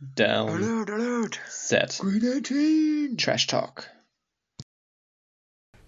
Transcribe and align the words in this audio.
Down. 0.00 0.48
Alert, 0.50 0.90
alert. 0.90 1.40
Set. 1.48 1.98
Green 2.00 2.22
18. 2.24 3.16
Trash 3.16 3.46
Talk. 3.46 3.90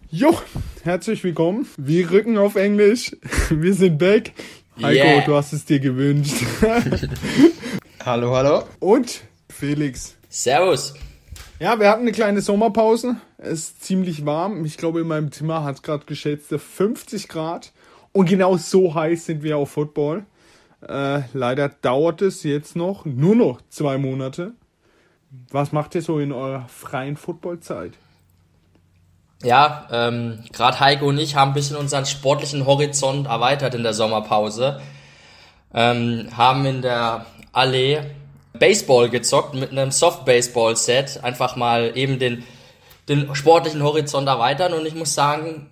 Jo, 0.09 0.39
herzlich 0.85 1.23
willkommen. 1.25 1.67
Wir 1.77 2.11
rücken 2.11 2.39
auf 2.39 2.55
Englisch. 2.55 3.17
Wir 3.51 3.75
sind 3.75 3.99
back. 3.99 4.33
Heiko, 4.81 4.89
Yeah. 5.07 5.25
du 5.25 5.35
hast 5.35 5.53
es 5.53 5.65
dir 5.65 5.81
gewünscht. 5.81 6.35
Hallo, 8.05 8.33
hallo. 8.37 8.63
Und 8.79 9.23
Felix. 9.51 10.15
Servus. 10.29 10.95
Ja, 11.59 11.81
wir 11.81 11.89
hatten 11.91 12.03
eine 12.03 12.13
kleine 12.13 12.41
Sommerpause. 12.41 13.17
Es 13.39 13.53
ist 13.71 13.85
ziemlich 13.85 14.25
warm. 14.25 14.65
Ich 14.65 14.77
glaube, 14.77 15.01
in 15.01 15.09
meinem 15.09 15.33
Zimmer 15.33 15.65
hat 15.65 15.77
es 15.77 15.83
gerade 15.83 16.05
geschätzte 16.07 16.61
50 16.61 17.27
Grad. 17.27 17.73
Und 18.13 18.29
genau 18.29 18.57
so 18.59 18.95
heiß 18.95 19.27
sind 19.27 19.43
wir 19.43 19.57
auf 19.57 19.71
Football. 19.71 20.25
Äh, 20.89 21.23
leider 21.33 21.69
dauert 21.69 22.23
es 22.23 22.43
jetzt 22.43 22.77
noch 22.77 23.05
nur 23.05 23.35
noch 23.35 23.61
zwei 23.69 23.99
Monate. 23.99 24.53
Was 25.51 25.73
macht 25.73 25.95
ihr 25.95 26.03
so 26.03 26.19
in 26.19 26.33
eurer 26.33 26.67
freien 26.69 27.17
Footballzeit? 27.17 27.93
Ja, 29.43 29.87
ähm, 29.91 30.45
gerade 30.53 30.81
Heiko 30.81 31.07
und 31.09 31.19
ich 31.19 31.37
haben 31.37 31.51
ein 31.51 31.55
bisschen 31.55 31.77
unseren 31.77 32.07
sportlichen 32.07 32.67
Horizont 32.67 33.27
erweitert 33.27 33.75
in 33.75 33.83
der 33.83 33.93
Sommerpause. 33.93 34.81
Ähm, 35.75 36.29
haben 36.37 36.65
in 36.65 36.83
der 36.83 37.27
Allee 37.53 38.01
Baseball 38.59 39.11
gezockt 39.11 39.55
mit 39.55 39.73
einem 39.73 39.91
Soft-Baseball-Set. 39.91 41.23
Einfach 41.23 41.57
mal 41.57 41.97
eben 41.97 42.19
den, 42.19 42.45
den 43.09 43.35
sportlichen 43.35 43.83
Horizont 43.83 44.27
erweitern. 44.29 44.73
Und 44.73 44.87
ich 44.87 44.95
muss 44.95 45.15
sagen, 45.15 45.69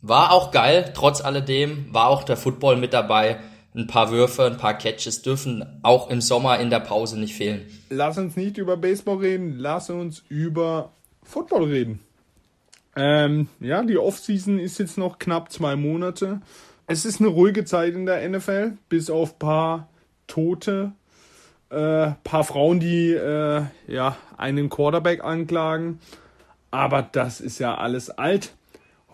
war 0.00 0.30
auch 0.30 0.52
geil. 0.52 0.92
Trotz 0.94 1.20
alledem 1.20 1.92
war 1.92 2.08
auch 2.08 2.22
der 2.22 2.36
Football 2.36 2.76
mit 2.76 2.92
dabei. 2.92 3.38
Ein 3.78 3.86
paar 3.86 4.10
Würfe, 4.10 4.44
ein 4.44 4.56
paar 4.56 4.76
Catches 4.76 5.22
dürfen 5.22 5.64
auch 5.84 6.10
im 6.10 6.20
Sommer 6.20 6.58
in 6.58 6.68
der 6.68 6.80
Pause 6.80 7.16
nicht 7.16 7.36
fehlen. 7.36 7.64
lass 7.90 8.18
uns 8.18 8.34
nicht 8.34 8.58
über 8.58 8.76
Baseball 8.76 9.18
reden, 9.18 9.54
lass 9.56 9.88
uns 9.88 10.24
über 10.28 10.90
Football 11.22 11.64
reden. 11.64 12.00
Ähm, 12.96 13.46
ja, 13.60 13.84
die 13.84 13.96
Offseason 13.96 14.58
ist 14.58 14.78
jetzt 14.78 14.98
noch 14.98 15.20
knapp 15.20 15.52
zwei 15.52 15.76
Monate. 15.76 16.40
Es 16.88 17.04
ist 17.04 17.20
eine 17.20 17.28
ruhige 17.28 17.64
Zeit 17.64 17.94
in 17.94 18.04
der 18.04 18.28
NFL, 18.28 18.72
bis 18.88 19.10
auf 19.10 19.38
paar 19.38 19.88
Tote, 20.26 20.90
äh, 21.70 22.10
paar 22.24 22.42
Frauen, 22.42 22.80
die 22.80 23.12
äh, 23.12 23.62
ja 23.86 24.16
einen 24.36 24.70
Quarterback 24.70 25.22
anklagen. 25.22 26.00
Aber 26.72 27.02
das 27.02 27.40
ist 27.40 27.60
ja 27.60 27.76
alles 27.76 28.10
alt. 28.10 28.54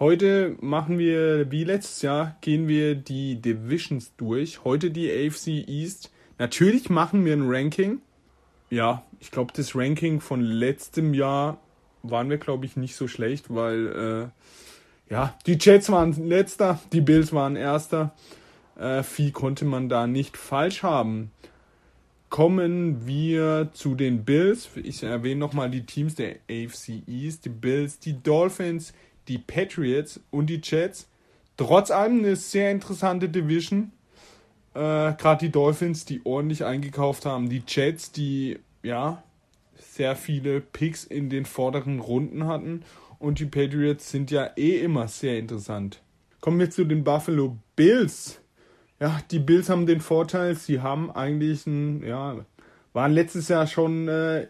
Heute 0.00 0.56
machen 0.60 0.98
wir, 0.98 1.52
wie 1.52 1.62
letztes 1.62 2.02
Jahr, 2.02 2.36
gehen 2.40 2.66
wir 2.66 2.96
die 2.96 3.40
Divisions 3.40 4.12
durch. 4.16 4.64
Heute 4.64 4.90
die 4.90 5.08
AFC 5.08 5.68
East. 5.68 6.10
Natürlich 6.36 6.90
machen 6.90 7.24
wir 7.24 7.32
ein 7.32 7.48
Ranking. 7.48 8.00
Ja, 8.70 9.04
ich 9.20 9.30
glaube, 9.30 9.52
das 9.54 9.76
Ranking 9.76 10.20
von 10.20 10.40
letztem 10.40 11.14
Jahr 11.14 11.58
waren 12.02 12.28
wir, 12.28 12.38
glaube 12.38 12.66
ich, 12.66 12.76
nicht 12.76 12.96
so 12.96 13.06
schlecht, 13.06 13.54
weil 13.54 14.32
äh, 15.08 15.12
ja, 15.12 15.38
die 15.46 15.58
Jets 15.60 15.88
waren 15.90 16.28
letzter, 16.28 16.80
die 16.92 17.00
Bills 17.00 17.32
waren 17.32 17.54
erster. 17.54 18.16
Äh, 18.76 19.04
viel 19.04 19.30
konnte 19.30 19.64
man 19.64 19.88
da 19.88 20.08
nicht 20.08 20.36
falsch 20.36 20.82
haben. 20.82 21.30
Kommen 22.30 23.06
wir 23.06 23.68
zu 23.72 23.94
den 23.94 24.24
Bills. 24.24 24.70
Ich 24.74 25.04
erwähne 25.04 25.38
nochmal 25.38 25.70
die 25.70 25.86
Teams 25.86 26.16
der 26.16 26.34
AFC 26.50 27.06
East. 27.06 27.44
Die 27.44 27.50
Bills, 27.50 28.00
die 28.00 28.20
Dolphins, 28.20 28.92
die 29.28 29.38
Patriots 29.38 30.20
und 30.30 30.46
die 30.46 30.60
Jets. 30.62 31.08
Trotz 31.56 31.90
allem 31.90 32.18
eine 32.20 32.36
sehr 32.36 32.70
interessante 32.70 33.28
Division. 33.28 33.92
Äh, 34.74 35.14
Gerade 35.14 35.46
die 35.46 35.52
Dolphins, 35.52 36.04
die 36.04 36.20
ordentlich 36.24 36.64
eingekauft 36.64 37.26
haben. 37.26 37.48
Die 37.48 37.62
Jets, 37.66 38.12
die 38.12 38.58
ja 38.82 39.22
sehr 39.76 40.16
viele 40.16 40.60
Picks 40.60 41.04
in 41.04 41.30
den 41.30 41.44
vorderen 41.44 42.00
Runden 42.00 42.46
hatten. 42.46 42.82
Und 43.18 43.38
die 43.38 43.46
Patriots 43.46 44.10
sind 44.10 44.30
ja 44.30 44.50
eh 44.56 44.80
immer 44.80 45.08
sehr 45.08 45.38
interessant. 45.38 46.02
Kommen 46.40 46.58
wir 46.58 46.70
zu 46.70 46.84
den 46.84 47.04
Buffalo 47.04 47.56
Bills. 47.76 48.40
Ja, 49.00 49.20
die 49.30 49.38
Bills 49.38 49.68
haben 49.68 49.86
den 49.86 50.00
Vorteil, 50.00 50.54
sie 50.54 50.80
haben 50.80 51.10
eigentlich 51.10 51.66
ein, 51.66 52.04
ja, 52.04 52.44
waren 52.92 53.12
letztes 53.12 53.48
Jahr 53.48 53.66
schon, 53.66 54.08
äh, 54.08 54.46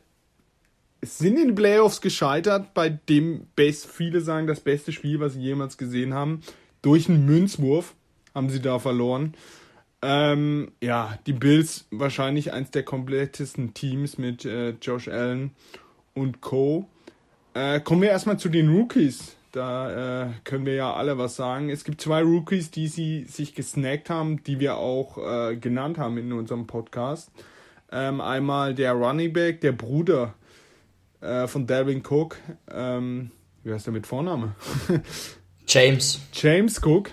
sind 1.06 1.38
in 1.38 1.48
den 1.48 1.54
Playoffs 1.54 2.00
gescheitert, 2.00 2.75
bei 2.75 2.88
dem 2.88 3.47
best, 3.56 3.87
viele 3.87 4.20
sagen, 4.20 4.47
das 4.47 4.60
beste 4.60 4.92
Spiel, 4.92 5.20
was 5.20 5.34
sie 5.34 5.41
jemals 5.41 5.78
gesehen 5.78 6.15
haben. 6.15 6.41
Durch 6.82 7.09
einen 7.09 7.25
Münzwurf 7.26 7.94
haben 8.34 8.50
sie 8.50 8.60
da 8.60 8.78
verloren. 8.78 9.34
Ähm, 10.03 10.72
ja, 10.82 11.19
die 11.26 11.32
Bills 11.32 11.87
wahrscheinlich 11.91 12.53
eins 12.53 12.70
der 12.70 12.82
komplettesten 12.82 13.72
Teams 13.72 14.19
mit 14.19 14.44
äh, 14.44 14.75
Josh 14.82 15.09
Allen 15.09 15.53
und 16.12 16.43
Co. 16.43 16.87
Äh, 17.54 17.81
kommen 17.81 18.03
wir 18.03 18.10
erstmal 18.10 18.38
zu 18.38 18.48
den 18.48 18.69
Rookies. 18.69 19.37
Da 19.53 20.25
äh, 20.25 20.31
können 20.43 20.66
wir 20.66 20.75
ja 20.75 20.93
alle 20.93 21.16
was 21.16 21.37
sagen. 21.37 21.70
Es 21.70 21.84
gibt 21.84 22.00
zwei 22.00 22.22
Rookies, 22.22 22.70
die 22.70 22.88
sie 22.88 23.25
sich 23.25 23.54
gesnackt 23.54 24.10
haben, 24.10 24.43
die 24.43 24.59
wir 24.59 24.76
auch 24.76 25.16
äh, 25.16 25.56
genannt 25.56 25.97
haben 25.97 26.19
in 26.19 26.32
unserem 26.32 26.66
Podcast. 26.66 27.31
Ähm, 27.93 28.20
einmal 28.20 28.75
der 28.75 28.93
Running 28.93 29.32
Back, 29.32 29.60
der 29.60 29.72
Bruder 29.72 30.34
äh, 31.24 31.48
von 31.48 31.66
Dalvin 31.66 32.02
Cook. 32.06 32.36
Ähm, 32.70 33.30
wie 33.62 33.72
heißt 33.72 33.86
der 33.86 33.92
mit 33.92 34.06
Vorname? 34.06 34.54
James. 35.66 36.20
James 36.32 36.80
Cook 36.84 37.10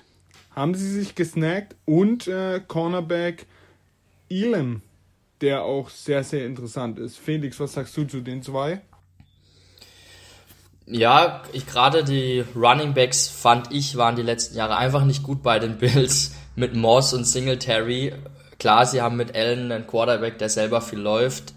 haben 0.56 0.76
sie 0.76 0.90
sich 0.92 1.16
gesnackt 1.16 1.76
und 1.86 2.28
äh, 2.28 2.62
Cornerback 2.68 3.48
Elam, 4.30 4.82
der 5.40 5.64
auch 5.64 5.90
sehr, 5.90 6.24
sehr 6.24 6.46
interessant 6.46 7.00
ist. 7.00 7.18
Felix, 7.18 7.60
was 7.60 7.74
sagst 7.74 7.96
du 7.96 8.04
zu 8.04 8.22
den 8.22 8.44
zwei? 8.44 8.82
Ja, 10.86 11.44
ich 11.54 11.66
gerade 11.68 12.04
die 12.04 12.44
Running 12.56 12.94
Backs 12.94 13.30
fand 13.30 13.72
ich 13.72 13.96
waren 13.96 14.18
die 14.18 14.24
letzten 14.24 14.58
Jahre 14.58 14.76
einfach 14.76 15.06
nicht 15.06 15.24
gut 15.24 15.42
bei 15.42 15.58
den 15.58 15.78
Bills 15.80 16.36
mit 16.56 16.76
Moss 16.76 17.14
und 17.14 17.24
Singletary. 17.24 18.14
Klar, 18.60 18.86
sie 18.86 19.02
haben 19.02 19.16
mit 19.16 19.36
Allen 19.36 19.72
einen 19.72 19.88
Quarterback, 19.88 20.38
der 20.38 20.50
selber 20.50 20.82
viel 20.82 21.00
läuft, 21.00 21.54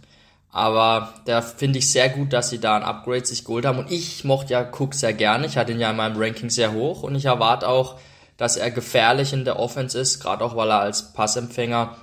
aber 0.55 1.15
da 1.25 1.43
finde 1.43 1.81
ich 1.81 1.91
sehr 1.91 2.09
gut, 2.09 2.33
dass 2.33 2.49
sie 2.49 2.61
da 2.61 2.77
ein 2.77 2.85
Upgrade 2.85 3.27
sich 3.27 3.45
geholt 3.45 3.67
haben 3.67 3.81
und 3.81 3.91
ich 3.91 4.23
mochte 4.23 4.53
ja 4.53 4.63
Cook 4.63 4.95
sehr 4.95 5.13
gerne. 5.13 5.47
Ich 5.47 5.57
hatte 5.57 5.73
ihn 5.73 5.81
ja 5.81 5.91
in 5.91 5.97
meinem 5.97 6.17
Ranking 6.17 6.49
sehr 6.49 6.73
hoch 6.73 7.03
und 7.03 7.17
ich 7.17 7.25
erwarte 7.25 7.69
auch, 7.69 7.99
dass 8.37 8.57
er 8.57 8.71
gefährlich 8.71 9.33
in 9.33 9.45
der 9.45 9.59
Offense 9.59 9.99
ist, 9.99 10.21
gerade 10.21 10.45
auch 10.45 10.55
weil 10.55 10.71
er 10.71 10.79
als 10.79 11.13
Passempfänger 11.13 11.97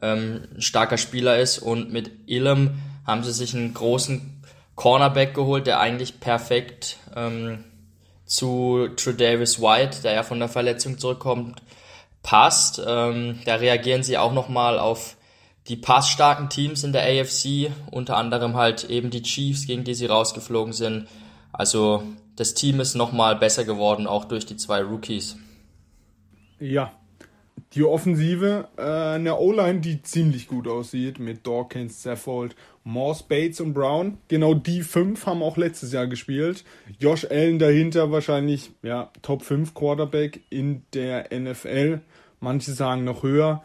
ähm, 0.00 0.46
ein 0.54 0.62
starker 0.62 0.96
Spieler 0.96 1.40
ist 1.40 1.58
und 1.58 1.92
mit 1.92 2.12
Ilm 2.28 2.78
haben 3.04 3.24
sie 3.24 3.32
sich 3.32 3.52
einen 3.56 3.74
großen 3.74 4.44
Cornerback 4.76 5.34
geholt, 5.34 5.66
der 5.66 5.80
eigentlich 5.80 6.20
perfekt 6.20 6.98
ähm, 7.16 7.64
zu 8.26 8.90
Tredavis 8.94 9.60
White, 9.60 10.02
der 10.04 10.12
ja 10.12 10.22
von 10.22 10.38
der 10.38 10.48
Verletzung 10.48 10.98
zurückkommt, 10.98 11.60
passt. 12.22 12.80
Ähm, 12.86 13.40
da 13.44 13.56
reagieren 13.56 14.04
sie 14.04 14.18
auch 14.18 14.32
nochmal 14.32 14.78
auf 14.78 15.16
die 15.68 15.76
passstarken 15.76 16.48
Teams 16.48 16.84
in 16.84 16.92
der 16.92 17.02
AFC, 17.02 17.70
unter 17.90 18.16
anderem 18.16 18.54
halt 18.54 18.84
eben 18.84 19.10
die 19.10 19.22
Chiefs, 19.22 19.66
gegen 19.66 19.84
die 19.84 19.94
sie 19.94 20.06
rausgeflogen 20.06 20.72
sind. 20.72 21.06
Also 21.52 22.02
das 22.36 22.54
Team 22.54 22.80
ist 22.80 22.94
nochmal 22.94 23.36
besser 23.36 23.64
geworden, 23.64 24.06
auch 24.06 24.24
durch 24.24 24.46
die 24.46 24.56
zwei 24.56 24.82
Rookies. 24.82 25.36
Ja, 26.60 26.92
die 27.74 27.84
Offensive, 27.84 28.68
äh, 28.76 28.82
eine 28.82 29.38
O-Line, 29.38 29.80
die 29.80 30.02
ziemlich 30.02 30.48
gut 30.48 30.66
aussieht 30.66 31.18
mit 31.18 31.46
Dawkins, 31.46 32.02
Saffold, 32.02 32.56
Morse, 32.82 33.24
Bates 33.28 33.60
und 33.60 33.74
Brown. 33.74 34.18
Genau 34.28 34.54
die 34.54 34.82
fünf 34.82 35.26
haben 35.26 35.42
auch 35.42 35.56
letztes 35.58 35.92
Jahr 35.92 36.06
gespielt. 36.06 36.64
Josh 36.98 37.26
Allen 37.30 37.58
dahinter 37.58 38.10
wahrscheinlich 38.10 38.70
ja, 38.82 39.10
Top 39.20 39.42
5 39.42 39.74
Quarterback 39.74 40.40
in 40.48 40.82
der 40.94 41.28
NFL. 41.30 42.00
Manche 42.40 42.72
sagen 42.72 43.04
noch 43.04 43.22
höher. 43.22 43.62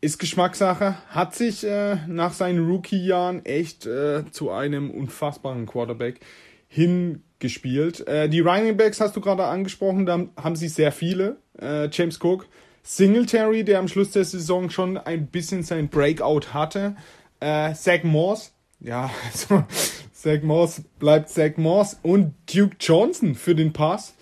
Ist 0.00 0.18
Geschmackssache. 0.18 0.96
Hat 1.08 1.34
sich 1.34 1.64
äh, 1.64 1.96
nach 2.06 2.32
seinen 2.32 2.68
Rookie-Jahren 2.68 3.44
echt 3.44 3.86
äh, 3.86 4.24
zu 4.30 4.50
einem 4.50 4.90
unfassbaren 4.90 5.66
Quarterback 5.66 6.20
hingespielt. 6.68 8.06
Äh, 8.06 8.28
die 8.28 8.40
Running 8.40 8.76
Backs 8.76 9.00
hast 9.00 9.16
du 9.16 9.20
gerade 9.20 9.44
angesprochen, 9.44 10.04
da 10.04 10.26
haben 10.36 10.56
sie 10.56 10.68
sehr 10.68 10.92
viele. 10.92 11.36
Äh, 11.58 11.88
James 11.90 12.20
Cook, 12.22 12.46
Singletary, 12.82 13.64
der 13.64 13.78
am 13.78 13.88
Schluss 13.88 14.10
der 14.10 14.24
Saison 14.24 14.68
schon 14.70 14.98
ein 14.98 15.28
bisschen 15.28 15.62
sein 15.62 15.88
Breakout 15.88 16.52
hatte. 16.52 16.94
Äh, 17.40 17.72
Zach 17.74 18.02
Morse, 18.02 18.50
ja, 18.80 19.10
also, 19.24 19.64
Zach 20.12 20.42
Morse 20.42 20.84
bleibt 20.98 21.30
Zach 21.30 21.56
Morse 21.56 21.96
und 22.02 22.34
Duke 22.52 22.76
Johnson 22.78 23.34
für 23.34 23.54
den 23.54 23.72
Pass 23.72 24.14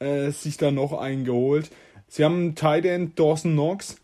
äh, 0.00 0.30
sich 0.30 0.56
da 0.56 0.72
noch 0.72 0.92
eingeholt. 0.92 1.70
Sie 2.08 2.24
haben 2.24 2.54
Tight 2.54 2.84
End 2.84 3.18
Dawson 3.18 3.52
Knox 3.52 3.96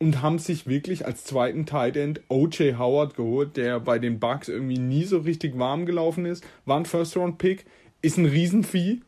und 0.00 0.22
haben 0.22 0.38
sich 0.38 0.66
wirklich 0.66 1.04
als 1.04 1.24
zweiten 1.24 1.66
Tight 1.66 1.96
End 1.96 2.22
O.J. 2.28 2.78
Howard 2.78 3.14
geholt, 3.14 3.56
der 3.56 3.78
bei 3.80 3.98
den 3.98 4.18
Bucks 4.18 4.48
irgendwie 4.48 4.78
nie 4.78 5.04
so 5.04 5.18
richtig 5.18 5.58
warm 5.58 5.84
gelaufen 5.84 6.24
ist. 6.24 6.42
War 6.64 6.78
ein 6.78 6.86
First-Round-Pick, 6.86 7.66
ist 8.00 8.16
ein 8.16 8.24
Riesenvieh. 8.24 9.02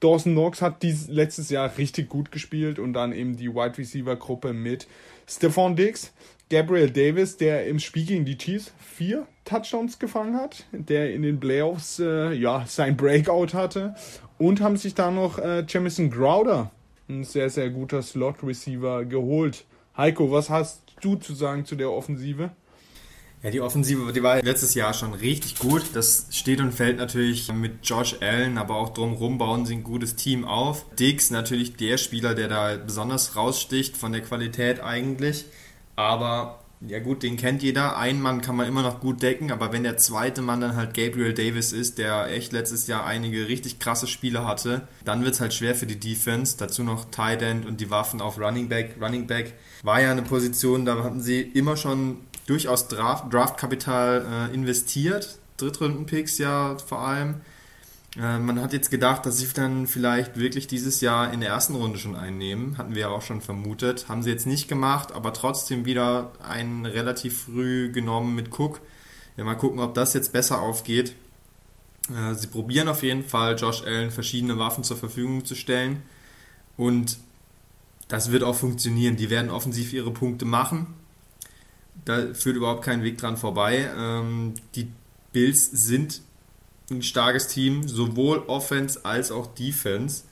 Dawson 0.00 0.32
Knox 0.32 0.62
hat 0.62 0.82
dies 0.82 1.06
letztes 1.08 1.50
Jahr 1.50 1.76
richtig 1.76 2.08
gut 2.08 2.32
gespielt 2.32 2.78
und 2.78 2.94
dann 2.94 3.12
eben 3.12 3.36
die 3.36 3.54
Wide 3.54 3.78
Receiver 3.78 4.16
Gruppe 4.16 4.52
mit 4.52 4.88
Stephon 5.28 5.76
Diggs, 5.76 6.12
Gabriel 6.50 6.90
Davis, 6.90 7.36
der 7.36 7.66
im 7.66 7.78
Spiel 7.78 8.06
gegen 8.06 8.24
die 8.24 8.36
Chiefs 8.36 8.72
vier 8.78 9.26
Touchdowns 9.44 9.98
gefangen 9.98 10.36
hat, 10.36 10.64
der 10.72 11.12
in 11.12 11.22
den 11.22 11.38
Playoffs 11.40 11.98
äh, 12.00 12.32
ja 12.32 12.64
sein 12.66 12.96
Breakout 12.96 13.54
hatte 13.54 13.94
und 14.38 14.60
haben 14.60 14.76
sich 14.76 14.94
da 14.94 15.10
noch 15.10 15.38
äh, 15.38 15.64
Jamison 15.68 16.10
Crowder, 16.10 16.70
ein 17.08 17.22
sehr 17.22 17.48
sehr 17.48 17.70
guter 17.70 18.02
Slot 18.02 18.42
Receiver 18.42 19.04
geholt. 19.04 19.64
Heiko, 19.96 20.30
was 20.30 20.48
hast 20.48 20.82
du 21.00 21.16
zu 21.16 21.34
sagen 21.34 21.66
zu 21.66 21.76
der 21.76 21.90
Offensive? 21.90 22.50
Ja, 23.42 23.50
die 23.50 23.60
Offensive, 23.60 24.12
die 24.12 24.22
war 24.22 24.40
letztes 24.40 24.74
Jahr 24.74 24.94
schon 24.94 25.14
richtig 25.14 25.58
gut. 25.58 25.82
Das 25.94 26.28
steht 26.30 26.60
und 26.60 26.72
fällt 26.72 26.98
natürlich 26.98 27.52
mit 27.52 27.78
Josh 27.82 28.16
Allen, 28.20 28.56
aber 28.56 28.76
auch 28.76 28.90
drumherum 28.90 29.36
bauen 29.36 29.66
sie 29.66 29.74
ein 29.74 29.82
gutes 29.82 30.14
Team 30.14 30.44
auf. 30.44 30.86
Diggs 30.94 31.30
natürlich 31.30 31.76
der 31.76 31.98
Spieler, 31.98 32.34
der 32.36 32.46
da 32.46 32.76
besonders 32.76 33.34
raussticht 33.34 33.96
von 33.96 34.12
der 34.12 34.22
Qualität 34.22 34.80
eigentlich. 34.80 35.46
Aber 35.96 36.61
ja 36.88 36.98
gut, 36.98 37.22
den 37.22 37.36
kennt 37.36 37.62
jeder. 37.62 37.96
Ein 37.96 38.20
Mann 38.20 38.40
kann 38.40 38.56
man 38.56 38.66
immer 38.66 38.82
noch 38.82 39.00
gut 39.00 39.22
decken, 39.22 39.52
aber 39.52 39.72
wenn 39.72 39.82
der 39.84 39.98
zweite 39.98 40.42
Mann 40.42 40.60
dann 40.60 40.76
halt 40.76 40.94
Gabriel 40.94 41.32
Davis 41.32 41.72
ist, 41.72 41.98
der 41.98 42.26
echt 42.26 42.52
letztes 42.52 42.86
Jahr 42.86 43.06
einige 43.06 43.48
richtig 43.48 43.78
krasse 43.78 44.06
Spiele 44.06 44.46
hatte, 44.46 44.88
dann 45.04 45.22
wird 45.24 45.34
es 45.34 45.40
halt 45.40 45.54
schwer 45.54 45.74
für 45.74 45.86
die 45.86 46.00
Defense. 46.00 46.56
Dazu 46.58 46.82
noch 46.82 47.10
Tight 47.10 47.42
End 47.42 47.66
und 47.66 47.80
die 47.80 47.90
Waffen 47.90 48.20
auf 48.20 48.38
Running 48.38 48.68
Back. 48.68 48.96
Running 49.00 49.26
Back 49.26 49.54
war 49.82 50.00
ja 50.00 50.10
eine 50.10 50.22
Position, 50.22 50.84
da 50.84 51.02
hatten 51.04 51.20
sie 51.20 51.40
immer 51.40 51.76
schon 51.76 52.18
durchaus 52.46 52.88
Draft, 52.88 53.32
Draftkapital 53.32 54.50
äh, 54.50 54.54
investiert, 54.54 55.38
Drittrunden-Picks 55.58 56.38
ja 56.38 56.76
vor 56.78 57.00
allem. 57.00 57.36
Äh, 58.16 58.38
man 58.38 58.60
hat 58.60 58.72
jetzt 58.72 58.90
gedacht, 58.90 59.26
dass 59.26 59.38
sie 59.38 59.48
dann 59.54 59.86
vielleicht 59.86 60.38
wirklich 60.38 60.66
dieses 60.66 61.00
Jahr 61.00 61.32
in 61.32 61.40
der 61.40 61.50
ersten 61.50 61.74
Runde 61.74 61.98
schon 61.98 62.16
einnehmen. 62.16 62.78
Hatten 62.78 62.94
wir 62.94 63.02
ja 63.02 63.08
auch 63.08 63.22
schon 63.22 63.40
vermutet. 63.40 64.08
Haben 64.08 64.22
sie 64.22 64.30
jetzt 64.30 64.46
nicht 64.46 64.68
gemacht, 64.68 65.12
aber 65.12 65.32
trotzdem 65.32 65.84
wieder 65.84 66.32
einen 66.46 66.86
relativ 66.86 67.44
früh 67.44 67.90
genommen 67.90 68.34
mit 68.34 68.58
Cook. 68.58 68.80
Ja, 69.36 69.44
mal 69.44 69.54
gucken, 69.54 69.80
ob 69.80 69.94
das 69.94 70.14
jetzt 70.14 70.32
besser 70.32 70.60
aufgeht. 70.60 71.14
Äh, 72.10 72.34
sie 72.34 72.48
probieren 72.48 72.88
auf 72.88 73.02
jeden 73.02 73.24
Fall, 73.24 73.56
Josh 73.58 73.82
Allen 73.82 74.10
verschiedene 74.10 74.58
Waffen 74.58 74.84
zur 74.84 74.96
Verfügung 74.96 75.44
zu 75.44 75.54
stellen. 75.54 76.02
Und 76.76 77.18
das 78.08 78.30
wird 78.30 78.42
auch 78.42 78.56
funktionieren. 78.56 79.16
Die 79.16 79.30
werden 79.30 79.50
offensiv 79.50 79.92
ihre 79.92 80.10
Punkte 80.10 80.44
machen 80.44 80.94
da 82.04 82.34
führt 82.34 82.56
überhaupt 82.56 82.84
kein 82.84 83.02
Weg 83.02 83.18
dran 83.18 83.36
vorbei. 83.36 83.90
Ähm, 83.96 84.54
die 84.74 84.88
Bills 85.32 85.70
sind 85.70 86.20
ein 86.92 87.02
starkes 87.02 87.48
Team, 87.48 87.86
sowohl 87.88 88.38
Offense 88.46 89.04
als 89.04 89.32
auch 89.32 89.46
Defense. 89.54 90.24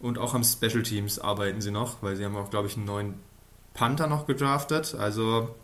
Und 0.00 0.18
auch 0.18 0.34
am 0.34 0.44
Special 0.44 0.82
Teams 0.82 1.18
arbeiten 1.18 1.60
sie 1.60 1.70
noch, 1.70 2.02
weil 2.02 2.16
sie 2.16 2.24
haben 2.24 2.36
auch, 2.36 2.50
glaube 2.50 2.68
ich, 2.68 2.76
einen 2.76 2.84
neuen 2.84 3.14
Panther 3.72 4.06
noch 4.06 4.26
gedraftet. 4.26 4.94
Also 4.94 5.54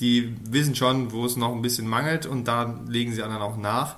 die 0.00 0.36
wissen 0.48 0.74
schon, 0.74 1.12
wo 1.12 1.24
es 1.24 1.36
noch 1.36 1.52
ein 1.52 1.62
bisschen 1.62 1.88
mangelt 1.88 2.26
und 2.26 2.46
da 2.46 2.80
legen 2.86 3.12
sie 3.12 3.22
anderen 3.22 3.42
auch 3.42 3.56
nach. 3.56 3.96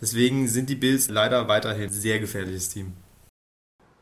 Deswegen 0.00 0.48
sind 0.48 0.70
die 0.70 0.74
Bills 0.74 1.08
leider 1.08 1.46
weiterhin 1.48 1.84
ein 1.84 1.90
sehr 1.90 2.18
gefährliches 2.18 2.70
Team. 2.70 2.94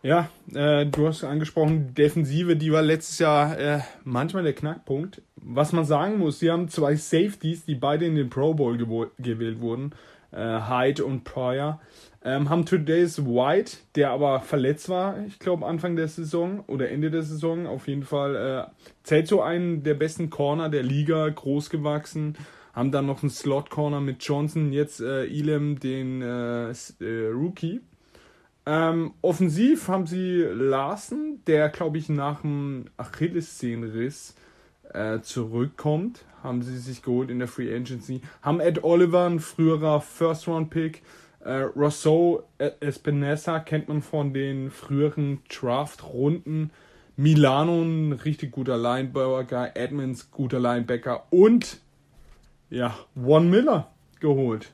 Ja, 0.03 0.31
äh, 0.55 0.87
du 0.87 1.09
hast 1.09 1.25
angesprochen, 1.25 1.93
Defensive, 1.95 2.55
die 2.57 2.73
war 2.73 2.83
letztes 2.83 3.19
Jahr 3.19 3.59
äh, 3.59 3.81
manchmal 4.05 4.45
der 4.45 4.53
Knackpunkt. 4.53 5.23
Was 5.37 5.73
man 5.73 5.85
sagen 5.85 6.19
muss, 6.19 6.39
sie 6.39 6.51
haben 6.51 6.69
zwei 6.69 6.95
Safeties, 6.95 7.65
die 7.65 7.75
beide 7.75 8.07
in 8.07 8.15
den 8.15 8.31
Pro 8.31 8.55
Bowl 8.55 8.79
gewählt 9.19 9.61
wurden, 9.61 9.93
äh, 10.33 10.61
Hyde 10.69 11.05
und 11.05 11.25
Pryor. 11.25 11.81
Ähm, 12.25 12.51
haben 12.51 12.67
Today's 12.67 13.25
White, 13.25 13.77
der 13.95 14.11
aber 14.11 14.41
verletzt 14.41 14.89
war, 14.89 15.25
ich 15.27 15.39
glaube 15.39 15.65
Anfang 15.67 15.95
der 15.95 16.09
Saison 16.09 16.65
oder 16.67 16.91
Ende 16.91 17.11
der 17.11 17.23
Saison, 17.23 17.67
auf 17.67 17.87
jeden 17.87 18.03
Fall 18.03 18.35
äh, 18.37 18.91
zählt 19.05 19.29
so 19.29 19.41
einen 19.41 19.85
der 19.85 19.95
besten 19.95 20.29
Corner 20.29 20.69
der 20.69 20.83
Liga, 20.83 21.29
groß 21.29 21.71
gewachsen. 21.71 22.37
Haben 22.75 22.93
dann 22.93 23.07
noch 23.07 23.23
einen 23.23 23.31
Slot 23.31 23.71
Corner 23.71 24.01
mit 24.01 24.23
Johnson, 24.23 24.73
jetzt 24.73 25.01
äh, 25.01 25.27
Elam, 25.27 25.81
den 25.81 26.23
äh, 26.23 26.71
äh 26.71 27.29
Rookie. 27.33 27.81
Ähm, 28.67 29.15
offensiv 29.23 29.89
haben 29.89 30.07
sie 30.07 30.43
Larsen, 30.43 31.43
der 31.47 31.71
glaube 31.71 31.99
ich 31.99 32.09
nach 32.09 32.43
dem 32.43 32.87
Achillessehnenriss 32.97 34.35
äh, 34.93 35.21
zurückkommt. 35.21 36.25
Haben 36.43 36.63
sie 36.63 36.79
sich 36.79 37.03
geholt 37.03 37.31
in 37.31 37.39
der 37.39 37.49
Free 37.49 37.75
Agency. 37.75 38.21
Haben 38.43 38.61
Ed 38.61 38.85
Oliver, 38.85 39.27
ein 39.27 39.41
früherer 39.41 40.01
First-Round-Pick. 40.01 41.03
Äh, 41.41 41.53
Rousseau 41.77 42.45
Espinesa 42.81 43.61
kennt 43.61 43.89
man 43.89 44.03
von 44.03 44.33
den 44.33 44.71
früheren 44.71 45.41
Draft-Runden. 45.49 46.71
Milano, 47.17 47.83
ein 47.83 48.13
richtig 48.13 48.53
guter 48.53 48.77
Linebacker. 48.77 49.77
Edmonds, 49.77 50.31
guter 50.31 50.61
Linebacker. 50.61 51.25
Und, 51.31 51.79
ja, 52.71 52.97
One 53.17 53.47
Miller 53.47 53.91
geholt. 54.21 54.69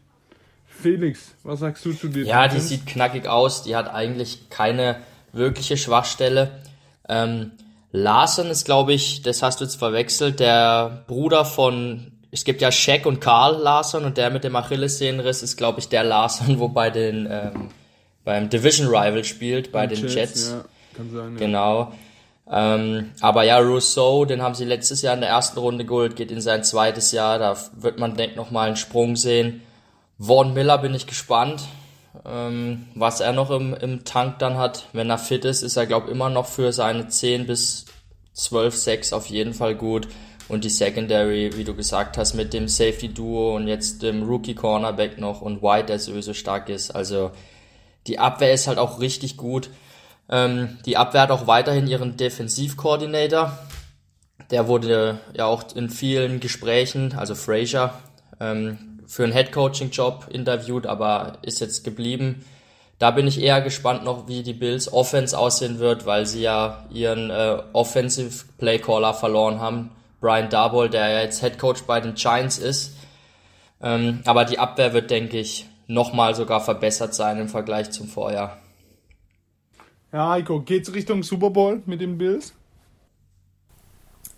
Felix, 0.67 1.35
was 1.43 1.61
sagst 1.61 1.85
du 1.85 1.93
zu 1.93 2.09
dir? 2.09 2.25
Ja, 2.25 2.49
die 2.49 2.59
sieht 2.59 2.87
knackig 2.87 3.29
aus. 3.29 3.63
Die 3.63 3.77
hat 3.77 3.89
eigentlich 3.89 4.51
keine 4.51 4.97
wirkliche 5.33 5.77
Schwachstelle. 5.77 6.61
Ähm, 7.09 7.53
Larsen 7.97 8.51
ist, 8.51 8.65
glaube 8.65 8.93
ich, 8.93 9.23
das 9.23 9.41
hast 9.41 9.61
du 9.61 9.65
jetzt 9.65 9.77
verwechselt, 9.77 10.41
der 10.41 11.05
Bruder 11.07 11.45
von, 11.45 12.11
es 12.33 12.43
gibt 12.43 12.61
ja 12.61 12.73
Shaq 12.73 13.07
und 13.07 13.21
Karl 13.21 13.63
Larsen 13.63 14.05
und 14.05 14.17
der 14.17 14.31
mit 14.31 14.43
dem 14.43 14.57
Achillessehnenriss 14.57 15.45
ist, 15.45 15.57
glaube 15.57 15.79
ich, 15.79 15.89
der 15.89 16.03
Larsen, 16.03 16.59
wo 16.59 16.67
bei 16.67 16.91
den, 16.91 17.29
ähm, 17.31 17.69
beim 18.25 18.51
Division 18.51 18.89
Rival 18.89 19.23
spielt, 19.23 19.71
bei 19.71 19.87
den 19.87 20.01
Jets. 20.01 20.15
Jets. 20.15 20.51
Ja, 20.51 20.65
kann 20.97 21.11
sein, 21.13 21.33
ja. 21.35 21.39
Genau. 21.39 21.93
Ähm, 22.51 23.13
aber 23.21 23.45
ja, 23.45 23.59
Rousseau, 23.59 24.25
den 24.25 24.43
haben 24.43 24.57
sie 24.57 24.65
letztes 24.65 25.01
Jahr 25.03 25.15
in 25.15 25.21
der 25.21 25.31
ersten 25.31 25.61
Runde 25.61 25.85
geholt, 25.85 26.17
geht 26.17 26.33
in 26.33 26.41
sein 26.41 26.65
zweites 26.65 27.13
Jahr, 27.13 27.39
da 27.39 27.57
wird 27.77 28.01
man, 28.01 28.17
denkt, 28.17 28.35
nochmal 28.35 28.67
einen 28.67 28.77
Sprung 28.77 29.15
sehen. 29.15 29.63
Vaughn 30.19 30.53
Miller 30.53 30.79
bin 30.79 30.95
ich 30.95 31.07
gespannt, 31.07 31.63
ähm, 32.25 32.87
was 32.95 33.21
er 33.21 33.33
noch 33.33 33.51
im, 33.51 33.75
im 33.75 34.05
Tank 34.05 34.39
dann 34.39 34.57
hat. 34.57 34.89
Wenn 34.93 35.11
er 35.11 35.19
fit 35.19 35.45
ist, 35.45 35.63
ist 35.63 35.77
er, 35.77 35.87
glaube 35.87 36.11
immer 36.11 36.31
noch 36.31 36.47
für 36.47 36.73
seine 36.73 37.09
10 37.09 37.47
bis 37.47 37.87
12 38.35 38.75
6 38.75 39.13
auf 39.13 39.27
jeden 39.27 39.55
Fall 39.55 39.75
gut. 39.75 40.09
Und 40.47 40.65
die 40.65 40.71
Secondary, 40.71 41.53
wie 41.57 41.65
du 41.65 41.75
gesagt 41.75 42.19
hast, 42.19 42.35
mit 42.35 42.53
dem 42.53 42.69
Safety-Duo 42.69 43.57
und 43.57 43.67
jetzt 43.67 44.03
dem 44.03 44.25
Rookie-Cornerback 44.25 45.19
noch 45.19 45.41
und 45.41 45.63
White, 45.63 45.87
der 45.87 45.99
sowieso 45.99 46.35
stark 46.35 46.69
ist. 46.69 46.91
Also 46.91 47.31
die 48.07 48.19
Abwehr 48.19 48.53
ist 48.53 48.67
halt 48.67 48.79
auch 48.79 49.01
richtig 49.01 49.39
gut. 49.39 49.71
Ähm, 50.29 50.79
die 50.85 50.97
Abwehr 50.97 51.23
hat 51.23 51.31
auch 51.31 51.47
weiterhin 51.47 51.87
ihren 51.87 52.17
Defensivkoordinator. 52.17 53.59
Der 54.51 54.69
wurde 54.69 55.19
ja 55.35 55.47
auch 55.47 55.75
in 55.75 55.89
vielen 55.89 56.41
Gesprächen, 56.41 57.15
also 57.17 57.35
Frazier, 57.35 57.95
ähm, 58.41 58.94
für 59.07 59.25
einen 59.25 59.33
Head-Coaching-Job 59.33 60.29
interviewt, 60.31 60.87
aber 60.87 61.39
ist 61.43 61.61
jetzt 61.61 61.85
geblieben. 61.85 62.45
Da 62.99 63.11
bin 63.11 63.27
ich 63.27 63.41
eher 63.41 63.61
gespannt 63.61 64.05
noch, 64.05 64.29
wie 64.29 64.43
die 64.43 64.53
Bills 64.53 64.93
Offense 64.93 65.37
aussehen 65.37 65.79
wird, 65.79 66.07
weil 66.07 66.27
sie 66.27 66.43
ja 66.43 66.87
ihren 66.91 67.31
äh, 67.31 67.59
Offensive 67.73 68.45
Playcaller 68.59 69.15
verloren 69.15 69.61
haben. 69.61 69.91
Brian 70.21 70.49
Darboll, 70.49 70.89
der 70.89 71.09
ja 71.09 71.21
jetzt 71.21 71.41
Head 71.41 71.59
Coach 71.59 71.83
bei 71.83 72.01
den 72.01 72.15
Giants 72.15 72.59
ist. 72.59 72.97
Ähm, 73.83 74.21
aber 74.25 74.45
die 74.45 74.59
Abwehr 74.59 74.93
wird, 74.95 75.11
denke 75.11 75.39
ich, 75.39 75.67
nochmal 75.87 76.35
sogar 76.35 76.61
verbessert 76.61 77.15
sein 77.15 77.39
im 77.39 77.49
Vergleich 77.49 77.91
zum 77.91 78.09
Vorjahr. 78.09 78.59
Ja, 80.13 80.31
Heiko, 80.31 80.61
geht's 80.61 80.95
Richtung 80.95 81.23
Super 81.23 81.51
Bowl 81.51 81.83
mit 81.87 82.01
den 82.01 82.17
Bills? 82.17 82.55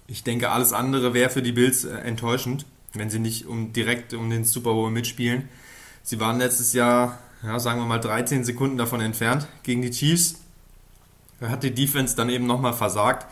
Ich 0.09 0.25
denke, 0.25 0.51
alles 0.51 0.73
andere 0.73 1.15
wäre 1.15 1.31
für 1.31 1.43
die 1.43 1.53
Bills 1.53 1.85
äh, 1.85 1.95
enttäuschend 1.99 2.65
wenn 2.99 3.11
sie 3.11 3.19
nicht 3.19 3.47
um, 3.47 3.73
direkt 3.73 4.15
um 4.15 4.31
den 4.31 4.45
Super 4.45 4.73
Bowl 4.73 4.91
mitspielen. 4.91 5.49
Sie 6.03 6.21
waren 6.21 6.39
letztes 6.39 6.73
Jahr, 6.73 7.19
ja, 7.43 7.59
sagen 7.59 7.81
wir 7.81 7.87
mal, 7.87 8.01
13 8.01 8.45
Sekunden 8.45 8.77
davon 8.77 9.01
entfernt 9.01 9.47
gegen 9.63 9.83
die 9.83 9.91
Chiefs. 9.91 10.37
Da 11.41 11.49
hat 11.49 11.63
die 11.63 11.75
Defense 11.75 12.17
dann 12.17 12.31
eben 12.31 12.47
nochmal 12.47 12.73
versagt. 12.73 13.27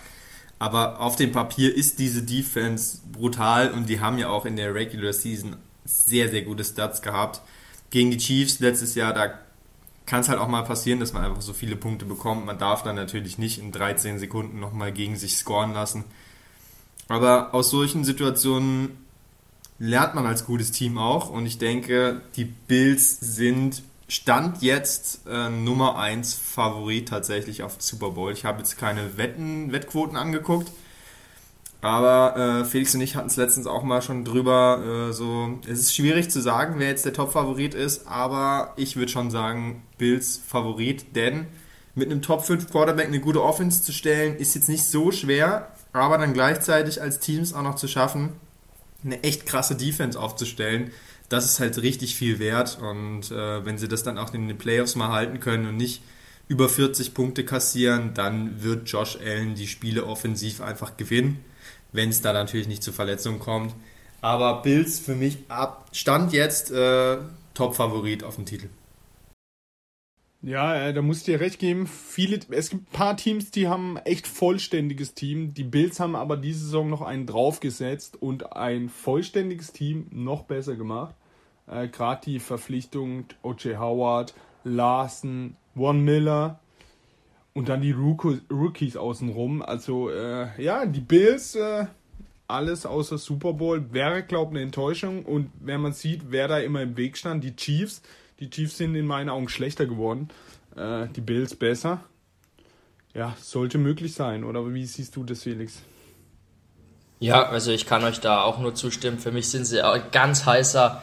Aber 0.59 1.00
auf 1.00 1.16
dem 1.16 1.33
Papier 1.33 1.75
ist 1.75 1.99
diese 1.99 2.23
Defense 2.23 2.99
brutal 3.12 3.73
und 3.73 3.88
die 3.88 4.00
haben 4.00 4.18
ja 4.18 4.28
auch 4.28 4.47
in 4.47 4.56
der 4.56 4.75
Regular 4.75 5.12
Season 5.12 5.56
sehr, 5.85 6.28
sehr 6.30 6.42
gute 6.42 6.64
Stats 6.64 7.02
gehabt. 7.02 7.42
Gegen 7.90 8.11
die 8.11 8.18
Chiefs 8.18 8.61
letztes 8.61 8.94
Jahr, 8.94 9.12
da 9.12 9.38
kann 10.06 10.21
es 10.21 10.28
halt 10.28 10.38
auch 10.38 10.49
mal 10.49 10.62
passieren, 10.62 11.00
dass 11.00 11.12
man 11.12 11.25
einfach 11.25 11.42
so 11.42 11.52
viele 11.52 11.76
Punkte 11.76 12.04
bekommt. 12.04 12.47
Man 12.47 12.59
darf 12.59 12.83
dann 12.83 12.97
natürlich 12.97 13.38
nicht 13.38 13.59
in 13.59 13.73
13 13.73 14.18
Sekunden 14.18 14.61
nochmal 14.61 14.92
gegen 14.92 15.16
sich 15.16 15.37
scoren 15.37 15.73
lassen. 15.73 16.04
Aber 17.09 17.54
aus 17.54 17.71
solchen 17.71 18.04
Situationen 18.04 19.03
lernt 19.78 20.14
man 20.14 20.26
als 20.26 20.45
gutes 20.47 20.73
Team 20.73 20.99
auch. 20.99 21.31
Und 21.31 21.47
ich 21.47 21.59
denke, 21.59 22.21
die 22.37 22.45
Bills 22.45 23.19
sind 23.21 23.83
Stand 24.07 24.62
jetzt 24.62 25.26
äh, 25.26 25.49
Nummer 25.49 25.99
1 25.99 26.35
Favorit 26.35 27.09
tatsächlich 27.09 27.62
auf 27.62 27.76
Super 27.78 28.11
Bowl. 28.11 28.33
Ich 28.33 28.45
habe 28.45 28.59
jetzt 28.59 28.78
keine 28.78 29.16
Wetten, 29.16 29.73
Wettquoten 29.73 30.16
angeguckt. 30.16 30.71
Aber 31.81 32.37
äh, 32.37 32.64
Felix 32.64 32.95
und 32.95 33.02
ich 33.02 33.14
hatten 33.14 33.26
es 33.26 33.37
letztens 33.37 33.66
auch 33.66 33.83
mal 33.83 34.00
schon 34.00 34.25
drüber. 34.25 35.09
Äh, 35.11 35.12
so, 35.12 35.59
es 35.66 35.81
ist 35.81 35.95
schwierig 35.95 36.31
zu 36.31 36.40
sagen, 36.40 36.76
wer 36.78 36.88
jetzt 36.88 37.04
der 37.04 37.12
Top-Favorit 37.12 37.75
ist, 37.75 38.07
aber 38.07 38.73
ich 38.76 38.97
würde 38.97 39.12
schon 39.12 39.31
sagen, 39.31 39.83
Bills 39.99 40.40
Favorit, 40.47 41.14
denn 41.14 41.47
mit 41.95 42.11
einem 42.11 42.23
Top 42.23 42.45
5 42.45 42.71
Quarterback 42.71 43.07
eine 43.07 43.21
gute 43.21 43.43
Offense 43.43 43.83
zu 43.83 43.93
stellen, 43.93 44.37
ist 44.37 44.54
jetzt 44.54 44.69
nicht 44.69 44.85
so 44.85 45.11
schwer. 45.11 45.73
aber 45.93 46.19
dann 46.19 46.33
gleichzeitig 46.33 47.02
als 47.02 47.21
Teams 47.21 47.52
auch 47.52 47.62
noch 47.62 47.76
zu 47.76 47.87
schaffen, 47.87 48.33
eine 49.04 49.23
echt 49.23 49.46
krasse 49.46 49.76
Defense 49.76 50.18
aufzustellen, 50.18 50.90
das 51.28 51.46
ist 51.46 51.61
halt 51.61 51.80
richtig 51.82 52.16
viel 52.16 52.38
wert. 52.38 52.78
Und 52.80 53.30
äh, 53.30 53.64
wenn 53.64 53.78
sie 53.78 53.88
das 53.88 54.02
dann 54.02 54.18
auch 54.18 54.32
in 54.34 54.49
den 54.49 54.58
Playoffs 54.58 54.94
mal 54.94 55.08
halten 55.08 55.40
können 55.40 55.66
und 55.66 55.76
nicht 55.76 56.02
über 56.49 56.68
40 56.68 57.14
Punkte 57.14 57.44
kassieren, 57.44 58.12
dann 58.14 58.62
wird 58.62 58.88
Josh 58.88 59.16
Allen 59.16 59.54
die 59.54 59.66
Spiele 59.66 60.06
offensiv 60.06 60.61
einfach 60.61 60.96
gewinnen, 60.96 61.44
wenn 61.92 62.11
es 62.11 62.20
da 62.20 62.32
natürlich 62.32 62.68
nicht 62.68 62.82
zu 62.82 62.92
Verletzungen 62.92 63.38
kommt. 63.38 63.75
Aber 64.20 64.62
Bills 64.62 64.99
für 64.99 65.14
mich 65.14 65.38
ab 65.49 65.88
Stand 65.92 66.32
jetzt 66.32 66.70
äh, 66.70 67.18
Top-Favorit 67.54 68.25
auf 68.25 68.37
dem 68.37 68.46
Titel. 68.46 68.68
Ja, 70.45 70.77
äh, 70.77 70.93
da 70.93 71.01
muss 71.01 71.19
ich 71.19 71.25
dir 71.25 71.41
recht 71.41 71.59
geben. 71.59 71.87
Viele, 71.87 72.39
es 72.51 72.69
gibt 72.69 72.83
ein 72.83 72.93
paar 72.93 73.17
Teams, 73.17 73.51
die 73.51 73.67
haben 73.67 73.97
echt 74.05 74.27
vollständiges 74.27 75.15
Team. 75.15 75.55
Die 75.55 75.65
Bills 75.65 76.01
haben 76.01 76.15
aber 76.15 76.37
diese 76.37 76.67
Saison 76.67 76.91
noch 76.91 77.01
einen 77.01 77.27
draufgesetzt 77.27 78.21
und 78.21 78.55
ein 78.55 78.91
vollständiges 78.91 79.73
Team 79.73 80.07
noch 80.11 80.43
besser 80.43 80.77
gemacht. 80.77 81.15
Äh, 81.67 81.89
Gerade 81.89 82.21
die 82.27 82.41
Verpflichtung 82.41 83.25
O.J. 83.43 83.79
Howard, 83.79 84.35
Larson, 84.65 85.57
One 85.77 86.01
Miller 86.01 86.61
und 87.55 87.71
dann 87.71 87.81
die 87.81 87.93
Rookies 87.93 88.97
außenrum. 88.99 89.63
Also 89.63 90.11
äh, 90.11 90.63
ja, 90.63 90.85
die 90.85 91.01
Bills, 91.01 91.55
äh, 91.55 91.87
alles 92.49 92.85
außer 92.85 93.17
Super 93.17 93.55
Bowl, 93.55 93.95
wäre, 93.95 94.23
glaube 94.23 94.53
ich, 94.53 94.57
eine 94.57 94.67
Enttäuschung. 94.67 95.25
Und 95.25 95.51
wenn 95.59 95.81
man 95.81 95.95
sieht, 95.95 96.31
wer 96.31 96.49
da 96.49 96.59
immer 96.59 96.83
im 96.83 96.99
Weg 96.99 97.17
stand, 97.17 97.43
die 97.45 97.57
Chiefs, 97.57 98.03
die 98.41 98.50
Chiefs 98.50 98.79
sind 98.79 98.95
in 98.95 99.07
meinen 99.07 99.29
Augen 99.29 99.49
schlechter 99.49 99.87
geworden. 99.87 100.29
Äh, 100.76 101.09
die 101.14 101.21
Bills 101.21 101.55
besser. 101.55 102.05
Ja, 103.14 103.37
sollte 103.41 103.79
möglich 103.79 104.14
sein, 104.14 104.43
oder 104.43 104.75
wie 104.75 104.85
siehst 104.87 105.14
du 105.14 105.23
das, 105.23 105.45
Felix? 105.45 105.83
Ja, 107.21 107.49
also 107.49 107.71
ich 107.71 107.87
kann 107.87 108.03
euch 108.03 108.19
da 108.19 108.43
auch 108.43 108.59
nur 108.59 108.75
zustimmen. 108.75 109.19
Für 109.19 109.31
mich 109.31 109.49
sind 109.49 109.67
sie 109.67 109.81
ganz 110.11 110.45
heißer 110.45 111.00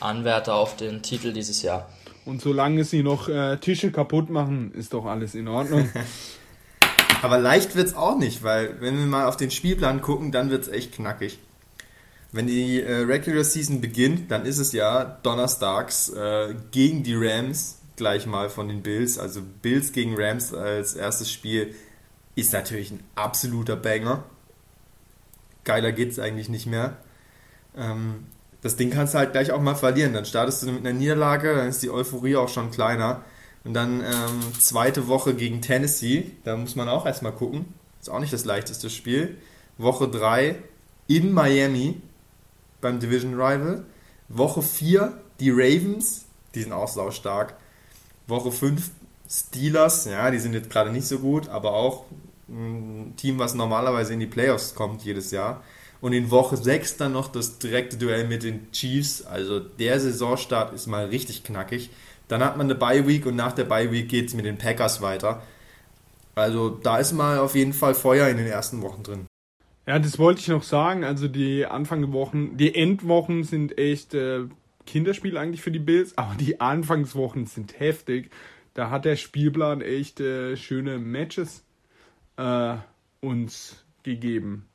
Anwärter 0.00 0.54
auf 0.54 0.76
den 0.76 1.02
Titel 1.02 1.32
dieses 1.32 1.62
Jahr. 1.62 1.88
Und 2.24 2.40
solange 2.40 2.84
sie 2.84 3.02
noch 3.02 3.28
äh, 3.28 3.56
Tische 3.58 3.92
kaputt 3.92 4.28
machen, 4.28 4.72
ist 4.74 4.92
doch 4.92 5.06
alles 5.06 5.34
in 5.34 5.48
Ordnung. 5.48 5.88
Aber 7.22 7.38
leicht 7.38 7.76
wird 7.76 7.86
es 7.86 7.94
auch 7.94 8.18
nicht, 8.18 8.42
weil 8.42 8.80
wenn 8.80 8.98
wir 8.98 9.06
mal 9.06 9.26
auf 9.26 9.36
den 9.36 9.52
Spielplan 9.52 10.02
gucken, 10.02 10.32
dann 10.32 10.50
wird 10.50 10.62
es 10.62 10.68
echt 10.68 10.92
knackig. 10.92 11.38
Wenn 12.32 12.46
die 12.46 12.80
äh, 12.80 13.00
Regular 13.00 13.44
Season 13.44 13.82
beginnt, 13.82 14.30
dann 14.30 14.46
ist 14.46 14.58
es 14.58 14.72
ja 14.72 15.04
donnerstags 15.22 16.08
äh, 16.08 16.54
gegen 16.70 17.02
die 17.02 17.14
Rams 17.14 17.78
gleich 17.96 18.26
mal 18.26 18.48
von 18.48 18.68
den 18.68 18.82
Bills. 18.82 19.18
Also 19.18 19.42
Bills 19.60 19.92
gegen 19.92 20.14
Rams 20.16 20.54
als 20.54 20.94
erstes 20.94 21.30
Spiel 21.30 21.74
ist 22.34 22.54
natürlich 22.54 22.90
ein 22.90 23.00
absoluter 23.14 23.76
Banger. 23.76 24.24
Geiler 25.64 25.92
geht 25.92 26.10
es 26.10 26.18
eigentlich 26.18 26.48
nicht 26.48 26.66
mehr. 26.66 26.96
Ähm, 27.76 28.24
das 28.62 28.76
Ding 28.76 28.90
kannst 28.90 29.12
du 29.12 29.18
halt 29.18 29.32
gleich 29.32 29.52
auch 29.52 29.60
mal 29.60 29.74
verlieren. 29.74 30.14
Dann 30.14 30.24
startest 30.24 30.62
du 30.62 30.72
mit 30.72 30.86
einer 30.86 30.98
Niederlage, 30.98 31.54
dann 31.54 31.68
ist 31.68 31.82
die 31.82 31.90
Euphorie 31.90 32.36
auch 32.36 32.48
schon 32.48 32.70
kleiner. 32.70 33.24
Und 33.64 33.74
dann 33.74 34.00
ähm, 34.00 34.40
zweite 34.58 35.06
Woche 35.06 35.34
gegen 35.34 35.60
Tennessee, 35.60 36.30
da 36.44 36.56
muss 36.56 36.76
man 36.76 36.88
auch 36.88 37.04
erstmal 37.04 37.32
gucken. 37.32 37.74
Ist 38.00 38.08
auch 38.08 38.20
nicht 38.20 38.32
das 38.32 38.44
leichteste 38.44 38.88
Spiel. 38.88 39.36
Woche 39.78 40.08
3 40.08 40.56
in 41.06 41.32
Miami 41.32 42.00
beim 42.82 43.00
Division 43.00 43.34
Rival. 43.34 43.86
Woche 44.28 44.60
4 44.60 45.18
die 45.40 45.50
Ravens, 45.50 46.26
die 46.54 46.62
sind 46.62 46.72
auch 46.72 46.88
saustark. 46.88 47.54
Woche 48.26 48.52
5 48.52 48.90
Steelers, 49.28 50.04
ja, 50.04 50.30
die 50.30 50.38
sind 50.38 50.52
jetzt 50.52 50.68
gerade 50.68 50.90
nicht 50.90 51.06
so 51.06 51.18
gut, 51.18 51.48
aber 51.48 51.72
auch 51.72 52.04
ein 52.48 53.14
Team, 53.16 53.38
was 53.38 53.54
normalerweise 53.54 54.12
in 54.12 54.20
die 54.20 54.26
Playoffs 54.26 54.74
kommt 54.74 55.02
jedes 55.02 55.30
Jahr. 55.30 55.62
Und 56.02 56.12
in 56.12 56.30
Woche 56.30 56.56
6 56.56 56.96
dann 56.96 57.12
noch 57.12 57.28
das 57.28 57.58
direkte 57.58 57.96
Duell 57.96 58.26
mit 58.26 58.42
den 58.42 58.70
Chiefs. 58.72 59.24
Also 59.24 59.60
der 59.60 60.00
Saisonstart 60.00 60.74
ist 60.74 60.86
mal 60.86 61.06
richtig 61.06 61.44
knackig. 61.44 61.90
Dann 62.28 62.44
hat 62.44 62.56
man 62.56 62.66
eine 62.66 62.74
Bye 62.74 63.06
Week 63.06 63.24
und 63.24 63.36
nach 63.36 63.52
der 63.52 63.64
Bye 63.64 63.90
Week 63.92 64.08
geht 64.08 64.28
es 64.28 64.34
mit 64.34 64.44
den 64.44 64.58
Packers 64.58 65.00
weiter. 65.00 65.42
Also 66.34 66.70
da 66.70 66.98
ist 66.98 67.12
mal 67.12 67.38
auf 67.38 67.54
jeden 67.54 67.72
Fall 67.72 67.94
Feuer 67.94 68.28
in 68.28 68.36
den 68.36 68.46
ersten 68.46 68.82
Wochen 68.82 69.02
drin. 69.02 69.26
Ja, 69.86 69.98
das 69.98 70.18
wollte 70.18 70.40
ich 70.40 70.48
noch 70.48 70.62
sagen. 70.62 71.04
Also 71.04 71.28
die 71.28 71.66
Anfangswochen, 71.66 72.56
die 72.56 72.74
Endwochen 72.74 73.44
sind 73.44 73.78
echt 73.78 74.14
äh, 74.14 74.44
Kinderspiel 74.86 75.36
eigentlich 75.36 75.62
für 75.62 75.72
die 75.72 75.80
Bills, 75.80 76.16
aber 76.16 76.34
die 76.36 76.60
Anfangswochen 76.60 77.46
sind 77.46 77.78
heftig. 77.80 78.30
Da 78.74 78.90
hat 78.90 79.04
der 79.04 79.16
Spielplan 79.16 79.80
echt 79.80 80.20
äh, 80.20 80.56
schöne 80.56 80.98
Matches 80.98 81.64
äh, 82.36 82.76
uns 83.20 83.84
gegeben. 84.02 84.66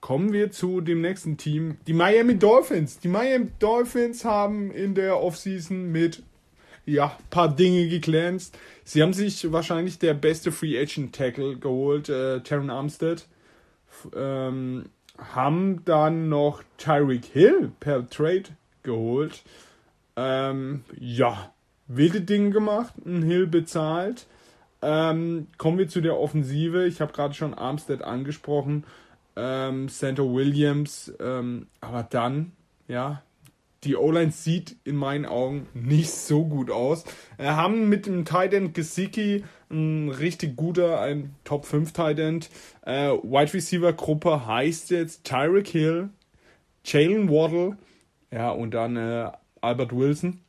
Kommen 0.00 0.32
wir 0.32 0.50
zu 0.50 0.82
dem 0.82 1.00
nächsten 1.00 1.38
Team, 1.38 1.78
die 1.86 1.94
Miami 1.94 2.38
Dolphins. 2.38 2.98
Die 2.98 3.08
Miami 3.08 3.48
Dolphins 3.58 4.24
haben 4.24 4.70
in 4.70 4.94
der 4.94 5.18
Offseason 5.20 5.90
mit 5.90 6.22
ja, 6.84 7.16
paar 7.30 7.54
Dinge 7.54 7.88
geglänzt. 7.88 8.58
Sie 8.84 9.00
haben 9.00 9.14
sich 9.14 9.50
wahrscheinlich 9.50 9.98
der 9.98 10.12
beste 10.12 10.52
Free 10.52 10.78
Agent 10.78 11.14
Tackle 11.14 11.56
geholt, 11.56 12.10
äh, 12.10 12.40
Terran 12.40 12.68
Armstead 12.68 13.26
ähm, 14.14 14.86
haben 15.18 15.84
dann 15.84 16.28
noch 16.28 16.62
Tyreek 16.78 17.24
Hill 17.24 17.72
per 17.80 18.08
Trade 18.08 18.44
geholt. 18.82 19.42
Ähm, 20.16 20.84
ja, 20.98 21.52
wilde 21.86 22.20
Dinge 22.20 22.50
gemacht, 22.50 22.94
einen 23.04 23.22
Hill 23.22 23.46
bezahlt. 23.46 24.26
Ähm, 24.82 25.48
kommen 25.56 25.78
wir 25.78 25.88
zu 25.88 26.00
der 26.00 26.18
Offensive. 26.18 26.86
Ich 26.86 27.00
habe 27.00 27.12
gerade 27.12 27.34
schon 27.34 27.54
Armstead 27.54 28.02
angesprochen. 28.02 28.84
Ähm, 29.36 29.88
Santa 29.88 30.22
Williams. 30.22 31.12
Ähm, 31.20 31.68
aber 31.80 32.02
dann, 32.02 32.52
ja, 32.86 33.22
die 33.84 33.96
O-Line 33.96 34.32
sieht 34.32 34.76
in 34.84 34.96
meinen 34.96 35.26
Augen 35.26 35.68
nicht 35.74 36.10
so 36.10 36.44
gut 36.44 36.70
aus. 36.70 37.04
Äh, 37.38 37.46
haben 37.46 37.88
mit 37.88 38.06
dem 38.06 38.24
Titan 38.24 38.72
Gesicki 38.72 39.44
ein 39.70 40.10
richtig 40.10 40.56
guter, 40.56 41.00
ein 41.00 41.34
Top 41.44 41.66
5 41.66 41.92
Titan. 41.92 42.40
Äh, 42.84 43.10
Wide 43.10 43.54
Receiver 43.54 43.92
Gruppe 43.92 44.46
heißt 44.46 44.90
jetzt 44.90 45.24
Tyreek 45.24 45.68
Hill, 45.68 46.10
Jalen 46.84 47.28
Waddle, 47.28 47.76
ja, 48.30 48.50
und 48.50 48.72
dann 48.72 48.96
äh, 48.96 49.30
Albert 49.60 49.96
Wilson. 49.96 50.40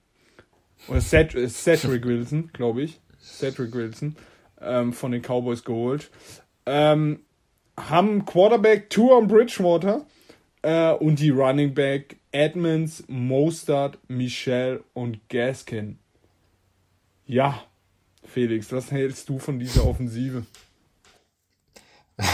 Oder 0.88 1.02
Ced 1.02 1.36
äh, 1.36 1.48
Cedric 1.48 2.06
Wilson, 2.06 2.50
glaube 2.54 2.84
ich. 2.84 3.00
Cedric 3.22 3.74
Wilson 3.74 4.16
ähm, 4.62 4.94
von 4.94 5.12
den 5.12 5.22
Cowboys 5.22 5.64
geholt. 5.64 6.12
Ähm, 6.66 7.22
haben 7.78 8.26
Quarterback 8.26 8.90
Tuan 8.90 9.28
Bridgewater 9.28 10.06
äh, 10.62 10.92
und 10.94 11.20
die 11.20 11.30
Running 11.30 11.74
Back 11.74 12.18
Edmonds, 12.36 13.06
Mostard, 13.08 13.98
Michelle 14.10 14.84
und 14.94 15.30
Gaskin. 15.30 16.00
Ja, 17.26 17.64
Felix, 18.26 18.74
was 18.74 18.92
hältst 18.92 19.30
du 19.30 19.40
von 19.40 19.58
dieser 19.58 19.88
Offensive? 19.88 20.46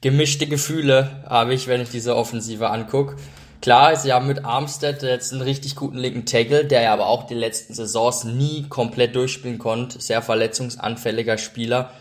Gemischte 0.00 0.46
Gefühle 0.46 1.22
habe 1.28 1.52
ich, 1.52 1.66
wenn 1.66 1.82
ich 1.82 1.90
diese 1.90 2.16
Offensive 2.16 2.70
angucke. 2.70 3.16
Klar, 3.60 3.94
sie 3.96 4.10
haben 4.10 4.26
mit 4.26 4.46
Armstead 4.46 5.02
jetzt 5.02 5.34
einen 5.34 5.42
richtig 5.42 5.76
guten 5.76 5.98
linken 5.98 6.24
Tackle, 6.24 6.64
der 6.64 6.80
ja 6.80 6.94
aber 6.94 7.06
auch 7.06 7.26
die 7.26 7.34
letzten 7.34 7.74
Saisons 7.74 8.24
nie 8.24 8.70
komplett 8.70 9.14
durchspielen 9.14 9.58
konnte. 9.58 10.00
Sehr 10.00 10.22
verletzungsanfälliger 10.22 11.36
Spieler. 11.36 11.92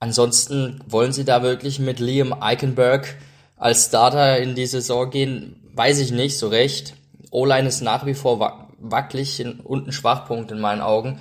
Ansonsten 0.00 0.82
wollen 0.86 1.12
sie 1.12 1.26
da 1.26 1.42
wirklich 1.42 1.78
mit 1.80 2.00
Liam 2.00 2.32
Eichenberg 2.32 3.14
als 3.56 3.84
Starter 3.88 4.38
in 4.38 4.54
die 4.54 4.66
Saison 4.66 5.10
gehen, 5.10 5.61
weiß 5.74 5.98
ich 5.98 6.12
nicht 6.12 6.38
so 6.38 6.48
recht. 6.48 6.94
O-Line 7.30 7.68
ist 7.68 7.80
nach 7.80 8.06
wie 8.06 8.14
vor 8.14 8.68
wackelig 8.78 9.44
und 9.64 9.88
ein 9.88 9.92
Schwachpunkt 9.92 10.50
in 10.50 10.60
meinen 10.60 10.80
Augen. 10.80 11.20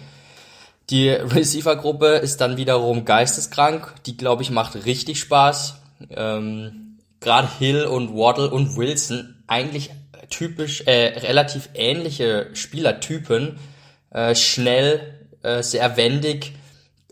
Die 0.90 1.10
Receiver-Gruppe 1.10 2.08
ist 2.18 2.42
dann 2.42 2.58
wiederum 2.58 3.06
geisteskrank. 3.06 3.94
Die, 4.06 4.18
glaube 4.18 4.44
ich, 4.44 4.52
macht 4.52 4.86
richtig 4.86 5.20
Spaß. 5.20 5.76
Ähm, 6.10 6.98
Gerade 7.20 7.50
Hill 7.60 7.86
und 7.86 8.16
Waddle 8.16 8.50
und 8.50 8.78
Wilson, 8.78 9.44
eigentlich 9.46 9.92
typisch, 10.32 10.82
äh, 10.88 11.20
relativ 11.20 11.70
ähnliche 11.76 12.50
Spielertypen. 12.54 13.60
Äh, 14.10 14.34
schnell, 14.36 15.20
äh, 15.44 15.62
sehr 15.62 15.98
wendig. 15.98 16.54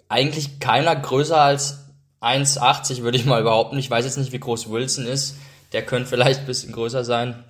Eigentlich 0.07 0.59
keiner 0.59 0.95
größer 0.95 1.39
als 1.39 1.85
1,80 2.21 3.03
würde 3.03 3.17
ich 3.17 3.25
mal 3.25 3.43
behaupten. 3.43 3.77
Ich 3.77 3.89
weiß 3.89 4.05
jetzt 4.05 4.17
nicht, 4.17 4.31
wie 4.31 4.39
groß 4.39 4.69
Wilson 4.69 5.05
ist. 5.05 5.35
Der 5.71 5.85
könnte 5.85 6.09
vielleicht 6.09 6.41
ein 6.41 6.45
bisschen 6.45 6.71
größer 6.71 7.03
sein. 7.03 7.43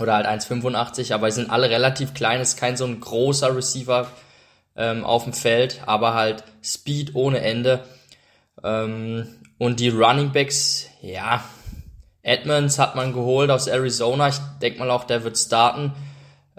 Oder 0.00 0.14
halt 0.14 0.26
1,85, 0.26 1.12
aber 1.12 1.30
sie 1.30 1.40
sind 1.40 1.50
alle 1.50 1.70
relativ 1.70 2.14
klein. 2.14 2.40
Ist 2.40 2.56
kein 2.56 2.76
so 2.76 2.84
ein 2.84 3.00
großer 3.00 3.54
Receiver 3.56 4.06
ähm, 4.76 5.04
auf 5.04 5.24
dem 5.24 5.32
Feld, 5.32 5.82
aber 5.86 6.14
halt 6.14 6.44
Speed 6.62 7.14
ohne 7.14 7.40
Ende. 7.40 7.84
Ähm, 8.62 9.26
und 9.58 9.80
die 9.80 9.88
Running 9.88 10.30
Backs, 10.30 10.86
ja, 11.02 11.42
Edmonds 12.22 12.78
hat 12.78 12.94
man 12.94 13.12
geholt 13.12 13.50
aus 13.50 13.66
Arizona. 13.66 14.28
Ich 14.28 14.38
denke 14.62 14.78
mal 14.78 14.90
auch, 14.90 15.04
der 15.04 15.24
wird 15.24 15.36
starten, 15.36 15.92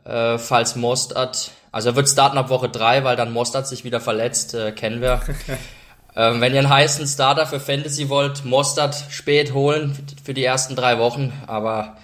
äh, 0.04 0.38
falls 0.38 0.76
Mostert, 0.76 1.52
also 1.72 1.90
er 1.90 1.96
wird 1.96 2.10
starten 2.10 2.38
ab 2.38 2.50
Woche 2.50 2.70
3, 2.70 3.04
weil 3.04 3.16
dann 3.16 3.32
Mostert 3.32 3.68
sich 3.68 3.84
wieder 3.84 4.02
verletzt, 4.02 4.54
äh, 4.54 4.72
kennen 4.72 5.02
wir. 5.02 5.22
Ähm, 6.16 6.42
wenn 6.42 6.54
ihr 6.54 6.60
einen 6.60 6.70
heißen 6.70 7.08
Starter 7.08 7.46
für 7.46 7.60
Fantasy 7.60 8.10
wollt, 8.10 8.44
Mostert 8.46 8.96
spät 9.10 9.54
holen 9.54 9.98
für 10.24 10.34
die 10.34 10.44
ersten 10.44 10.76
drei 10.76 11.00
Wochen, 11.00 11.34
aber 11.48 11.98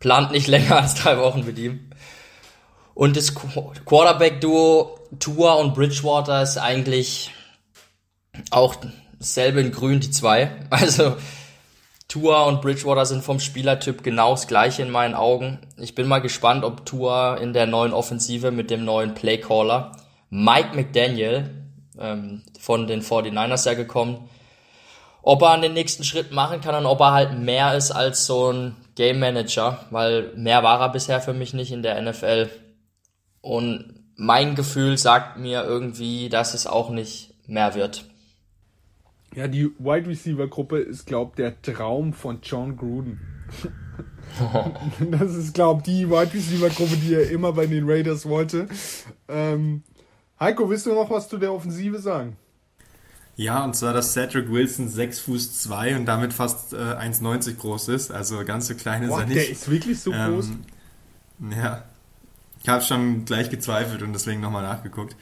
plant 0.00 0.32
nicht 0.32 0.46
länger 0.48 0.82
als 0.82 0.94
drei 0.94 1.18
Wochen 1.18 1.44
mit 1.44 1.58
ihm. 1.58 1.90
Und 2.94 3.16
das 3.16 3.34
Quarterback-Duo 3.34 4.98
Tua 5.18 5.54
und 5.54 5.74
Bridgewater 5.74 6.42
ist 6.42 6.58
eigentlich 6.58 7.32
auch 8.50 8.76
dasselbe 9.18 9.60
in 9.60 9.72
grün, 9.72 10.00
die 10.00 10.10
zwei. 10.10 10.50
Also 10.70 11.16
Tua 12.08 12.42
und 12.42 12.60
Bridgewater 12.60 13.06
sind 13.06 13.24
vom 13.24 13.40
Spielertyp 13.40 14.02
genau 14.04 14.32
das 14.32 14.46
gleiche 14.46 14.82
in 14.82 14.90
meinen 14.90 15.14
Augen. 15.14 15.58
Ich 15.78 15.94
bin 15.94 16.06
mal 16.06 16.20
gespannt, 16.20 16.64
ob 16.64 16.84
Tua 16.86 17.36
in 17.36 17.52
der 17.52 17.66
neuen 17.66 17.92
Offensive 17.92 18.50
mit 18.50 18.70
dem 18.70 18.84
neuen 18.84 19.14
Playcaller 19.14 19.92
Mike 20.30 20.76
McDaniel 20.76 21.63
ähm, 21.98 22.42
von 22.58 22.86
den 22.86 23.02
49ers 23.02 23.66
ja 23.66 23.74
gekommen, 23.74 24.28
ob 25.22 25.42
er 25.42 25.50
an 25.50 25.62
den 25.62 25.72
nächsten 25.72 26.04
Schritt 26.04 26.32
machen 26.32 26.60
kann 26.60 26.74
und 26.74 26.86
ob 26.86 27.00
er 27.00 27.12
halt 27.12 27.38
mehr 27.38 27.74
ist 27.76 27.90
als 27.90 28.26
so 28.26 28.52
ein 28.52 28.76
Game 28.94 29.18
Manager, 29.18 29.86
weil 29.90 30.32
mehr 30.36 30.62
war 30.62 30.80
er 30.80 30.90
bisher 30.90 31.20
für 31.20 31.32
mich 31.32 31.54
nicht 31.54 31.72
in 31.72 31.82
der 31.82 32.00
NFL. 32.00 32.50
Und 33.40 34.04
mein 34.16 34.54
Gefühl 34.54 34.98
sagt 34.98 35.38
mir 35.38 35.64
irgendwie, 35.64 36.28
dass 36.28 36.54
es 36.54 36.66
auch 36.66 36.90
nicht 36.90 37.34
mehr 37.46 37.74
wird. 37.74 38.04
Ja, 39.34 39.48
die 39.48 39.70
Wide 39.78 40.08
Receiver 40.08 40.46
Gruppe 40.46 40.78
ist, 40.78 41.06
glaub, 41.06 41.34
der 41.36 41.60
Traum 41.60 42.12
von 42.12 42.38
John 42.42 42.76
Gruden. 42.76 43.20
das 45.10 45.34
ist, 45.34 45.54
glaub, 45.54 45.82
die 45.82 46.08
Wide 46.08 46.32
Receiver 46.32 46.68
Gruppe, 46.68 46.96
die 46.96 47.14
er 47.14 47.30
immer 47.30 47.52
bei 47.52 47.66
den 47.66 47.88
Raiders 47.88 48.28
wollte. 48.28 48.68
Ähm, 49.28 49.82
Heiko, 50.40 50.68
willst 50.68 50.86
du 50.86 50.94
noch 50.94 51.10
was 51.10 51.28
zu 51.28 51.38
der 51.38 51.52
Offensive 51.52 51.98
sagen? 51.98 52.36
Ja, 53.36 53.64
und 53.64 53.74
zwar, 53.74 53.92
dass 53.92 54.12
Cedric 54.12 54.50
Wilson 54.50 54.88
6 54.88 55.20
Fuß 55.20 55.62
2 55.62 55.96
und 55.96 56.06
damit 56.06 56.32
fast 56.32 56.72
äh, 56.72 56.76
1,90 56.76 57.56
groß 57.56 57.88
ist. 57.88 58.10
Also 58.12 58.44
ganz 58.44 58.68
so 58.68 58.74
klein 58.74 59.02
ist 59.02 59.08
Boah, 59.08 59.20
er 59.20 59.26
nicht. 59.26 59.36
Der 59.36 59.50
ist 59.50 59.70
wirklich 59.70 60.00
so 60.00 60.12
ähm, 60.12 60.34
groß? 60.34 60.48
Ja. 61.58 61.84
Ich 62.62 62.68
habe 62.68 62.82
schon 62.82 63.24
gleich 63.24 63.50
gezweifelt 63.50 64.02
und 64.02 64.12
deswegen 64.12 64.40
nochmal 64.40 64.62
nachgeguckt. 64.62 65.16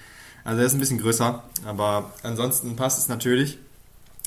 Also 0.44 0.60
er 0.60 0.66
ist 0.66 0.74
ein 0.74 0.80
bisschen 0.80 0.98
größer, 0.98 1.42
aber 1.64 2.12
ansonsten 2.22 2.76
passt 2.76 2.98
es 2.98 3.08
natürlich. 3.08 3.58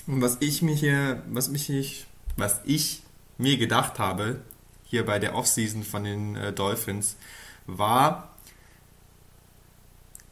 Und 0.07 0.21
was 0.21 0.37
ich 0.39 0.61
mir 0.61 0.75
hier, 0.75 1.21
was 1.29 1.49
mich, 1.49 2.07
was 2.37 2.61
ich 2.65 3.03
mir 3.37 3.57
gedacht 3.57 3.99
habe, 3.99 4.41
hier 4.83 5.05
bei 5.05 5.19
der 5.19 5.35
Offseason 5.35 5.83
von 5.83 6.03
den 6.03 6.35
äh, 6.35 6.53
Dolphins, 6.53 7.15
war, 7.67 8.34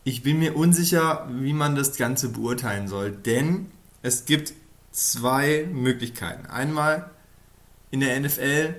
ich 0.04 0.24
bin 0.24 0.40
mir 0.40 0.56
unsicher, 0.56 1.30
wie 1.32 1.54
man 1.54 1.76
das 1.76 1.98
Ganze 1.98 2.30
beurteilen 2.30 2.88
soll, 2.88 3.12
denn 3.12 3.68
es 4.02 4.26
gibt 4.26 4.54
zwei 4.92 5.68
Möglichkeiten. 5.72 6.46
Einmal 6.46 7.10
in 7.92 8.02
der 8.02 8.20
NFL 8.20 8.76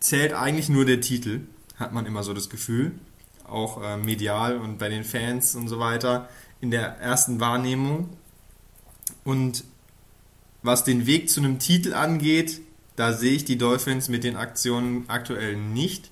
zählt 0.00 0.32
eigentlich 0.34 0.68
nur 0.68 0.84
der 0.84 1.00
Titel, 1.00 1.40
hat 1.76 1.92
man 1.92 2.06
immer 2.06 2.22
so 2.22 2.34
das 2.34 2.50
Gefühl, 2.50 2.92
auch 3.48 3.82
äh, 3.82 3.96
medial 3.96 4.58
und 4.58 4.78
bei 4.78 4.88
den 4.88 5.04
Fans 5.04 5.54
und 5.54 5.68
so 5.68 5.78
weiter 5.78 6.28
in 6.60 6.70
der 6.70 6.98
ersten 6.98 7.40
Wahrnehmung. 7.40 8.10
Und 9.24 9.64
was 10.62 10.84
den 10.84 11.06
Weg 11.06 11.30
zu 11.30 11.40
einem 11.40 11.58
Titel 11.58 11.94
angeht, 11.94 12.60
da 12.96 13.12
sehe 13.12 13.32
ich 13.32 13.44
die 13.44 13.58
Dolphins 13.58 14.08
mit 14.08 14.24
den 14.24 14.36
Aktionen 14.36 15.04
aktuell 15.08 15.56
nicht. 15.56 16.10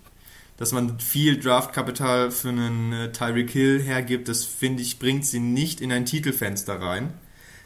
Dass 0.62 0.70
man 0.70 1.00
viel 1.00 1.40
Draftkapital 1.40 2.30
für 2.30 2.50
einen 2.50 2.92
äh, 2.92 3.10
Tyreek 3.10 3.50
Hill 3.50 3.82
hergibt, 3.82 4.28
das 4.28 4.44
finde 4.44 4.80
ich, 4.80 5.00
bringt 5.00 5.26
sie 5.26 5.40
nicht 5.40 5.80
in 5.80 5.90
ein 5.90 6.06
Titelfenster 6.06 6.80
rein. 6.80 7.14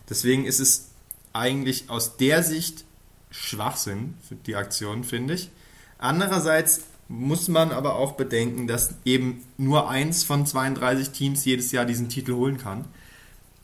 Deswegen 0.09 0.47
ist 0.47 0.61
es 0.61 0.93
eigentlich 1.35 1.91
aus 1.91 2.17
der 2.17 2.43
Sicht 2.43 2.87
Schwachsinn 3.31 4.15
für 4.26 4.37
die 4.37 4.57
Aktion, 4.57 5.05
finde 5.05 5.35
ich. 5.35 5.50
Andererseits 5.99 6.85
muss 7.09 7.49
man 7.49 7.71
aber 7.71 7.97
auch 7.97 8.12
bedenken, 8.12 8.67
dass 8.67 8.95
eben 9.05 9.45
nur 9.59 9.91
eins 9.91 10.25
von 10.25 10.47
32 10.47 11.11
Teams 11.11 11.45
jedes 11.45 11.73
Jahr 11.73 11.85
diesen 11.85 12.09
Titel 12.09 12.33
holen 12.33 12.57
kann. 12.57 12.87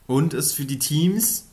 Und 0.05 0.35
es 0.35 0.53
für 0.53 0.65
die 0.65 0.77
Teams 0.77 1.45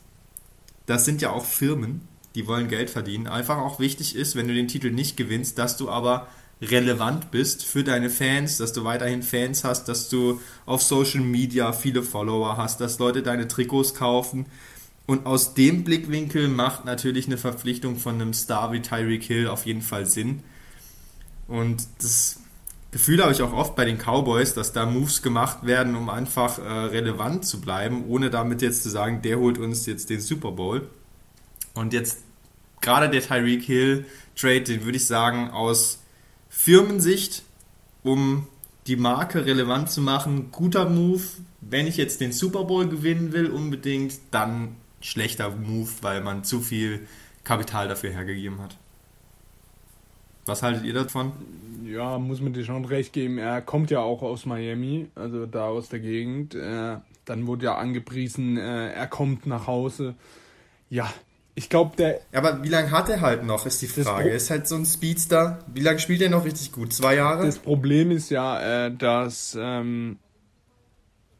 das 0.90 1.04
sind 1.04 1.22
ja 1.22 1.30
auch 1.30 1.44
Firmen, 1.44 2.00
die 2.34 2.48
wollen 2.48 2.66
Geld 2.66 2.90
verdienen. 2.90 3.28
Einfach 3.28 3.58
auch 3.58 3.78
wichtig 3.78 4.16
ist, 4.16 4.34
wenn 4.34 4.48
du 4.48 4.54
den 4.54 4.66
Titel 4.66 4.90
nicht 4.90 5.16
gewinnst, 5.16 5.56
dass 5.56 5.76
du 5.76 5.88
aber 5.88 6.26
relevant 6.62 7.30
bist 7.30 7.64
für 7.64 7.84
deine 7.84 8.10
Fans, 8.10 8.58
dass 8.58 8.72
du 8.72 8.84
weiterhin 8.84 9.22
Fans 9.22 9.64
hast, 9.64 9.88
dass 9.88 10.08
du 10.08 10.40
auf 10.66 10.82
Social 10.82 11.20
Media 11.20 11.72
viele 11.72 12.02
Follower 12.02 12.56
hast, 12.56 12.80
dass 12.80 12.98
Leute 12.98 13.22
deine 13.22 13.48
Trikots 13.48 13.94
kaufen. 13.94 14.46
Und 15.06 15.26
aus 15.26 15.54
dem 15.54 15.82
Blickwinkel 15.84 16.48
macht 16.48 16.84
natürlich 16.84 17.26
eine 17.26 17.38
Verpflichtung 17.38 17.96
von 17.96 18.14
einem 18.14 18.32
Star 18.32 18.72
wie 18.72 18.80
Tyreek 18.80 19.24
Hill 19.24 19.48
auf 19.48 19.66
jeden 19.66 19.82
Fall 19.82 20.06
Sinn. 20.06 20.42
Und 21.48 21.88
das 21.98 22.40
Gefühl 22.92 23.22
habe 23.22 23.32
ich 23.32 23.42
auch 23.42 23.52
oft 23.52 23.74
bei 23.74 23.84
den 23.84 23.98
Cowboys, 23.98 24.54
dass 24.54 24.72
da 24.72 24.86
Moves 24.86 25.22
gemacht 25.22 25.64
werden, 25.66 25.96
um 25.96 26.10
einfach 26.10 26.58
äh, 26.58 26.62
relevant 26.62 27.44
zu 27.44 27.60
bleiben, 27.60 28.04
ohne 28.06 28.30
damit 28.30 28.62
jetzt 28.62 28.82
zu 28.82 28.90
sagen, 28.90 29.22
der 29.22 29.38
holt 29.38 29.58
uns 29.58 29.86
jetzt 29.86 30.10
den 30.10 30.20
Super 30.20 30.52
Bowl. 30.52 30.88
Und 31.74 31.92
jetzt 31.92 32.18
gerade 32.80 33.08
der 33.08 33.22
Tyreek 33.22 33.62
Hill 33.62 34.06
Trade, 34.36 34.62
den 34.62 34.84
würde 34.84 34.96
ich 34.96 35.06
sagen, 35.06 35.50
aus 35.50 36.00
Firmensicht, 36.50 37.44
um 38.02 38.46
die 38.86 38.96
Marke 38.96 39.46
relevant 39.46 39.90
zu 39.90 40.02
machen, 40.02 40.50
guter 40.50 40.88
Move. 40.88 41.22
Wenn 41.62 41.86
ich 41.86 41.96
jetzt 41.96 42.20
den 42.20 42.32
Super 42.32 42.64
Bowl 42.64 42.88
gewinnen 42.88 43.32
will, 43.32 43.50
unbedingt, 43.50 44.14
dann 44.30 44.76
schlechter 45.00 45.50
Move, 45.50 45.88
weil 46.02 46.20
man 46.20 46.44
zu 46.44 46.60
viel 46.60 47.06
Kapital 47.44 47.88
dafür 47.88 48.10
hergegeben 48.10 48.60
hat. 48.60 48.76
Was 50.46 50.62
haltet 50.62 50.84
ihr 50.84 50.94
davon? 50.94 51.32
Ja, 51.84 52.18
muss 52.18 52.40
man 52.40 52.52
dir 52.52 52.64
schon 52.64 52.84
recht 52.84 53.12
geben. 53.12 53.38
Er 53.38 53.62
kommt 53.62 53.90
ja 53.90 54.00
auch 54.00 54.22
aus 54.22 54.46
Miami, 54.46 55.08
also 55.14 55.46
da 55.46 55.66
aus 55.66 55.88
der 55.88 56.00
Gegend. 56.00 56.54
Äh, 56.54 56.96
dann 57.24 57.46
wurde 57.46 57.66
ja 57.66 57.76
angepriesen, 57.76 58.56
äh, 58.56 58.92
er 58.92 59.06
kommt 59.06 59.46
nach 59.46 59.66
Hause. 59.66 60.14
Ja, 60.88 61.12
ich 61.60 61.68
glaube, 61.68 61.94
der. 61.94 62.20
Aber 62.32 62.64
wie 62.64 62.70
lange 62.70 62.90
hat 62.90 63.10
er 63.10 63.20
halt 63.20 63.44
noch, 63.44 63.66
ist 63.66 63.82
die 63.82 63.86
Frage. 63.86 64.30
Ist 64.30 64.48
halt 64.48 64.66
so 64.66 64.76
ein 64.76 64.86
Speedster. 64.86 65.58
Wie 65.66 65.80
lange 65.80 65.98
spielt 65.98 66.22
er 66.22 66.30
noch 66.30 66.46
richtig 66.46 66.72
gut? 66.72 66.94
Zwei 66.94 67.16
Jahre? 67.16 67.44
Das 67.44 67.58
Problem 67.58 68.10
ist 68.10 68.30
ja, 68.30 68.86
äh, 68.86 68.96
dass. 68.96 69.56
Ähm, 69.60 70.18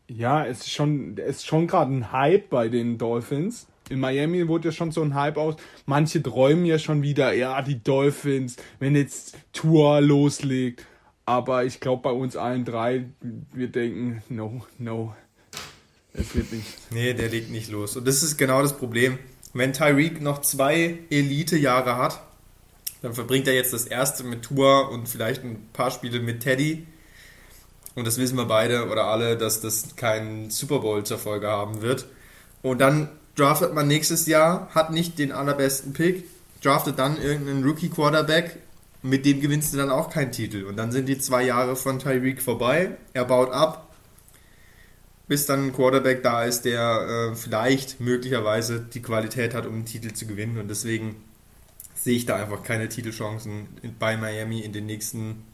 ja, 0.08 0.44
es 0.44 0.58
ist 0.58 0.72
schon, 0.72 1.16
es 1.16 1.36
ist 1.36 1.46
schon 1.46 1.66
gerade 1.66 1.90
ein 1.90 2.12
Hype 2.12 2.50
bei 2.50 2.68
den 2.68 2.98
Dolphins 2.98 3.66
in 3.88 3.98
Miami 3.98 4.46
wurde 4.46 4.68
ja 4.68 4.72
schon 4.72 4.92
so 4.92 5.02
ein 5.02 5.14
Hype 5.14 5.36
aus. 5.36 5.56
Manche 5.84 6.22
träumen 6.22 6.64
ja 6.64 6.78
schon 6.78 7.02
wieder, 7.02 7.32
ja, 7.32 7.60
die 7.60 7.82
Dolphins, 7.82 8.54
wenn 8.78 8.94
jetzt 8.94 9.36
Tour 9.52 10.00
loslegt. 10.00 10.86
Aber 11.26 11.64
ich 11.64 11.80
glaube, 11.80 12.02
bei 12.02 12.12
uns 12.12 12.36
allen 12.36 12.64
drei, 12.64 13.06
wir 13.52 13.66
denken, 13.66 14.22
no, 14.28 14.64
no, 14.78 15.12
es 16.12 16.34
wird 16.34 16.52
nicht. 16.52 16.92
Nee, 16.92 17.14
der 17.14 17.28
legt 17.28 17.50
nicht 17.50 17.70
los. 17.70 17.96
Und 17.96 18.06
das 18.06 18.22
ist 18.22 18.36
genau 18.36 18.62
das 18.62 18.76
Problem. 18.76 19.18
Wenn 19.52 19.72
Tyreek 19.72 20.20
noch 20.20 20.40
zwei 20.42 20.98
Elite-Jahre 21.10 21.96
hat, 21.96 22.20
dann 23.02 23.14
verbringt 23.14 23.48
er 23.48 23.54
jetzt 23.54 23.72
das 23.72 23.86
erste 23.86 24.24
mit 24.24 24.42
Tour 24.42 24.90
und 24.90 25.08
vielleicht 25.08 25.42
ein 25.42 25.68
paar 25.72 25.90
Spiele 25.90 26.20
mit 26.20 26.40
Teddy. 26.40 26.86
Und 27.94 28.06
das 28.06 28.18
wissen 28.18 28.36
wir 28.36 28.44
beide 28.44 28.88
oder 28.88 29.06
alle, 29.06 29.36
dass 29.36 29.60
das 29.60 29.96
keinen 29.96 30.50
Super 30.50 30.80
Bowl 30.80 31.04
zur 31.04 31.18
Folge 31.18 31.48
haben 31.48 31.82
wird. 31.82 32.06
Und 32.62 32.80
dann 32.80 33.08
draftet 33.36 33.74
man 33.74 33.88
nächstes 33.88 34.26
Jahr, 34.26 34.68
hat 34.74 34.92
nicht 34.92 35.18
den 35.18 35.32
allerbesten 35.32 35.92
Pick, 35.92 36.24
draftet 36.62 36.98
dann 36.98 37.20
irgendeinen 37.20 37.64
Rookie-Quarterback, 37.64 38.58
mit 39.02 39.24
dem 39.24 39.40
gewinnst 39.40 39.72
du 39.72 39.78
dann 39.78 39.90
auch 39.90 40.10
keinen 40.10 40.30
Titel. 40.30 40.64
Und 40.64 40.76
dann 40.76 40.92
sind 40.92 41.08
die 41.08 41.18
zwei 41.18 41.42
Jahre 41.42 41.74
von 41.74 41.98
Tyreek 41.98 42.42
vorbei, 42.42 42.96
er 43.14 43.24
baut 43.24 43.50
ab, 43.50 43.89
bis 45.30 45.46
dann 45.46 45.66
ein 45.66 45.72
Quarterback 45.72 46.24
da 46.24 46.42
ist, 46.42 46.62
der 46.64 47.30
äh, 47.30 47.36
vielleicht 47.36 48.00
möglicherweise 48.00 48.80
die 48.80 49.00
Qualität 49.00 49.54
hat, 49.54 49.64
um 49.64 49.74
einen 49.74 49.84
Titel 49.84 50.12
zu 50.12 50.26
gewinnen. 50.26 50.58
Und 50.58 50.66
deswegen 50.66 51.22
sehe 51.94 52.16
ich 52.16 52.26
da 52.26 52.34
einfach 52.34 52.64
keine 52.64 52.88
Titelchancen 52.88 53.68
bei 54.00 54.16
Miami 54.16 54.58
in 54.58 54.72
den 54.72 54.86
nächsten, 54.86 55.44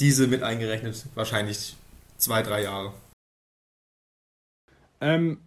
diese 0.00 0.26
mit 0.26 0.42
eingerechnet, 0.42 1.06
wahrscheinlich 1.14 1.76
zwei, 2.16 2.42
drei 2.42 2.64
Jahre. 2.64 2.92
Ähm, 5.00 5.38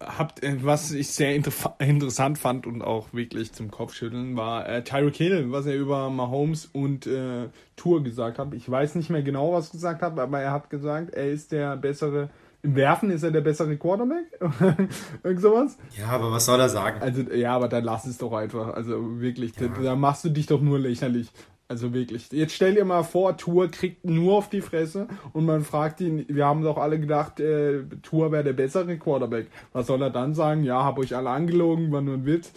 habt, 0.00 0.42
äh, 0.42 0.56
was 0.64 0.90
ich 0.90 1.10
sehr 1.10 1.36
inter 1.36 1.52
interessant 1.78 2.38
fand 2.38 2.66
und 2.66 2.82
auch 2.82 3.12
wirklich 3.12 3.52
zum 3.52 3.70
Kopfschütteln, 3.70 4.36
war 4.36 4.68
äh, 4.68 4.82
Tyreek 4.82 5.14
Hill, 5.14 5.52
was 5.52 5.66
er 5.66 5.76
über 5.76 6.10
Mahomes 6.10 6.66
und 6.66 7.06
äh, 7.06 7.50
Tour 7.76 8.02
gesagt 8.02 8.40
hat. 8.40 8.52
Ich 8.52 8.68
weiß 8.68 8.96
nicht 8.96 9.10
mehr 9.10 9.22
genau, 9.22 9.52
was 9.52 9.70
gesagt 9.70 10.02
hat, 10.02 10.18
aber 10.18 10.40
er 10.40 10.50
hat 10.50 10.70
gesagt, 10.70 11.14
er 11.14 11.30
ist 11.30 11.52
der 11.52 11.76
bessere. 11.76 12.30
Im 12.62 12.74
Werfen 12.74 13.10
ist 13.10 13.22
er 13.22 13.30
der 13.30 13.40
bessere 13.40 13.76
Quarterback? 13.76 14.26
Irgend 15.22 15.40
sowas? 15.40 15.78
Ja, 15.96 16.08
aber 16.08 16.32
was 16.32 16.44
soll 16.44 16.58
er 16.58 16.68
sagen? 16.68 17.00
Also, 17.00 17.22
ja, 17.32 17.54
aber 17.54 17.68
dann 17.68 17.84
lass 17.84 18.04
es 18.04 18.18
doch 18.18 18.32
einfach. 18.32 18.74
Also 18.74 19.20
wirklich, 19.20 19.52
ja. 19.60 19.68
da, 19.68 19.82
da, 19.82 19.96
machst 19.96 20.24
du 20.24 20.28
dich 20.28 20.46
doch 20.46 20.60
nur 20.60 20.78
lächerlich. 20.78 21.28
Also 21.68 21.92
wirklich. 21.92 22.32
Jetzt 22.32 22.54
stell 22.54 22.74
dir 22.74 22.84
mal 22.84 23.04
vor, 23.04 23.36
Tour 23.36 23.68
kriegt 23.70 24.04
nur 24.04 24.38
auf 24.38 24.48
die 24.48 24.62
Fresse 24.62 25.06
und 25.34 25.44
man 25.44 25.62
fragt 25.62 26.00
ihn, 26.00 26.24
wir 26.28 26.46
haben 26.46 26.62
doch 26.62 26.78
alle 26.78 26.98
gedacht, 26.98 27.40
äh, 27.40 27.84
Tour 28.02 28.32
wäre 28.32 28.42
der 28.42 28.54
bessere 28.54 28.96
Quarterback. 28.96 29.48
Was 29.72 29.86
soll 29.86 30.02
er 30.02 30.10
dann 30.10 30.34
sagen? 30.34 30.64
Ja, 30.64 30.82
hab 30.82 30.98
euch 30.98 31.14
alle 31.14 31.30
angelogen, 31.30 31.92
war 31.92 32.00
nur 32.00 32.14
ein 32.14 32.26
Witz. 32.26 32.50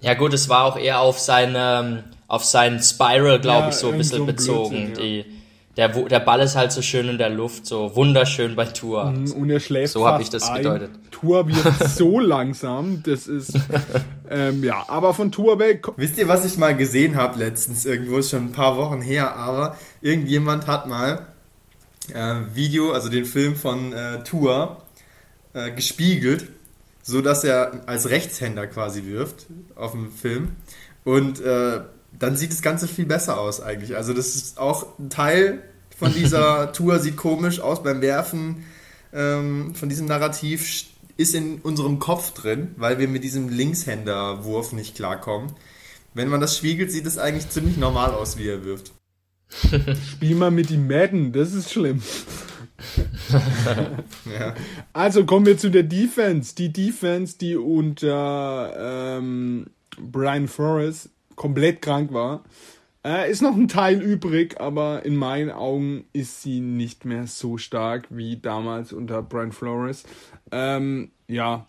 Ja 0.00 0.12
gut, 0.12 0.34
es 0.34 0.50
war 0.50 0.64
auch 0.64 0.78
eher 0.78 1.00
auf 1.00 1.18
seine, 1.18 2.04
auf 2.28 2.44
seinen 2.44 2.80
Spiral, 2.80 3.40
glaube 3.40 3.62
ja, 3.62 3.68
ich, 3.70 3.74
so 3.76 3.90
ein 3.90 3.96
bisschen 3.96 4.18
so 4.18 4.26
bezogen. 4.26 4.92
Blödsinn, 4.92 4.94
ja. 4.94 5.22
Die, 5.22 5.33
der, 5.76 5.88
der 5.88 6.20
Ball 6.20 6.40
ist 6.40 6.54
halt 6.54 6.70
so 6.72 6.82
schön 6.82 7.08
in 7.08 7.18
der 7.18 7.30
Luft, 7.30 7.66
so 7.66 7.96
wunderschön 7.96 8.54
bei 8.54 8.66
Tour. 8.66 9.10
Mhm, 9.10 9.32
und 9.32 9.50
er 9.50 9.60
schläft 9.60 9.92
So 9.92 10.06
habe 10.06 10.22
ich 10.22 10.30
das 10.30 10.48
ein. 10.48 10.58
gedeutet. 10.58 10.90
Tour 11.10 11.48
wird 11.48 11.88
so 11.88 12.20
langsam, 12.20 13.02
das 13.04 13.26
ist 13.26 13.58
ähm, 14.30 14.62
ja, 14.62 14.84
aber 14.88 15.14
von 15.14 15.32
Tour 15.32 15.58
weg. 15.58 15.86
Wisst 15.96 16.18
ihr, 16.18 16.28
was 16.28 16.44
ich 16.44 16.58
mal 16.58 16.76
gesehen 16.76 17.16
habe 17.16 17.38
letztens 17.38 17.84
irgendwo 17.84 18.18
ist 18.18 18.30
schon 18.30 18.46
ein 18.46 18.52
paar 18.52 18.76
Wochen 18.76 19.00
her, 19.00 19.34
aber 19.36 19.76
irgendjemand 20.00 20.66
hat 20.66 20.86
mal 20.86 21.26
äh, 22.12 22.34
Video, 22.54 22.92
also 22.92 23.08
den 23.08 23.24
Film 23.24 23.56
von 23.56 23.92
äh, 23.92 24.22
Tour 24.22 24.82
äh, 25.54 25.70
gespiegelt, 25.72 26.48
so 27.02 27.20
dass 27.20 27.44
er 27.44 27.82
als 27.86 28.10
Rechtshänder 28.10 28.66
quasi 28.66 29.04
wirft 29.06 29.46
auf 29.74 29.92
dem 29.92 30.10
Film 30.12 30.52
und 31.04 31.40
äh, 31.40 31.80
dann 32.18 32.36
sieht 32.36 32.52
das 32.52 32.62
Ganze 32.62 32.88
viel 32.88 33.06
besser 33.06 33.38
aus 33.38 33.60
eigentlich. 33.60 33.96
Also 33.96 34.12
das 34.12 34.34
ist 34.36 34.58
auch 34.58 34.98
ein 34.98 35.10
Teil 35.10 35.62
von 35.96 36.12
dieser 36.12 36.72
Tour, 36.72 36.98
sieht 36.98 37.16
komisch 37.16 37.60
aus 37.60 37.82
beim 37.82 38.00
Werfen 38.00 38.64
ähm, 39.12 39.74
von 39.74 39.88
diesem 39.88 40.06
Narrativ, 40.06 40.84
ist 41.16 41.34
in 41.34 41.60
unserem 41.60 41.98
Kopf 41.98 42.32
drin, 42.32 42.74
weil 42.76 42.98
wir 42.98 43.08
mit 43.08 43.24
diesem 43.24 43.48
Linkshänderwurf 43.48 44.72
nicht 44.72 44.96
klarkommen. 44.96 45.52
Wenn 46.12 46.28
man 46.28 46.40
das 46.40 46.56
spiegelt, 46.56 46.92
sieht 46.92 47.06
es 47.06 47.18
eigentlich 47.18 47.48
ziemlich 47.50 47.76
normal 47.76 48.12
aus, 48.12 48.36
wie 48.36 48.48
er 48.48 48.64
wirft. 48.64 48.92
Spiel 50.10 50.34
mal 50.34 50.50
mit 50.50 50.70
ihm 50.70 50.88
Madden, 50.88 51.32
das 51.32 51.52
ist 51.52 51.72
schlimm. 51.72 52.02
ja. 54.38 54.54
Also 54.92 55.24
kommen 55.24 55.46
wir 55.46 55.58
zu 55.58 55.70
der 55.70 55.84
Defense. 55.84 56.54
Die 56.54 56.72
Defense, 56.72 57.38
die 57.38 57.56
unter 57.56 58.74
ähm, 59.18 59.66
Brian 59.96 60.48
Flores 60.48 61.08
komplett 61.36 61.82
krank 61.82 62.12
war. 62.12 62.44
Äh, 63.04 63.30
ist 63.30 63.42
noch 63.42 63.54
ein 63.54 63.68
Teil 63.68 64.00
übrig, 64.00 64.60
aber 64.60 65.04
in 65.04 65.16
meinen 65.16 65.50
Augen 65.50 66.06
ist 66.14 66.42
sie 66.42 66.60
nicht 66.60 67.04
mehr 67.04 67.26
so 67.26 67.58
stark 67.58 68.06
wie 68.08 68.38
damals 68.38 68.92
unter 68.94 69.22
Brian 69.22 69.52
Flores. 69.52 70.04
Ähm, 70.50 71.10
ja, 71.28 71.66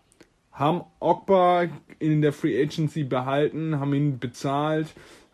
haben 0.54 0.84
Ogba 1.02 1.66
in 2.00 2.22
der 2.22 2.32
Free 2.32 2.62
Agency 2.62 3.04
behalten, 3.04 3.80
haben 3.80 3.94
ihn 3.94 4.20
bezahlt, 4.20 4.88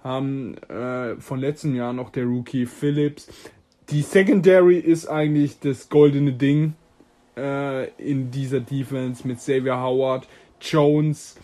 haben 0.04 0.58
äh, 0.70 1.18
von 1.18 1.40
letztem 1.40 1.76
Jahr 1.76 1.94
noch 1.94 2.10
der 2.10 2.26
Rookie 2.26 2.66
Phillips. 2.66 3.28
Die 3.92 4.02
Secondary 4.02 4.78
ist 4.80 5.06
eigentlich 5.06 5.60
das 5.60 5.90
goldene 5.90 6.34
Ding 6.34 6.74
äh, 7.38 7.90
in 7.96 8.32
dieser 8.32 8.60
Defense 8.60 9.28
mit 9.28 9.38
Xavier 9.38 9.80
Howard, 9.80 10.28
Jones, 10.60 11.36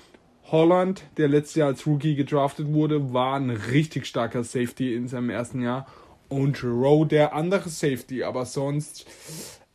Holland, 0.52 1.04
der 1.18 1.28
letztes 1.28 1.56
Jahr 1.56 1.68
als 1.68 1.86
Rookie 1.86 2.16
gedraftet 2.16 2.72
wurde, 2.74 3.14
war 3.14 3.36
ein 3.36 3.50
richtig 3.50 4.06
starker 4.06 4.44
Safety 4.44 4.96
in 4.96 5.08
seinem 5.08 5.30
ersten 5.30 5.62
Jahr. 5.62 5.88
Und 6.30 6.64
Rowe, 6.64 7.08
der 7.08 7.34
andere 7.34 7.70
Safety. 7.70 8.24
Aber 8.24 8.46
sonst, 8.46 9.06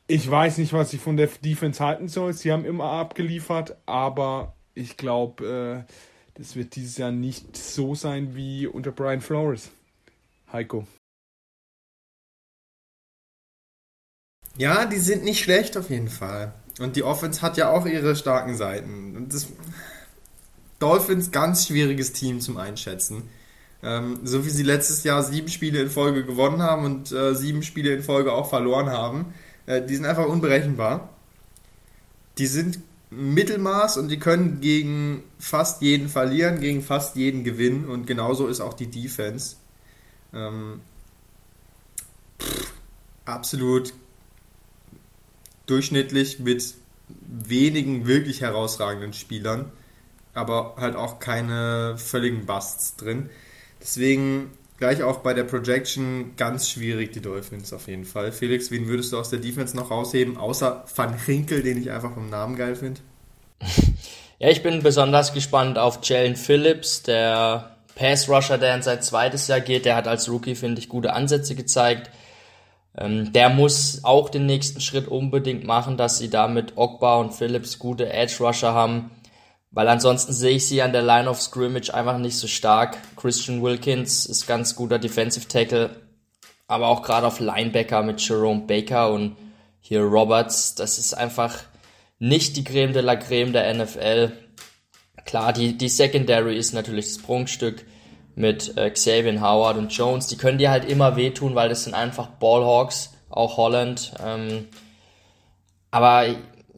ich 0.06 0.30
weiß 0.30 0.58
nicht, 0.58 0.72
was 0.72 0.92
ich 0.92 1.00
von 1.00 1.16
der 1.16 1.28
Defense 1.28 1.84
halten 1.84 2.08
soll. 2.08 2.32
Sie 2.32 2.52
haben 2.52 2.64
immer 2.64 2.84
abgeliefert, 2.84 3.76
aber 3.86 4.54
ich 4.74 4.96
glaube, 4.96 5.84
äh, 5.86 5.92
das 6.34 6.56
wird 6.56 6.76
dieses 6.76 6.96
Jahr 6.96 7.12
nicht 7.12 7.56
so 7.56 7.94
sein 7.94 8.34
wie 8.34 8.66
unter 8.66 8.92
Brian 8.92 9.20
Flores. 9.20 9.70
Heiko. 10.52 10.86
Ja, 14.56 14.84
die 14.86 14.98
sind 14.98 15.24
nicht 15.24 15.42
schlecht 15.42 15.76
auf 15.76 15.88
jeden 15.90 16.08
Fall. 16.08 16.54
Und 16.78 16.96
die 16.96 17.02
Offense 17.02 17.42
hat 17.42 17.56
ja 17.56 17.70
auch 17.70 17.86
ihre 17.86 18.16
starken 18.16 18.56
Seiten. 18.56 19.16
Und 19.16 19.32
das, 19.32 19.48
Dolphins 20.82 21.30
ganz 21.30 21.66
schwieriges 21.66 22.12
Team 22.12 22.40
zum 22.40 22.56
Einschätzen. 22.56 23.22
Ähm, 23.82 24.20
so 24.24 24.44
wie 24.44 24.50
sie 24.50 24.62
letztes 24.62 25.04
Jahr 25.04 25.22
sieben 25.22 25.48
Spiele 25.48 25.80
in 25.80 25.90
Folge 25.90 26.24
gewonnen 26.24 26.62
haben 26.62 26.84
und 26.84 27.12
äh, 27.12 27.34
sieben 27.34 27.62
Spiele 27.62 27.94
in 27.94 28.02
Folge 28.02 28.32
auch 28.32 28.48
verloren 28.48 28.90
haben, 28.90 29.34
äh, 29.66 29.80
die 29.80 29.94
sind 29.94 30.06
einfach 30.06 30.26
unberechenbar. 30.26 31.10
Die 32.38 32.46
sind 32.46 32.80
Mittelmaß 33.10 33.98
und 33.98 34.08
die 34.08 34.18
können 34.18 34.60
gegen 34.60 35.22
fast 35.38 35.82
jeden 35.82 36.08
verlieren, 36.08 36.60
gegen 36.60 36.82
fast 36.82 37.16
jeden 37.16 37.44
gewinnen 37.44 37.86
und 37.88 38.06
genauso 38.06 38.46
ist 38.46 38.60
auch 38.60 38.74
die 38.74 38.86
Defense. 38.86 39.56
Ähm, 40.32 40.80
pff, 42.40 42.72
absolut 43.24 43.92
durchschnittlich 45.66 46.38
mit 46.38 46.74
wenigen 47.08 48.06
wirklich 48.06 48.40
herausragenden 48.40 49.12
Spielern 49.12 49.70
aber 50.34 50.74
halt 50.76 50.96
auch 50.96 51.18
keine 51.18 51.96
völligen 51.98 52.46
Busts 52.46 52.96
drin. 52.96 53.30
Deswegen 53.80 54.50
gleich 54.78 55.02
auch 55.02 55.18
bei 55.18 55.34
der 55.34 55.44
Projection 55.44 56.32
ganz 56.36 56.68
schwierig, 56.68 57.12
die 57.12 57.20
Dolphins 57.20 57.72
auf 57.72 57.88
jeden 57.88 58.04
Fall. 58.04 58.32
Felix, 58.32 58.70
wen 58.70 58.88
würdest 58.88 59.12
du 59.12 59.18
aus 59.18 59.30
der 59.30 59.38
Defense 59.38 59.76
noch 59.76 59.90
rausheben, 59.90 60.36
außer 60.36 60.84
Van 60.94 61.14
Rinkel, 61.26 61.62
den 61.62 61.78
ich 61.78 61.90
einfach 61.90 62.14
vom 62.14 62.30
Namen 62.30 62.56
geil 62.56 62.76
finde? 62.76 63.00
Ja, 64.38 64.48
ich 64.48 64.64
bin 64.64 64.82
besonders 64.82 65.32
gespannt 65.32 65.78
auf 65.78 66.00
Jalen 66.02 66.34
Phillips, 66.34 67.04
der 67.04 67.76
Pass-Rusher, 67.94 68.58
der 68.58 68.74
in 68.74 68.82
sein 68.82 69.00
zweites 69.00 69.46
Jahr 69.46 69.60
geht. 69.60 69.84
Der 69.84 69.94
hat 69.94 70.08
als 70.08 70.28
Rookie, 70.28 70.56
finde 70.56 70.80
ich, 70.80 70.88
gute 70.88 71.12
Ansätze 71.12 71.54
gezeigt. 71.54 72.10
Ähm, 72.98 73.32
der 73.32 73.50
muss 73.50 74.00
auch 74.02 74.28
den 74.30 74.46
nächsten 74.46 74.80
Schritt 74.80 75.06
unbedingt 75.06 75.62
machen, 75.62 75.96
dass 75.96 76.18
sie 76.18 76.28
da 76.28 76.48
mit 76.48 76.76
Ogba 76.76 77.18
und 77.18 77.32
Phillips 77.32 77.78
gute 77.78 78.12
Edge-Rusher 78.12 78.74
haben 78.74 79.12
weil 79.72 79.88
ansonsten 79.88 80.32
sehe 80.32 80.56
ich 80.56 80.66
sie 80.66 80.82
an 80.82 80.92
der 80.92 81.02
Line 81.02 81.28
of 81.28 81.40
Scrimmage 81.40 81.92
einfach 81.92 82.18
nicht 82.18 82.36
so 82.36 82.46
stark. 82.46 82.98
Christian 83.16 83.62
Wilkins 83.62 84.26
ist 84.26 84.46
ganz 84.46 84.76
guter 84.76 84.98
Defensive 84.98 85.48
Tackle, 85.48 85.90
aber 86.68 86.88
auch 86.88 87.02
gerade 87.02 87.26
auf 87.26 87.40
Linebacker 87.40 88.02
mit 88.02 88.20
Jerome 88.20 88.62
Baker 88.66 89.10
und 89.10 89.36
hier 89.80 90.02
Roberts, 90.02 90.74
das 90.74 90.98
ist 90.98 91.14
einfach 91.14 91.58
nicht 92.18 92.56
die 92.56 92.64
Creme 92.64 92.92
de 92.92 93.02
la 93.02 93.16
Creme 93.16 93.52
der 93.52 93.74
NFL. 93.74 94.32
Klar, 95.24 95.52
die, 95.52 95.76
die 95.76 95.88
Secondary 95.88 96.56
ist 96.56 96.72
natürlich 96.72 97.06
das 97.06 97.18
Prunkstück 97.18 97.84
mit 98.34 98.76
äh, 98.76 98.90
Xavier 98.90 99.40
Howard 99.40 99.76
und 99.76 99.92
Jones. 99.92 100.28
Die 100.28 100.36
können 100.36 100.58
dir 100.58 100.70
halt 100.70 100.84
immer 100.84 101.16
wehtun, 101.16 101.54
weil 101.54 101.68
das 101.68 101.84
sind 101.84 101.94
einfach 101.94 102.28
Ballhawks, 102.28 103.12
auch 103.28 103.56
Holland. 103.56 104.14
Ähm, 104.24 104.68
aber 105.90 106.26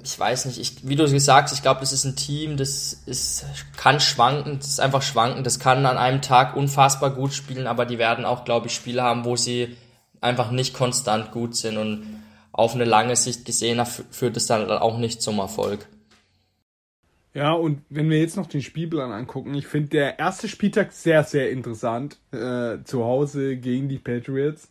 ich 0.04 0.18
weiß 0.18 0.44
nicht, 0.46 0.58
ich, 0.58 0.86
wie 0.88 0.96
du 0.96 1.10
gesagt 1.10 1.48
hast, 1.48 1.56
ich 1.56 1.62
glaube, 1.62 1.80
das 1.80 1.92
ist 1.92 2.04
ein 2.04 2.16
Team, 2.16 2.56
das 2.56 3.02
ist, 3.06 3.46
kann 3.76 4.00
schwanken, 4.00 4.58
das 4.58 4.68
ist 4.68 4.80
einfach 4.80 5.02
schwanken, 5.02 5.44
das 5.44 5.58
kann 5.58 5.86
an 5.86 5.96
einem 5.96 6.20
Tag 6.20 6.56
unfassbar 6.56 7.10
gut 7.10 7.32
spielen, 7.32 7.66
aber 7.66 7.86
die 7.86 7.98
werden 7.98 8.24
auch, 8.24 8.44
glaube 8.44 8.66
ich, 8.66 8.74
Spiele 8.74 9.02
haben, 9.02 9.24
wo 9.24 9.36
sie 9.36 9.76
einfach 10.20 10.50
nicht 10.50 10.74
konstant 10.74 11.32
gut 11.32 11.56
sind 11.56 11.78
und 11.78 12.20
auf 12.52 12.74
eine 12.74 12.84
lange 12.84 13.16
Sicht 13.16 13.44
gesehen 13.44 13.84
führt 14.10 14.36
es 14.36 14.46
dann 14.46 14.70
auch 14.70 14.98
nicht 14.98 15.22
zum 15.22 15.38
Erfolg. 15.38 15.88
Ja, 17.32 17.52
und 17.52 17.82
wenn 17.88 18.08
wir 18.10 18.20
jetzt 18.20 18.36
noch 18.36 18.46
den 18.46 18.62
Spielplan 18.62 19.10
angucken, 19.10 19.54
ich 19.54 19.66
finde 19.66 19.88
der 19.88 20.18
erste 20.20 20.48
Spieltag 20.48 20.92
sehr, 20.92 21.24
sehr 21.24 21.50
interessant. 21.50 22.18
Äh, 22.30 22.84
zu 22.84 23.04
Hause 23.04 23.56
gegen 23.56 23.88
die 23.88 23.98
Patriots 23.98 24.68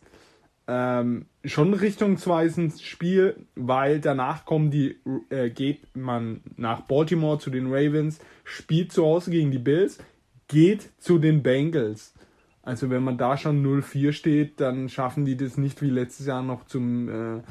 ähm, 0.66 1.26
schon 1.44 1.74
richtungsweisendes 1.74 2.82
Spiel, 2.82 3.36
weil 3.54 4.00
danach 4.00 4.44
kommen 4.44 4.70
die, 4.70 4.96
äh, 5.30 5.50
geht 5.50 5.94
man 5.94 6.40
nach 6.56 6.82
Baltimore 6.82 7.38
zu 7.38 7.50
den 7.50 7.66
Ravens, 7.66 8.18
spielt 8.44 8.92
zu 8.92 9.04
Hause 9.04 9.30
gegen 9.30 9.50
die 9.50 9.58
Bills, 9.58 9.98
geht 10.48 10.90
zu 10.98 11.18
den 11.18 11.42
Bengals. 11.42 12.14
Also 12.62 12.88
wenn 12.88 13.02
man 13.02 13.18
da 13.18 13.36
schon 13.36 13.62
0-4 13.62 14.12
steht, 14.12 14.60
dann 14.60 14.88
schaffen 14.88 15.26
die 15.26 15.36
das 15.36 15.58
nicht 15.58 15.82
wie 15.82 15.90
letztes 15.90 16.26
Jahr 16.26 16.42
noch 16.42 16.66
zum 16.66 17.08
äh, 17.08 17.42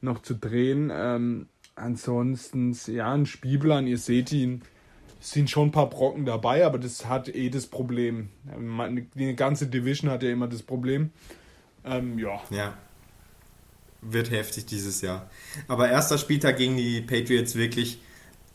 noch 0.00 0.22
zu 0.22 0.34
drehen. 0.34 0.90
Ähm, 0.94 1.46
ansonsten, 1.74 2.76
ja, 2.86 3.12
ein 3.12 3.26
Spielplan, 3.26 3.86
ihr 3.86 3.98
seht 3.98 4.32
ihn, 4.32 4.62
sind 5.20 5.50
schon 5.50 5.68
ein 5.68 5.72
paar 5.72 5.90
Brocken 5.90 6.24
dabei, 6.24 6.64
aber 6.64 6.78
das 6.78 7.06
hat 7.06 7.34
eh 7.34 7.50
das 7.50 7.66
Problem. 7.66 8.28
Die 9.14 9.36
ganze 9.36 9.66
Division 9.66 10.10
hat 10.10 10.22
ja 10.22 10.30
immer 10.30 10.48
das 10.48 10.62
Problem. 10.62 11.10
Ähm, 11.84 12.18
ja. 12.18 12.40
Ja. 12.50 12.74
Wird 14.04 14.30
heftig 14.30 14.66
dieses 14.66 15.00
Jahr. 15.00 15.30
Aber 15.66 15.88
erster 15.88 16.18
Spieltag 16.18 16.58
gegen 16.58 16.76
die 16.76 17.00
Patriots 17.00 17.54
wirklich 17.54 17.98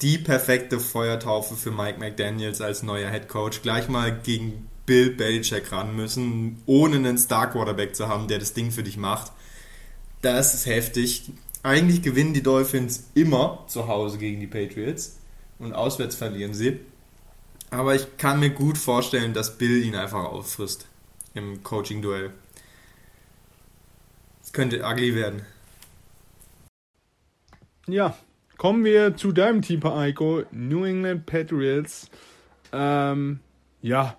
die 0.01 0.17
perfekte 0.17 0.79
Feuertaufe 0.79 1.55
für 1.55 1.71
Mike 1.71 1.99
McDaniels 1.99 2.61
als 2.61 2.83
neuer 2.83 3.09
Head 3.09 3.27
Coach. 3.27 3.61
Gleich 3.61 3.89
mal 3.89 4.17
gegen 4.17 4.69
Bill 4.85 5.11
Belichick 5.11 5.71
ran 5.71 5.95
müssen, 5.95 6.61
ohne 6.65 6.95
einen 6.95 7.17
Star 7.17 7.51
Quarterback 7.51 7.95
zu 7.95 8.07
haben, 8.07 8.27
der 8.27 8.39
das 8.39 8.53
Ding 8.53 8.71
für 8.71 8.83
dich 8.83 8.97
macht. 8.97 9.31
Das 10.21 10.53
ist 10.53 10.65
heftig. 10.65 11.31
Eigentlich 11.61 12.01
gewinnen 12.01 12.33
die 12.33 12.43
Dolphins 12.43 13.05
immer 13.13 13.65
zu 13.67 13.87
Hause 13.87 14.17
gegen 14.17 14.39
die 14.39 14.47
Patriots 14.47 15.17
und 15.59 15.73
auswärts 15.73 16.15
verlieren 16.15 16.53
sie. 16.53 16.79
Aber 17.69 17.95
ich 17.95 18.17
kann 18.17 18.39
mir 18.39 18.49
gut 18.49 18.77
vorstellen, 18.77 19.33
dass 19.33 19.57
Bill 19.57 19.83
ihn 19.83 19.95
einfach 19.95 20.23
auffrisst. 20.23 20.87
im 21.35 21.61
Coaching-Duell. 21.63 22.31
Es 24.49 24.53
könnte 24.53 24.81
ugly 24.83 25.13
werden. 25.13 25.43
Ja, 27.85 28.17
kommen 28.57 28.83
wir 28.83 29.15
zu 29.15 29.31
deinem 29.31 29.61
Team, 29.61 29.85
Eiko. 29.85 30.41
New 30.51 30.85
England 30.85 31.27
Patriots. 31.27 32.09
Ähm, 32.73 33.41
ja, 33.83 34.17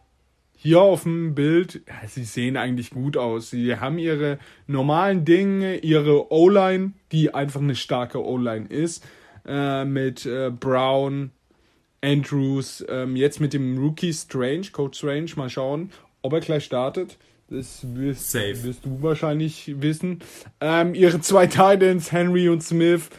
hier 0.57 0.83
auf 0.83 1.03
dem 1.03 1.35
Bild, 1.35 1.83
ja, 1.89 2.07
sie 2.07 2.23
sehen 2.23 2.57
eigentlich 2.57 2.91
gut 2.91 3.17
aus. 3.17 3.51
Sie 3.51 3.75
haben 3.75 3.99
ihre 3.99 4.39
normalen 4.69 5.25
Dinge, 5.25 5.79
ihre 5.79 6.31
O-Line, 6.31 6.93
die 7.11 7.35
einfach 7.35 7.61
eine 7.61 7.75
starke 7.75 8.25
O-Line 8.25 8.69
ist, 8.69 9.05
äh, 9.45 9.85
mit 9.85 10.27
äh, 10.27 10.53
Brown, 10.53 11.33
Andrews, 12.03 12.85
ähm, 12.89 13.17
jetzt 13.17 13.41
mit 13.41 13.53
dem 13.53 13.77
Rookie 13.79 14.13
Strange, 14.13 14.69
Coach 14.71 14.99
Strange, 14.99 15.33
mal 15.35 15.51
schauen, 15.51 15.91
ob 16.23 16.35
er 16.35 16.41
gleich 16.41 16.67
startet. 16.67 17.19
Das 17.51 17.85
wirst, 17.97 18.33
wirst 18.33 18.85
du 18.85 19.03
wahrscheinlich 19.03 19.83
wissen. 19.83 20.21
Ähm, 20.61 20.95
ihre 20.95 21.21
zwei 21.21 21.49
Titans, 21.49 22.13
Henry 22.13 22.49
und 22.49 22.63
Smith. 22.63 23.11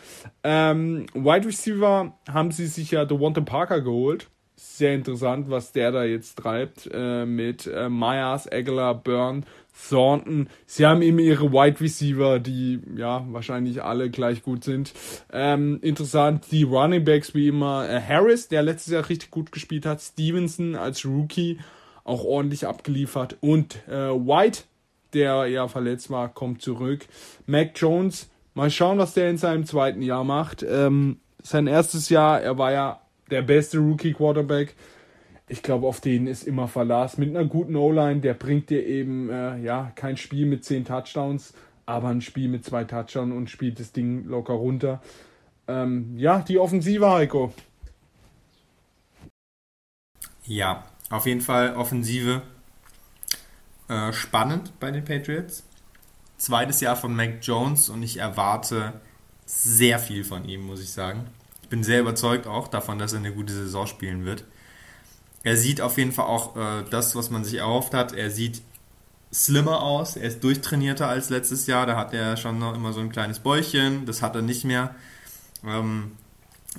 Ähm, 0.42 1.06
Wide 1.14 1.48
Receiver 1.48 2.18
haben 2.30 2.52
sie 2.52 2.68
sich 2.68 2.92
ja 2.92 3.04
Devonta 3.04 3.42
Parker 3.42 3.82
geholt. 3.82 4.30
Sehr 4.56 4.94
interessant, 4.94 5.50
was 5.50 5.74
der 5.74 5.92
da 5.92 6.06
jetzt 6.06 6.38
treibt 6.38 6.90
äh, 6.94 7.26
mit 7.26 7.68
äh, 7.68 7.90
Myers, 7.90 8.50
Aguilar, 8.50 8.96
Byrne, 8.96 9.42
Thornton. 9.90 10.48
Sie 10.66 10.86
haben 10.86 11.02
eben 11.02 11.20
ihre 11.20 11.52
Wide 11.52 11.82
Receiver, 11.82 12.40
die 12.40 12.80
ja 12.96 13.26
wahrscheinlich 13.32 13.84
alle 13.84 14.10
gleich 14.10 14.44
gut 14.44 14.64
sind. 14.64 14.94
Ähm, 15.34 15.80
interessant, 15.82 16.46
die 16.52 16.64
Running 16.64 17.04
Backs 17.04 17.36
wie 17.36 17.50
immer. 17.50 17.90
Äh, 17.90 18.00
Harris, 18.00 18.48
der 18.48 18.64
letztes 18.64 18.94
Jahr 18.94 19.10
richtig 19.10 19.30
gut 19.30 19.52
gespielt 19.52 19.86
hat. 19.86 20.00
Stevenson 20.00 20.76
als 20.76 21.04
Rookie 21.04 21.60
auch 22.12 22.24
ordentlich 22.24 22.68
abgeliefert. 22.68 23.38
Und 23.42 23.88
äh, 23.88 24.10
White, 24.12 24.64
der 25.14 25.48
ja 25.48 25.68
verletzt 25.68 26.12
war, 26.12 26.30
kommt 26.30 26.62
zurück. 26.62 27.08
Mac 27.48 27.72
Jones, 27.76 28.30
mal 28.54 28.70
schauen, 28.70 28.98
was 28.98 29.14
der 29.14 29.30
in 29.30 29.38
seinem 29.38 29.66
zweiten 29.66 30.02
Jahr 30.02 30.24
macht. 30.24 30.64
Ähm, 30.64 31.20
sein 31.42 31.68
erstes 31.68 32.10
Jahr, 32.10 32.42
er 32.42 32.58
war 32.58 32.72
ja 32.72 33.02
der 33.30 33.42
beste 33.42 33.80
Rookie-Quarterback. 33.80 34.76
Ich 35.48 35.64
glaube, 35.64 35.88
auf 35.88 36.02
den 36.02 36.28
ist 36.28 36.44
immer 36.44 36.68
Verlass. 36.68 37.18
Mit 37.18 37.30
einer 37.30 37.46
guten 37.46 37.76
O-Line, 37.76 38.22
der 38.22 38.34
bringt 38.34 38.70
dir 38.70 38.86
eben 38.86 39.30
äh, 39.30 39.58
ja 39.60 39.92
kein 39.96 40.18
Spiel 40.18 40.46
mit 40.46 40.64
zehn 40.64 40.86
Touchdowns, 40.86 41.54
aber 41.86 42.10
ein 42.10 42.22
Spiel 42.22 42.48
mit 42.48 42.64
zwei 42.64 42.84
Touchdowns 42.84 43.34
und 43.34 43.50
spielt 43.50 43.80
das 43.80 43.92
Ding 43.92 44.26
locker 44.26 44.54
runter. 44.54 45.02
Ähm, 45.68 46.18
ja, 46.18 46.40
die 46.40 46.58
Offensive, 46.58 47.10
Heiko. 47.10 47.54
Ja, 50.46 50.84
auf 51.12 51.26
jeden 51.26 51.42
Fall 51.42 51.76
Offensive 51.76 52.42
äh, 53.88 54.14
spannend 54.14 54.80
bei 54.80 54.92
den 54.92 55.04
Patriots. 55.04 55.64
Zweites 56.38 56.80
Jahr 56.82 56.96
von 56.96 57.16
Mac 57.16 57.40
Jones 57.42 57.90
und 57.90 58.02
ich 58.02 58.18
erwarte 58.18 58.94
sehr 59.46 60.00
viel 60.00 60.24
von 60.24 60.46
ihm, 60.48 60.62
muss 60.62 60.82
ich 60.82 60.92
sagen. 60.92 61.28
Ich 61.62 61.70
bin 61.70 61.84
sehr 61.84 62.00
überzeugt 62.00 62.48
auch 62.48 62.68
davon, 62.68 62.98
dass 62.98 63.14
er 63.14 63.20
eine 63.20 63.34
gute 63.34 63.54
Saison 63.54 63.86
spielen 63.86 64.26
wird. 64.26 64.46
Er 65.44 65.58
sieht 65.58 65.82
auf 65.82 65.98
jeden 65.98 66.12
Fall 66.12 66.26
auch 66.26 66.56
äh, 66.56 66.84
das, 66.90 67.16
was 67.16 67.30
man 67.30 67.44
sich 67.44 67.56
erhofft 67.56 67.94
hat. 67.94 68.14
Er 68.14 68.32
sieht 68.32 68.62
slimmer 69.34 69.82
aus. 69.82 70.16
Er 70.16 70.28
ist 70.28 70.44
durchtrainierter 70.44 71.08
als 71.08 71.30
letztes 71.30 71.68
Jahr. 71.68 71.86
Da 71.86 71.96
hat 71.96 72.14
er 72.14 72.38
schon 72.38 72.60
noch 72.60 72.76
immer 72.76 72.94
so 72.94 73.00
ein 73.00 73.12
kleines 73.12 73.40
Bäuchchen. 73.40 74.06
Das 74.06 74.22
hat 74.22 74.36
er 74.36 74.42
nicht 74.42 74.66
mehr. 74.66 74.96
Ähm, 75.66 76.14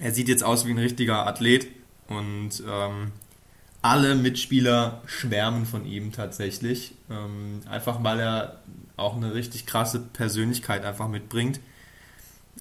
er 0.01 0.13
sieht 0.13 0.29
jetzt 0.29 0.45
aus 0.45 0.67
wie 0.67 0.71
ein 0.71 0.79
richtiger 0.79 1.27
Athlet 1.27 1.69
und 2.09 2.63
ähm, 2.67 3.13
alle 3.83 4.15
Mitspieler 4.15 5.03
schwärmen 5.07 5.67
von 5.67 5.85
ihm 5.85 6.13
tatsächlich. 6.13 6.95
Ähm, 7.11 7.61
einfach 7.69 8.03
weil 8.03 8.21
er 8.21 8.61
auch 8.97 9.17
eine 9.17 9.35
richtig 9.35 9.67
krasse 9.67 10.01
Persönlichkeit 10.01 10.85
einfach 10.85 11.09
mitbringt. 11.09 11.61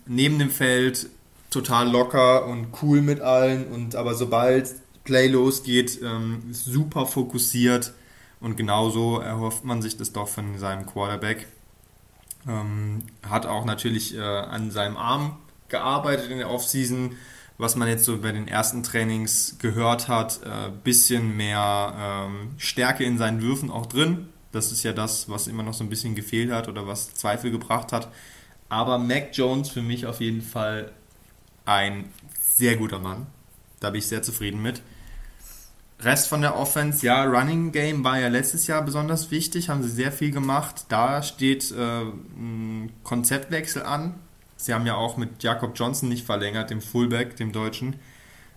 Neben 0.08 0.40
dem 0.40 0.50
Feld 0.50 1.08
total 1.52 1.90
locker 1.90 2.46
und 2.48 2.70
cool 2.82 3.02
mit 3.02 3.22
allen 3.22 3.68
und 3.68 3.96
aber 3.96 4.16
sobald 4.16 4.74
Play 5.04 5.28
losgeht, 5.28 6.00
ähm, 6.02 6.44
super 6.52 7.06
fokussiert 7.06 7.94
und 8.40 8.56
genauso 8.56 9.20
erhofft 9.20 9.66
man 9.66 9.82
sich 9.82 9.98
das 9.98 10.14
doch 10.14 10.28
von 10.28 10.58
seinem 10.58 10.86
Quarterback. 10.86 11.48
Ähm, 12.48 13.04
hat 13.28 13.46
auch 13.46 13.66
natürlich 13.66 14.16
äh, 14.16 14.22
an 14.22 14.72
seinem 14.72 14.98
Arm 14.98 15.38
gearbeitet 15.70 16.32
in 16.32 16.40
der 16.40 16.50
Offseason 16.50 17.16
was 17.58 17.76
man 17.76 17.88
jetzt 17.88 18.06
so 18.06 18.18
bei 18.18 18.32
den 18.32 18.48
ersten 18.48 18.84
Trainings 18.84 19.58
gehört 19.60 20.08
hat, 20.08 20.42
äh, 20.44 20.72
bisschen 20.84 21.38
mehr 21.38 21.94
ähm, 21.98 22.52
Stärke 22.58 23.04
in 23.04 23.18
seinen 23.18 23.42
Würfen 23.42 23.70
auch 23.70 23.86
drin. 23.86 24.30
Das 24.52 24.72
ist 24.72 24.84
ja 24.84 24.94
das, 24.94 25.30
was 25.30 25.48
immer 25.48 25.64
noch 25.64 25.74
so 25.74 25.84
ein 25.84 25.90
bisschen 25.90 26.16
gefehlt 26.16 26.52
hat 26.52 26.68
oder 26.68 26.88
was 26.88 27.14
Zweifel 27.14 27.52
gebracht 27.52 27.92
hat. 27.94 28.10
Aber 28.70 28.98
Mac 28.98 29.30
Jones 29.34 29.70
für 29.70 29.82
mich 29.82 30.06
auf 30.06 30.20
jeden 30.22 30.42
Fall 30.42 30.92
ein 31.66 32.06
sehr 32.40 32.78
guter 32.78 33.00
Mann. 33.00 33.28
Da 33.80 33.90
bin 33.90 34.00
ich 34.00 34.08
sehr 34.08 34.24
zufrieden 34.24 34.62
mit. 34.62 34.82
Rest 36.00 36.30
von 36.30 36.42
der 36.42 36.58
Offense, 36.58 37.06
ja, 37.06 37.24
Running 37.26 37.72
Game 37.72 38.04
war 38.04 38.20
ja 38.20 38.28
letztes 38.28 38.66
Jahr 38.68 38.82
besonders 38.82 39.30
wichtig, 39.30 39.70
haben 39.70 39.84
sie 39.84 39.90
sehr 39.90 40.12
viel 40.12 40.32
gemacht. 40.32 40.86
Da 40.90 41.22
steht 41.22 41.72
äh, 41.72 42.02
ein 42.02 42.92
Konzeptwechsel 43.04 43.84
an. 43.84 44.16
Sie 44.62 44.74
haben 44.74 44.86
ja 44.86 44.96
auch 44.96 45.18
mit 45.18 45.44
Jakob 45.44 45.74
Johnson 45.76 46.10
nicht 46.10 46.26
verlängert, 46.26 46.70
dem 46.70 46.82
Fullback, 46.82 47.36
dem 47.36 47.52
Deutschen, 47.52 47.94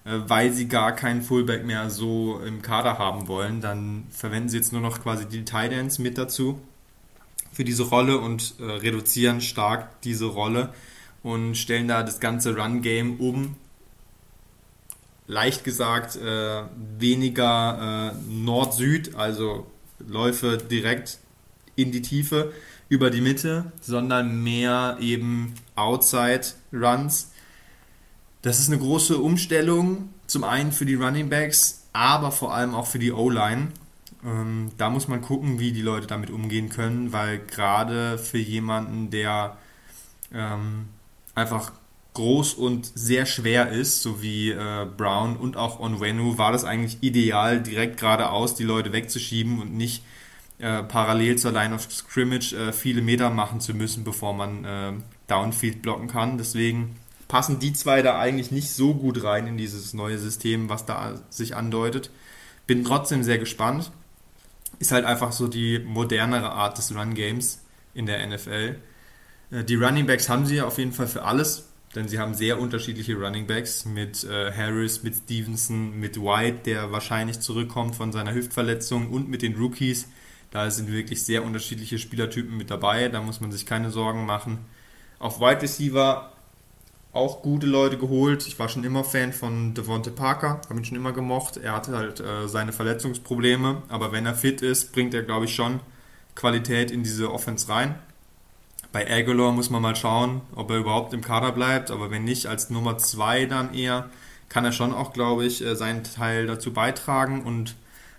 äh, 0.04 0.18
weil 0.26 0.52
sie 0.52 0.68
gar 0.68 0.92
keinen 0.92 1.22
Fullback 1.22 1.64
mehr 1.64 1.90
so 1.90 2.40
im 2.40 2.62
Kader 2.62 2.98
haben 2.98 3.28
wollen. 3.28 3.60
Dann 3.60 4.06
verwenden 4.10 4.48
sie 4.48 4.58
jetzt 4.58 4.72
nur 4.72 4.82
noch 4.82 5.02
quasi 5.02 5.26
die 5.26 5.44
Ends 5.52 5.98
mit 5.98 6.18
dazu 6.18 6.60
für 7.54 7.64
diese 7.64 7.84
Rolle 7.84 8.18
und 8.18 8.54
äh, 8.58 8.64
reduzieren 8.64 9.40
stark 9.40 10.00
diese 10.02 10.26
Rolle 10.26 10.74
und 11.22 11.54
stellen 11.56 11.88
da 11.88 12.02
das 12.02 12.20
ganze 12.20 12.56
Run-Game 12.56 13.18
um. 13.20 13.56
Leicht 15.26 15.64
gesagt, 15.64 16.16
äh, 16.16 16.64
weniger 16.98 18.12
äh, 18.12 18.30
Nord-Süd, 18.30 19.14
also 19.14 19.66
Läufe 20.00 20.58
direkt 20.58 21.18
in 21.76 21.92
die 21.92 22.02
Tiefe, 22.02 22.52
über 22.88 23.11
die 23.11 23.20
Mitte, 23.20 23.73
sondern 23.81 24.42
mehr 24.42 24.99
eben 25.01 25.55
Outside 25.75 26.42
Runs. 26.73 27.33
Das 28.42 28.59
ist 28.59 28.68
eine 28.68 28.79
große 28.79 29.18
Umstellung, 29.18 30.11
zum 30.27 30.44
einen 30.44 30.73
für 30.73 30.85
die 30.85 30.94
Running 30.94 31.29
Backs, 31.29 31.85
aber 31.92 32.31
vor 32.31 32.55
allem 32.55 32.75
auch 32.75 32.87
für 32.87 32.99
die 32.99 33.12
O-Line. 33.12 33.68
Ähm, 34.25 34.70
da 34.77 34.90
muss 34.90 35.09
man 35.09 35.23
gucken, 35.23 35.59
wie 35.59 35.73
die 35.73 35.83
Leute 35.83 36.07
damit 36.07 36.31
umgehen 36.31 36.68
können, 36.68 37.12
weil 37.12 37.38
gerade 37.38 38.18
für 38.18 38.38
jemanden, 38.38 39.11
der 39.11 39.57
ähm, 40.33 40.88
einfach 41.35 41.73
groß 42.14 42.55
und 42.55 42.90
sehr 42.94 43.27
schwer 43.27 43.70
ist, 43.70 44.03
so 44.03 44.23
wie 44.23 44.51
äh, 44.51 44.87
Brown 44.97 45.37
und 45.37 45.57
auch 45.57 45.81
Onwenu, 45.81 46.38
war 46.38 46.53
das 46.53 46.64
eigentlich 46.64 46.99
ideal, 47.03 47.62
direkt 47.62 47.99
geradeaus 47.99 48.55
die 48.55 48.62
Leute 48.64 48.92
wegzuschieben 48.92 49.61
und 49.61 49.75
nicht 49.75 50.05
äh, 50.58 50.82
parallel 50.82 51.36
zur 51.36 51.52
Line 51.52 51.74
of 51.74 51.90
Scrimmage 51.90 52.52
äh, 52.52 52.72
viele 52.72 53.02
Meter 53.02 53.30
machen 53.30 53.60
zu 53.60 53.74
müssen, 53.74 54.04
bevor 54.04 54.34
man 54.34 54.64
äh, 54.64 54.92
Downfield 55.26 55.82
blocken 55.82 56.08
kann. 56.08 56.38
Deswegen 56.38 56.96
passen 57.28 57.58
die 57.58 57.72
zwei 57.72 58.02
da 58.02 58.18
eigentlich 58.18 58.50
nicht 58.50 58.70
so 58.70 58.94
gut 58.94 59.24
rein 59.24 59.46
in 59.46 59.56
dieses 59.56 59.94
neue 59.94 60.18
System, 60.18 60.68
was 60.68 60.86
da 60.86 61.20
sich 61.30 61.56
andeutet. 61.56 62.10
Bin 62.66 62.84
trotzdem 62.84 63.22
sehr 63.22 63.38
gespannt. 63.38 63.90
Ist 64.78 64.92
halt 64.92 65.04
einfach 65.04 65.32
so 65.32 65.48
die 65.48 65.78
modernere 65.78 66.52
Art 66.52 66.78
des 66.78 66.94
Run 66.94 67.14
Games 67.14 67.60
in 67.92 68.06
der 68.06 68.26
NFL. 68.26 68.76
Äh, 69.50 69.64
die 69.64 69.76
Running 69.76 70.06
Backs 70.06 70.28
haben 70.28 70.46
sie 70.46 70.60
auf 70.60 70.78
jeden 70.78 70.92
Fall 70.92 71.06
für 71.06 71.24
alles, 71.24 71.68
denn 71.94 72.08
sie 72.08 72.18
haben 72.18 72.34
sehr 72.34 72.60
unterschiedliche 72.60 73.14
Running 73.14 73.46
Backs 73.46 73.84
mit 73.84 74.24
äh, 74.24 74.52
Harris, 74.52 75.02
mit 75.02 75.14
Stevenson, 75.16 75.98
mit 75.98 76.20
White, 76.20 76.60
der 76.66 76.92
wahrscheinlich 76.92 77.40
zurückkommt 77.40 77.96
von 77.96 78.12
seiner 78.12 78.34
Hüftverletzung 78.34 79.10
und 79.10 79.28
mit 79.28 79.42
den 79.42 79.56
Rookies, 79.56 80.08
da 80.54 80.70
sind 80.70 80.90
wirklich 80.92 81.24
sehr 81.24 81.44
unterschiedliche 81.44 81.98
Spielertypen 81.98 82.56
mit 82.56 82.70
dabei, 82.70 83.08
da 83.08 83.20
muss 83.20 83.40
man 83.40 83.50
sich 83.50 83.66
keine 83.66 83.90
Sorgen 83.90 84.24
machen. 84.24 84.58
Auf 85.18 85.40
Wide 85.40 85.60
Receiver 85.60 86.32
auch 87.12 87.42
gute 87.42 87.66
Leute 87.66 87.98
geholt. 87.98 88.46
Ich 88.46 88.56
war 88.60 88.68
schon 88.68 88.84
immer 88.84 89.02
Fan 89.02 89.32
von 89.32 89.74
Devonte 89.74 90.12
Parker, 90.12 90.60
habe 90.68 90.78
ihn 90.78 90.84
schon 90.84 90.96
immer 90.96 91.10
gemocht. 91.10 91.56
Er 91.56 91.72
hatte 91.72 91.96
halt 91.96 92.20
äh, 92.20 92.46
seine 92.46 92.72
Verletzungsprobleme, 92.72 93.82
aber 93.88 94.12
wenn 94.12 94.26
er 94.26 94.36
fit 94.36 94.62
ist, 94.62 94.92
bringt 94.92 95.12
er, 95.12 95.24
glaube 95.24 95.46
ich, 95.46 95.54
schon 95.56 95.80
Qualität 96.36 96.92
in 96.92 97.02
diese 97.02 97.32
Offense 97.32 97.68
rein. 97.68 97.96
Bei 98.92 99.10
Aguilar 99.10 99.50
muss 99.50 99.70
man 99.70 99.82
mal 99.82 99.96
schauen, 99.96 100.42
ob 100.54 100.70
er 100.70 100.78
überhaupt 100.78 101.12
im 101.14 101.20
Kader 101.20 101.50
bleibt, 101.50 101.90
aber 101.90 102.12
wenn 102.12 102.22
nicht, 102.22 102.46
als 102.46 102.70
Nummer 102.70 102.96
2 102.96 103.46
dann 103.46 103.74
eher, 103.74 104.08
kann 104.48 104.64
er 104.64 104.70
schon 104.70 104.94
auch, 104.94 105.12
glaube 105.12 105.46
ich, 105.46 105.64
äh, 105.64 105.74
seinen 105.74 106.04
Teil 106.04 106.46
dazu 106.46 106.72
beitragen 106.72 107.42
und 107.42 107.74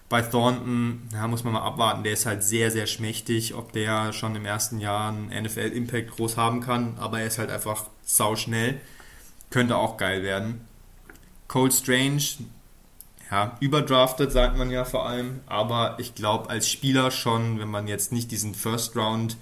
bei 0.07 0.21
Thornton, 0.21 1.09
ja, 1.13 1.27
muss 1.27 1.43
man 1.43 1.53
mal 1.53 1.63
abwarten, 1.63 2.03
der 2.03 2.13
ist 2.13 2.25
halt 2.25 2.43
sehr, 2.43 2.69
sehr 2.69 2.85
schmächtig, 2.85 3.55
ob 3.55 3.71
der 3.71 4.13
schon 4.13 4.35
im 4.35 4.45
ersten 4.45 4.79
Jahr 4.79 5.09
einen 5.09 5.29
NFL-Impact 5.43 6.11
groß 6.11 6.37
haben 6.37 6.61
kann, 6.61 6.95
aber 6.99 7.19
er 7.19 7.27
ist 7.27 7.39
halt 7.39 7.49
einfach 7.49 7.85
sau 8.03 8.35
schnell. 8.35 8.79
Könnte 9.49 9.77
auch 9.77 9.97
geil 9.97 10.21
werden. 10.21 10.67
Cold 11.47 11.73
Strange 11.73 12.21
ja, 13.31 13.57
überdrafted, 13.59 14.31
sagt 14.31 14.57
man 14.57 14.69
ja 14.69 14.85
vor 14.85 15.07
allem. 15.07 15.41
Aber 15.47 15.95
ich 15.99 16.13
glaube, 16.13 16.49
als 16.49 16.69
Spieler 16.69 17.09
schon, 17.11 17.59
wenn 17.59 17.69
man 17.69 17.87
jetzt 17.87 18.11
nicht 18.11 18.31
diesen 18.31 18.53
First 18.53 18.95
Round 18.95 19.37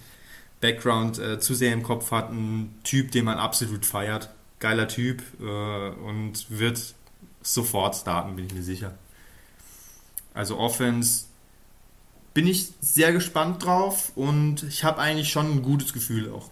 Background 0.61 1.19
äh, 1.19 1.39
zu 1.39 1.55
sehr 1.55 1.73
im 1.73 1.83
Kopf 1.83 2.11
hat, 2.11 2.31
ein 2.31 2.79
Typ, 2.83 3.11
den 3.11 3.25
man 3.25 3.37
absolut 3.37 3.85
feiert. 3.85 4.29
Geiler 4.59 4.87
Typ 4.87 5.21
äh, 5.41 5.89
und 5.89 6.45
wird 6.49 6.95
sofort 7.41 7.95
starten, 7.95 8.37
bin 8.37 8.45
ich 8.45 8.53
mir 8.53 8.63
sicher. 8.63 8.93
Also 10.33 10.57
Offense 10.57 11.25
bin 12.33 12.47
ich 12.47 12.69
sehr 12.81 13.13
gespannt 13.13 13.63
drauf 13.63 14.11
und 14.15 14.63
ich 14.63 14.83
habe 14.83 14.99
eigentlich 14.99 15.29
schon 15.29 15.51
ein 15.51 15.61
gutes 15.61 15.93
Gefühl 15.93 16.31
auch. 16.31 16.49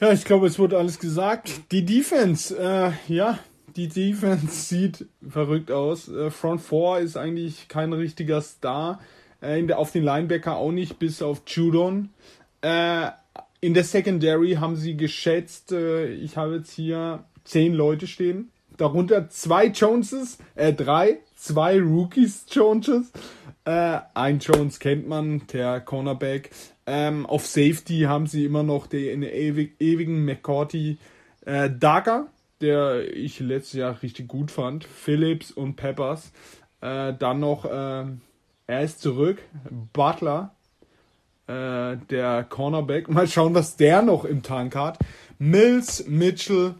Ja, 0.00 0.12
ich 0.12 0.24
glaube, 0.24 0.46
es 0.46 0.58
wurde 0.58 0.78
alles 0.78 0.98
gesagt. 0.98 1.72
Die 1.72 1.84
Defense, 1.84 2.56
äh, 2.56 2.92
ja, 3.12 3.38
die 3.76 3.88
Defense 3.88 4.46
sieht 4.50 5.06
verrückt 5.28 5.70
aus. 5.70 6.08
Äh, 6.08 6.30
Front 6.30 6.60
4 6.62 6.98
ist 7.00 7.16
eigentlich 7.16 7.68
kein 7.68 7.92
richtiger 7.92 8.40
Star. 8.40 9.00
Äh, 9.40 9.62
der, 9.64 9.78
auf 9.78 9.92
den 9.92 10.04
Linebacker 10.04 10.56
auch 10.56 10.72
nicht, 10.72 10.98
bis 10.98 11.22
auf 11.22 11.42
Judon. 11.46 12.10
Äh, 12.60 13.10
in 13.60 13.74
der 13.74 13.84
Secondary 13.84 14.54
haben 14.54 14.76
sie 14.76 14.96
geschätzt, 14.96 15.72
äh, 15.72 16.12
ich 16.12 16.36
habe 16.36 16.56
jetzt 16.56 16.72
hier 16.72 17.24
zehn 17.44 17.72
Leute 17.72 18.06
stehen. 18.06 18.50
Darunter 18.76 19.28
zwei 19.30 19.66
Joneses, 19.66 20.38
äh, 20.54 20.72
drei, 20.72 21.20
zwei 21.44 21.78
Rookies 21.78 22.46
Joneses. 22.50 23.12
Äh, 23.64 23.98
ein 24.14 24.38
Jones 24.38 24.80
kennt 24.80 25.06
man, 25.06 25.46
der 25.52 25.80
Cornerback. 25.80 26.50
Ähm, 26.86 27.26
auf 27.26 27.46
Safety 27.46 28.02
haben 28.02 28.26
sie 28.26 28.44
immer 28.44 28.62
noch 28.62 28.86
den 28.86 29.22
ewig, 29.22 29.80
ewigen 29.80 30.24
McCourty 30.24 30.98
äh, 31.44 31.70
Dagger, 31.70 32.28
der 32.60 33.14
ich 33.14 33.40
letztes 33.40 33.74
Jahr 33.74 34.02
richtig 34.02 34.28
gut 34.28 34.50
fand. 34.50 34.84
Phillips 34.84 35.50
und 35.50 35.76
Peppers. 35.76 36.32
Äh, 36.80 37.12
dann 37.18 37.40
noch, 37.40 37.66
äh, 37.66 38.04
er 38.66 38.82
ist 38.82 39.00
zurück. 39.00 39.38
Butler, 39.92 40.54
äh, 41.46 41.96
der 42.08 42.44
Cornerback. 42.48 43.08
Mal 43.10 43.28
schauen, 43.28 43.54
was 43.54 43.76
der 43.76 44.00
noch 44.02 44.24
im 44.24 44.42
Tank 44.42 44.76
hat. 44.76 44.98
Mills, 45.38 46.06
Mitchell. 46.06 46.74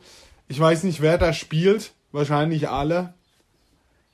Ich 0.49 0.59
weiß 0.59 0.85
nicht, 0.85 1.03
wer 1.03 1.19
da 1.19 1.35
spielt. 1.35 1.93
Wahrscheinlich 2.13 2.69
alle. 2.69 3.15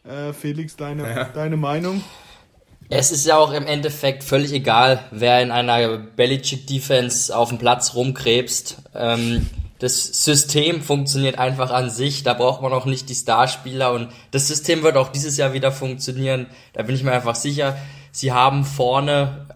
Äh, 0.04 0.32
Felix, 0.32 0.76
deine, 0.76 1.02
ja. 1.08 1.24
deine 1.24 1.56
Meinung? 1.56 2.02
Es 2.88 3.12
ist 3.12 3.24
ja 3.26 3.36
auch 3.36 3.52
im 3.52 3.66
Endeffekt 3.66 4.24
völlig 4.24 4.52
egal, 4.52 5.04
wer 5.12 5.40
in 5.42 5.50
einer 5.50 5.98
Belichick-Defense 5.98 7.36
auf 7.36 7.50
dem 7.50 7.58
Platz 7.58 7.94
rumkrebst. 7.94 8.78
Ähm, 8.94 9.46
das 9.78 10.24
System 10.24 10.82
funktioniert 10.82 11.38
einfach 11.38 11.70
an 11.70 11.88
sich. 11.88 12.22
Da 12.22 12.34
braucht 12.34 12.62
man 12.62 12.72
auch 12.72 12.86
nicht 12.86 13.08
die 13.08 13.14
Starspieler. 13.14 13.92
Und 13.92 14.08
das 14.30 14.48
System 14.48 14.82
wird 14.82 14.96
auch 14.96 15.08
dieses 15.08 15.36
Jahr 15.36 15.52
wieder 15.52 15.72
funktionieren. 15.72 16.46
Da 16.72 16.82
bin 16.82 16.94
ich 16.94 17.02
mir 17.02 17.12
einfach 17.12 17.36
sicher. 17.36 17.76
Sie 18.12 18.32
haben 18.32 18.64
vorne, 18.64 19.46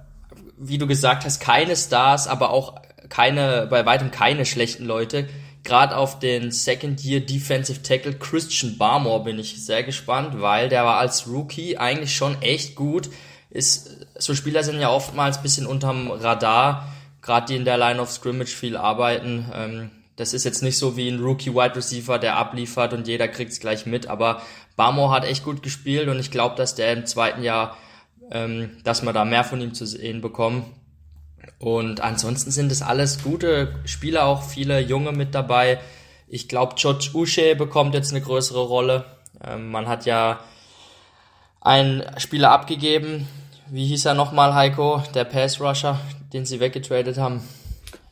wie 0.57 0.79
du 0.79 0.87
gesagt 0.87 1.25
hast, 1.25 1.41
keine 1.41 1.77
Stars, 1.77 2.29
aber 2.29 2.51
auch 2.51 2.77
keine, 3.09 3.67
bei 3.69 3.85
weitem 3.85 4.11
keine 4.11 4.47
schlechten 4.47 4.85
Leute 4.85 5.29
gerade 5.65 5.97
auf 5.97 6.19
den 6.19 6.51
Second 6.51 7.03
Year 7.03 7.21
Defensive 7.21 7.83
Tackle 7.83 8.15
Christian 8.15 8.77
Barmore 8.79 9.25
bin 9.25 9.39
ich 9.39 9.65
sehr 9.65 9.83
gespannt, 9.83 10.41
weil 10.41 10.69
der 10.69 10.85
war 10.85 10.99
als 10.99 11.27
Rookie 11.27 11.79
eigentlich 11.79 12.15
schon 12.15 12.41
echt 12.43 12.77
gut. 12.77 13.11
Ist, 13.51 14.07
so 14.19 14.35
Spieler 14.35 14.63
sind 14.63 14.81
ja 14.81 14.91
oftmals 14.91 15.43
bisschen 15.43 15.67
unterm 15.67 16.11
Radar, 16.11 16.93
gerade 17.23 17.47
die 17.47 17.57
in 17.57 17.65
der 17.65 17.79
Line 17.79 18.01
of 18.01 18.11
Scrimmage 18.11 18.55
viel 18.55 18.77
arbeiten. 18.77 19.51
Ähm, 19.55 19.91
das 20.17 20.35
ist 20.35 20.45
jetzt 20.45 20.63
nicht 20.63 20.79
so 20.79 20.97
wie 20.97 21.09
ein 21.09 21.21
Rookie 21.21 21.55
Wide 21.55 21.75
Receiver, 21.75 22.19
der 22.19 22.37
abliefert 22.37 22.93
und 22.93 23.09
jeder 23.09 23.27
kriegt's 23.27 23.59
gleich 23.59 23.87
mit, 23.87 24.07
aber 24.07 24.43
Barmore 24.77 25.13
hat 25.13 25.25
echt 25.25 25.45
gut 25.45 25.63
gespielt 25.63 26.09
und 26.09 26.21
ich 26.21 26.31
glaube, 26.31 26.57
dass 26.57 26.75
der 26.75 26.93
im 26.93 27.07
zweiten 27.07 27.43
Jahr, 27.43 27.77
ähm, 28.31 28.77
dass 28.85 29.03
wir 29.03 29.13
da 29.13 29.25
mehr 29.25 29.45
von 29.45 29.61
ihm 29.61 29.75
zu 29.75 29.87
sehen 29.87 30.21
bekommen. 30.21 30.65
Und 31.59 32.01
ansonsten 32.01 32.51
sind 32.51 32.71
es 32.73 32.83
alles 32.83 33.23
gute 33.23 33.75
Spieler, 33.85 34.27
auch 34.27 34.43
viele 34.43 34.81
Junge 34.81 35.13
mit 35.13 35.35
dabei. 35.35 35.81
Ich 36.29 36.49
glaube, 36.49 36.75
George 36.77 37.11
Ushe 37.15 37.55
bekommt 37.55 37.95
jetzt 37.95 38.11
eine 38.11 38.21
größere 38.21 38.61
Rolle. 38.61 39.05
Ähm, 39.43 39.71
man 39.71 39.89
hat 39.89 40.07
ja 40.07 40.41
einen 41.61 42.03
Spieler 42.19 42.51
abgegeben. 42.51 43.29
Wie 43.71 43.87
hieß 43.87 44.05
er 44.07 44.15
nochmal, 44.15 44.55
Heiko? 44.55 45.03
Der 45.15 45.25
Pass 45.25 45.61
Rusher, 45.61 46.01
den 46.33 46.45
sie 46.45 46.61
weggetradet 46.61 47.19
haben. 47.19 47.43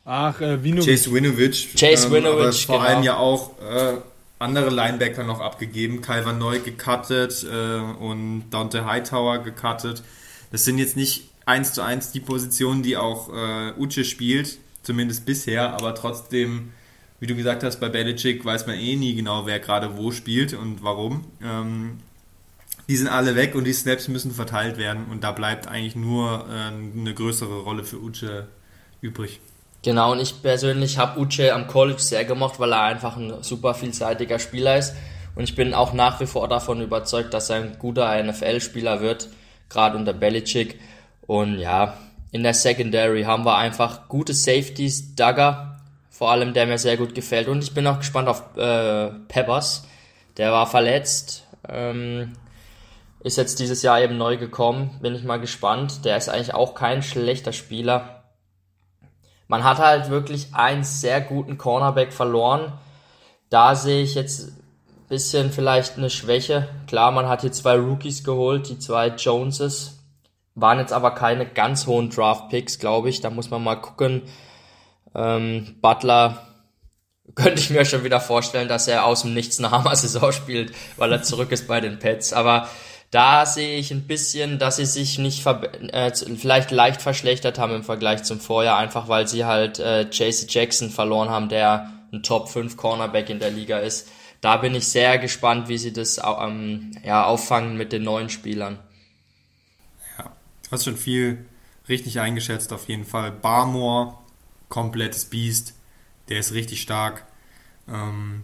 Ach, 0.05 0.39
äh, 0.41 0.63
Vinovic. 0.63 0.85
Chase 0.85 1.13
Winovich. 1.13 1.75
Chase 1.75 2.07
ähm, 2.07 2.13
Winovich, 2.13 2.69
aber 2.69 2.77
vor 2.77 2.77
genau. 2.77 2.89
allem 2.89 3.03
ja 3.03 3.17
auch 3.17 3.51
äh, 3.61 3.97
andere 4.39 4.69
Linebacker 4.69 5.23
noch 5.23 5.39
abgegeben. 5.39 6.01
Calvin 6.01 6.37
Neu 6.37 6.59
gecuttet 6.59 7.45
äh, 7.49 7.77
und 7.77 8.49
Dante 8.49 8.85
Hightower 8.85 9.39
gecuttet. 9.39 10.03
Das 10.51 10.65
sind 10.65 10.77
jetzt 10.77 10.97
nicht 10.97 11.29
eins 11.45 11.73
zu 11.73 11.81
eins 11.81 12.11
die 12.11 12.19
Position, 12.19 12.83
die 12.83 12.97
auch 12.97 13.29
äh, 13.29 13.73
Uche 13.77 14.03
spielt, 14.03 14.57
zumindest 14.81 15.25
bisher, 15.25 15.73
aber 15.73 15.95
trotzdem, 15.95 16.71
wie 17.19 17.27
du 17.27 17.35
gesagt 17.35 17.63
hast, 17.63 17.79
bei 17.79 17.89
Belichick 17.89 18.43
weiß 18.43 18.67
man 18.67 18.77
eh 18.77 18.95
nie 18.95 19.15
genau, 19.15 19.45
wer 19.45 19.59
gerade 19.59 19.97
wo 19.97 20.11
spielt 20.11 20.53
und 20.53 20.83
warum. 20.83 21.25
Ähm, 21.41 21.99
die 22.89 22.97
sind 22.97 23.07
alle 23.07 23.35
weg 23.35 23.55
und 23.55 23.63
die 23.63 23.73
Snaps 23.73 24.07
müssen 24.07 24.31
verteilt 24.31 24.77
werden 24.77 25.05
und 25.09 25.23
da 25.23 25.31
bleibt 25.31 25.67
eigentlich 25.67 25.95
nur 25.95 26.45
äh, 26.49 26.97
eine 26.99 27.13
größere 27.13 27.61
Rolle 27.61 27.83
für 27.83 28.01
Uche 28.01 28.47
übrig. 29.01 29.39
Genau, 29.83 30.13
und 30.13 30.19
ich 30.19 30.41
persönlich 30.41 30.97
habe 30.97 31.19
Uche 31.19 31.53
am 31.53 31.67
College 31.67 31.99
sehr 31.99 32.23
gemocht, 32.23 32.59
weil 32.59 32.71
er 32.71 32.83
einfach 32.83 33.17
ein 33.17 33.43
super 33.43 33.73
vielseitiger 33.73 34.39
Spieler 34.39 34.77
ist. 34.77 34.93
Und 35.35 35.43
ich 35.43 35.55
bin 35.55 35.73
auch 35.73 35.93
nach 35.93 36.19
wie 36.21 36.25
vor 36.25 36.47
davon 36.47 36.81
überzeugt, 36.81 37.33
dass 37.33 37.49
er 37.49 37.57
ein 37.57 37.77
guter 37.79 38.21
NFL-Spieler 38.23 39.01
wird, 39.01 39.29
gerade 39.69 39.97
unter 39.97 40.13
Belichick. 40.13 40.79
Und 41.27 41.59
ja, 41.59 41.97
in 42.31 42.43
der 42.43 42.53
Secondary 42.53 43.23
haben 43.23 43.45
wir 43.45 43.57
einfach 43.57 44.07
gute 44.07 44.33
Safeties. 44.33 45.15
Duggar, 45.15 45.79
vor 46.09 46.31
allem, 46.31 46.53
der 46.53 46.65
mir 46.65 46.77
sehr 46.77 46.97
gut 46.97 47.15
gefällt. 47.15 47.47
Und 47.47 47.63
ich 47.63 47.73
bin 47.73 47.87
auch 47.87 47.99
gespannt 47.99 48.27
auf 48.27 48.57
äh, 48.57 49.09
Peppers. 49.27 49.87
Der 50.37 50.51
war 50.51 50.67
verletzt. 50.67 51.47
Ähm, 51.67 52.33
ist 53.21 53.37
jetzt 53.37 53.59
dieses 53.59 53.83
Jahr 53.83 54.01
eben 54.01 54.17
neu 54.17 54.37
gekommen. 54.37 54.99
Bin 55.01 55.15
ich 55.15 55.23
mal 55.23 55.39
gespannt. 55.39 56.05
Der 56.05 56.17
ist 56.17 56.29
eigentlich 56.29 56.53
auch 56.53 56.75
kein 56.75 57.03
schlechter 57.03 57.53
Spieler. 57.53 58.23
Man 59.47 59.63
hat 59.63 59.77
halt 59.77 60.09
wirklich 60.09 60.53
einen 60.53 60.83
sehr 60.83 61.21
guten 61.21 61.57
Cornerback 61.57 62.11
verloren. 62.11 62.73
Da 63.49 63.75
sehe 63.75 64.03
ich 64.03 64.15
jetzt 64.15 64.53
bisschen 65.09 65.51
vielleicht 65.51 65.97
eine 65.97 66.09
Schwäche. 66.09 66.67
Klar, 66.87 67.11
man 67.11 67.27
hat 67.27 67.41
hier 67.41 67.51
zwei 67.51 67.75
Rookies 67.75 68.23
geholt, 68.23 68.67
die 68.69 68.79
zwei 68.79 69.09
Joneses. 69.09 70.02
Waren 70.55 70.79
jetzt 70.79 70.93
aber 70.93 71.11
keine 71.11 71.45
ganz 71.45 71.87
hohen 71.87 72.09
Draft-Picks, 72.09 72.79
glaube 72.79 73.09
ich. 73.09 73.21
Da 73.21 73.29
muss 73.29 73.49
man 73.49 73.63
mal 73.63 73.75
gucken. 73.75 74.21
Ähm, 75.15 75.75
Butler 75.81 76.47
könnte 77.35 77.59
ich 77.59 77.69
mir 77.69 77.85
schon 77.85 78.03
wieder 78.03 78.19
vorstellen, 78.19 78.67
dass 78.67 78.87
er 78.87 79.05
aus 79.05 79.21
dem 79.21 79.33
Nichts 79.33 79.59
eine 79.59 79.71
Hammer-Saison 79.71 80.31
spielt, 80.31 80.73
weil 80.97 81.11
er 81.11 81.23
zurück 81.23 81.51
ist 81.51 81.67
bei 81.67 81.81
den 81.81 81.97
Pets. 81.97 82.33
Aber 82.33 82.67
da 83.09 83.45
sehe 83.45 83.77
ich 83.77 83.91
ein 83.91 84.07
bisschen, 84.07 84.59
dass 84.59 84.75
sie 84.75 84.85
sich 84.85 85.17
nicht 85.19 85.45
äh, 85.45 86.11
vielleicht 86.13 86.71
leicht 86.71 87.01
verschlechtert 87.01 87.57
haben 87.59 87.75
im 87.75 87.83
Vergleich 87.83 88.23
zum 88.23 88.39
Vorjahr, 88.39 88.77
einfach 88.77 89.07
weil 89.07 89.27
sie 89.27 89.45
halt 89.45 89.79
äh, 89.79 90.01
JC 90.01 90.45
Jackson 90.49 90.89
verloren 90.89 91.29
haben, 91.29 91.49
der 91.49 91.91
ein 92.11 92.23
Top 92.23 92.49
5 92.49 92.77
Cornerback 92.77 93.29
in 93.29 93.39
der 93.39 93.51
Liga 93.51 93.79
ist. 93.79 94.09
Da 94.41 94.57
bin 94.57 94.75
ich 94.75 94.87
sehr 94.87 95.17
gespannt, 95.19 95.67
wie 95.67 95.77
sie 95.77 95.93
das 95.93 96.19
ähm, 96.19 96.91
ja, 97.03 97.23
auffangen 97.25 97.77
mit 97.77 97.91
den 97.91 98.03
neuen 98.03 98.29
Spielern 98.29 98.79
hast 100.73 100.85
schon 100.85 100.97
viel 100.97 101.45
richtig 101.87 102.19
eingeschätzt 102.19 102.73
auf 102.73 102.87
jeden 102.87 103.05
Fall. 103.05 103.31
Barmore, 103.31 104.15
komplettes 104.69 105.25
Biest, 105.25 105.73
der 106.29 106.39
ist 106.39 106.53
richtig 106.53 106.81
stark. 106.81 107.25
Ähm, 107.87 108.43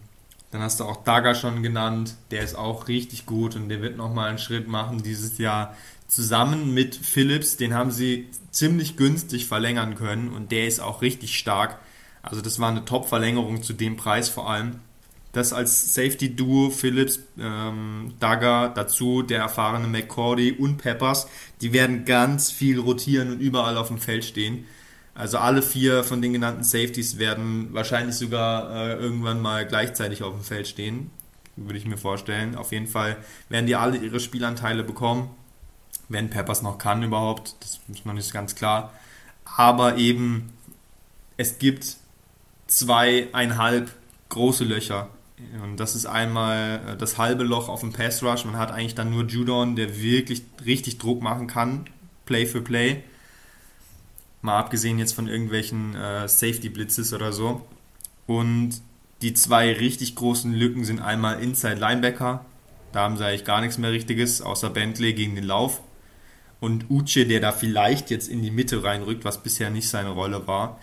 dann 0.51 0.61
hast 0.61 0.79
du 0.79 0.85
auch 0.85 1.03
Daga 1.03 1.35
schon 1.35 1.61
genannt, 1.61 2.15
der 2.31 2.41
ist 2.41 2.55
auch 2.55 2.87
richtig 2.87 3.25
gut 3.25 3.55
und 3.55 3.69
der 3.69 3.81
wird 3.81 3.97
nochmal 3.97 4.29
einen 4.29 4.39
Schritt 4.39 4.67
machen 4.67 5.03
dieses 5.03 5.37
Jahr. 5.37 5.75
Zusammen 6.07 6.73
mit 6.73 6.95
Phillips, 6.95 7.55
den 7.55 7.75
haben 7.75 7.91
sie 7.91 8.29
ziemlich 8.49 8.97
günstig 8.97 9.45
verlängern 9.45 9.93
können 9.95 10.33
und 10.33 10.51
der 10.51 10.65
ist 10.65 10.79
auch 10.79 11.03
richtig 11.03 11.37
stark. 11.37 11.79
Also 12.23 12.41
das 12.41 12.59
war 12.59 12.69
eine 12.69 12.83
Top-Verlängerung 12.83 13.61
zu 13.61 13.73
dem 13.73 13.95
Preis 13.95 14.27
vor 14.27 14.49
allem 14.49 14.79
das 15.31 15.53
als 15.53 15.93
Safety-Duo 15.93 16.71
Phillips, 16.71 17.19
ähm, 17.39 18.13
Dagger, 18.19 18.69
dazu 18.73 19.21
der 19.21 19.39
erfahrene 19.39 19.87
McCordy 19.87 20.53
und 20.53 20.77
Peppers, 20.77 21.27
die 21.61 21.71
werden 21.71 22.05
ganz 22.05 22.51
viel 22.51 22.79
rotieren 22.79 23.31
und 23.31 23.39
überall 23.39 23.77
auf 23.77 23.89
dem 23.89 23.99
Feld 23.99 24.25
stehen. 24.25 24.65
Also 25.13 25.37
alle 25.37 25.61
vier 25.61 26.03
von 26.03 26.21
den 26.21 26.33
genannten 26.33 26.63
Safeties 26.63 27.19
werden 27.19 27.73
wahrscheinlich 27.73 28.15
sogar 28.15 28.73
äh, 28.73 28.93
irgendwann 28.93 29.41
mal 29.41 29.67
gleichzeitig 29.67 30.23
auf 30.23 30.33
dem 30.33 30.43
Feld 30.43 30.67
stehen, 30.67 31.11
würde 31.55 31.77
ich 31.77 31.85
mir 31.85 31.97
vorstellen. 31.97 32.55
Auf 32.55 32.71
jeden 32.71 32.87
Fall 32.87 33.17
werden 33.49 33.67
die 33.67 33.75
alle 33.75 33.97
ihre 33.97 34.19
Spielanteile 34.19 34.83
bekommen, 34.83 35.29
wenn 36.07 36.29
Peppers 36.29 36.61
noch 36.61 36.77
kann 36.77 37.03
überhaupt, 37.03 37.55
das 37.59 37.79
ist 37.87 38.05
noch 38.05 38.13
nicht 38.13 38.33
ganz 38.33 38.55
klar. 38.55 38.93
Aber 39.43 39.97
eben, 39.97 40.53
es 41.37 41.59
gibt 41.59 41.97
zweieinhalb 42.67 43.91
große 44.29 44.63
Löcher 44.63 45.09
Und 45.63 45.77
das 45.79 45.95
ist 45.95 46.05
einmal 46.05 46.81
äh, 46.87 46.97
das 46.97 47.17
halbe 47.17 47.43
Loch 47.43 47.69
auf 47.69 47.81
dem 47.81 47.93
Pass 47.93 48.21
Rush. 48.23 48.45
Man 48.45 48.57
hat 48.57 48.71
eigentlich 48.71 48.95
dann 48.95 49.11
nur 49.11 49.25
Judon, 49.25 49.75
der 49.75 50.01
wirklich 50.01 50.43
richtig 50.65 50.97
Druck 50.97 51.21
machen 51.21 51.47
kann, 51.47 51.85
Play 52.25 52.45
für 52.45 52.61
Play. 52.61 53.03
Mal 54.41 54.57
abgesehen 54.57 54.99
jetzt 54.99 55.13
von 55.13 55.27
irgendwelchen 55.27 55.95
äh, 55.95 56.27
Safety 56.27 56.69
Blitzes 56.69 57.13
oder 57.13 57.33
so. 57.33 57.65
Und 58.27 58.81
die 59.21 59.33
zwei 59.33 59.73
richtig 59.73 60.15
großen 60.15 60.53
Lücken 60.53 60.85
sind 60.85 60.99
einmal 60.99 61.41
Inside 61.41 61.75
Linebacker. 61.75 62.45
Da 62.91 63.01
haben 63.01 63.17
sie 63.17 63.25
eigentlich 63.25 63.45
gar 63.45 63.61
nichts 63.61 63.77
mehr 63.77 63.91
Richtiges, 63.91 64.41
außer 64.41 64.69
Bentley 64.69 65.13
gegen 65.13 65.35
den 65.35 65.43
Lauf. 65.43 65.81
Und 66.59 66.89
Uche, 66.89 67.25
der 67.25 67.39
da 67.39 67.51
vielleicht 67.51 68.09
jetzt 68.09 68.27
in 68.27 68.41
die 68.41 68.51
Mitte 68.51 68.83
reinrückt, 68.83 69.25
was 69.25 69.43
bisher 69.43 69.69
nicht 69.69 69.89
seine 69.89 70.09
Rolle 70.09 70.47
war. 70.47 70.79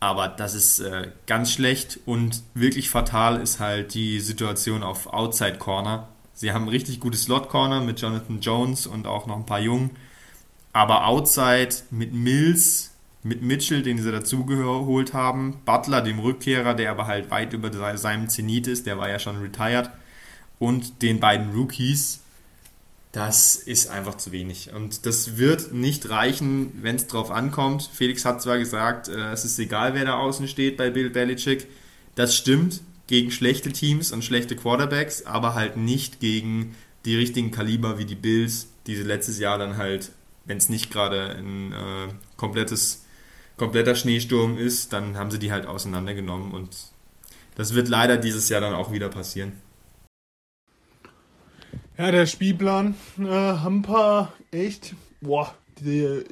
Aber 0.00 0.28
das 0.28 0.54
ist 0.54 0.80
äh, 0.80 1.10
ganz 1.26 1.52
schlecht 1.52 2.00
und 2.04 2.42
wirklich 2.54 2.90
fatal 2.90 3.40
ist 3.40 3.60
halt 3.60 3.94
die 3.94 4.20
Situation 4.20 4.82
auf 4.82 5.06
Outside 5.06 5.58
Corner. 5.58 6.08
Sie 6.34 6.52
haben 6.52 6.64
ein 6.64 6.68
richtig 6.70 7.00
gutes 7.00 7.22
Slot 7.22 7.48
Corner 7.48 7.80
mit 7.80 8.00
Jonathan 8.00 8.40
Jones 8.40 8.86
und 8.86 9.06
auch 9.06 9.26
noch 9.26 9.36
ein 9.36 9.46
paar 9.46 9.60
Jungen. 9.60 9.90
Aber 10.72 11.06
Outside 11.06 11.74
mit 11.90 12.12
Mills, 12.12 12.92
mit 13.22 13.40
Mitchell, 13.40 13.82
den 13.82 13.98
sie 13.98 14.10
dazugeholt 14.10 15.14
haben, 15.14 15.60
Butler, 15.64 16.02
dem 16.02 16.18
Rückkehrer, 16.18 16.74
der 16.74 16.90
aber 16.90 17.06
halt 17.06 17.30
weit 17.30 17.52
über 17.52 17.96
seinem 17.96 18.28
Zenit 18.28 18.66
ist, 18.66 18.86
der 18.86 18.98
war 18.98 19.08
ja 19.08 19.18
schon 19.18 19.40
retired, 19.40 19.90
und 20.58 21.02
den 21.02 21.20
beiden 21.20 21.54
Rookies, 21.54 22.23
das 23.14 23.54
ist 23.54 23.90
einfach 23.90 24.16
zu 24.16 24.32
wenig. 24.32 24.72
Und 24.74 25.06
das 25.06 25.36
wird 25.36 25.72
nicht 25.72 26.10
reichen, 26.10 26.72
wenn 26.82 26.96
es 26.96 27.06
drauf 27.06 27.30
ankommt. 27.30 27.88
Felix 27.92 28.24
hat 28.24 28.42
zwar 28.42 28.58
gesagt, 28.58 29.06
äh, 29.06 29.30
es 29.30 29.44
ist 29.44 29.56
egal, 29.60 29.94
wer 29.94 30.04
da 30.04 30.18
außen 30.18 30.48
steht 30.48 30.76
bei 30.76 30.90
Bill 30.90 31.10
Belichick. 31.10 31.68
Das 32.16 32.34
stimmt 32.34 32.80
gegen 33.06 33.30
schlechte 33.30 33.70
Teams 33.70 34.10
und 34.10 34.24
schlechte 34.24 34.56
Quarterbacks, 34.56 35.26
aber 35.26 35.54
halt 35.54 35.76
nicht 35.76 36.18
gegen 36.18 36.74
die 37.04 37.14
richtigen 37.14 37.52
Kaliber 37.52 37.98
wie 37.98 38.04
die 38.04 38.16
Bills, 38.16 38.66
die 38.88 38.96
sie 38.96 39.04
letztes 39.04 39.38
Jahr 39.38 39.58
dann 39.58 39.76
halt, 39.76 40.10
wenn 40.44 40.56
es 40.56 40.68
nicht 40.68 40.90
gerade 40.90 41.36
ein 41.36 41.72
äh, 41.72 42.08
komplettes, 42.36 43.04
kompletter 43.56 43.94
Schneesturm 43.94 44.58
ist, 44.58 44.92
dann 44.92 45.16
haben 45.16 45.30
sie 45.30 45.38
die 45.38 45.52
halt 45.52 45.66
auseinandergenommen 45.66 46.50
und 46.50 46.70
das 47.54 47.74
wird 47.74 47.88
leider 47.88 48.16
dieses 48.16 48.48
Jahr 48.48 48.60
dann 48.60 48.74
auch 48.74 48.90
wieder 48.90 49.08
passieren. 49.08 49.52
Ja, 51.96 52.10
der 52.10 52.26
Spielplan 52.26 52.96
äh, 53.20 53.22
haben 53.22 53.82
paar 53.82 54.32
echt, 54.50 54.96
boah, 55.20 55.54
die, 55.78 56.24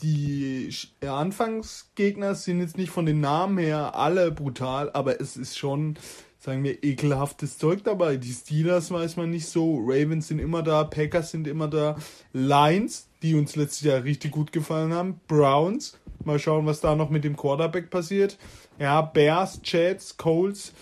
die 0.00 0.70
Anfangsgegner 1.04 2.36
sind 2.36 2.60
jetzt 2.60 2.78
nicht 2.78 2.90
von 2.90 3.04
den 3.04 3.20
Namen 3.20 3.58
her 3.58 3.96
alle 3.96 4.30
brutal, 4.30 4.92
aber 4.92 5.20
es 5.20 5.36
ist 5.36 5.58
schon, 5.58 5.98
sagen 6.38 6.62
wir, 6.62 6.84
ekelhaftes 6.84 7.58
Zeug 7.58 7.82
dabei. 7.82 8.16
Die 8.16 8.32
Steelers 8.32 8.92
weiß 8.92 9.16
man 9.16 9.30
nicht 9.30 9.48
so, 9.48 9.80
Ravens 9.84 10.28
sind 10.28 10.38
immer 10.38 10.62
da, 10.62 10.84
Packers 10.84 11.32
sind 11.32 11.48
immer 11.48 11.66
da, 11.66 11.96
Lions, 12.32 13.08
die 13.22 13.34
uns 13.34 13.56
letztes 13.56 13.80
Jahr 13.80 14.04
richtig 14.04 14.30
gut 14.30 14.52
gefallen 14.52 14.94
haben, 14.94 15.20
Browns, 15.26 15.98
mal 16.24 16.38
schauen, 16.38 16.64
was 16.64 16.80
da 16.80 16.94
noch 16.94 17.10
mit 17.10 17.24
dem 17.24 17.36
Quarterback 17.36 17.90
passiert. 17.90 18.38
Ja, 18.78 19.02
Bears, 19.02 19.60
Jets, 19.64 20.16
Colts, 20.16 20.72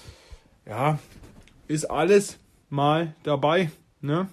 ja, 0.66 0.98
ist 1.68 1.86
alles 1.86 2.38
mal 2.68 3.14
dabei. 3.22 3.70
Ne? 4.00 4.28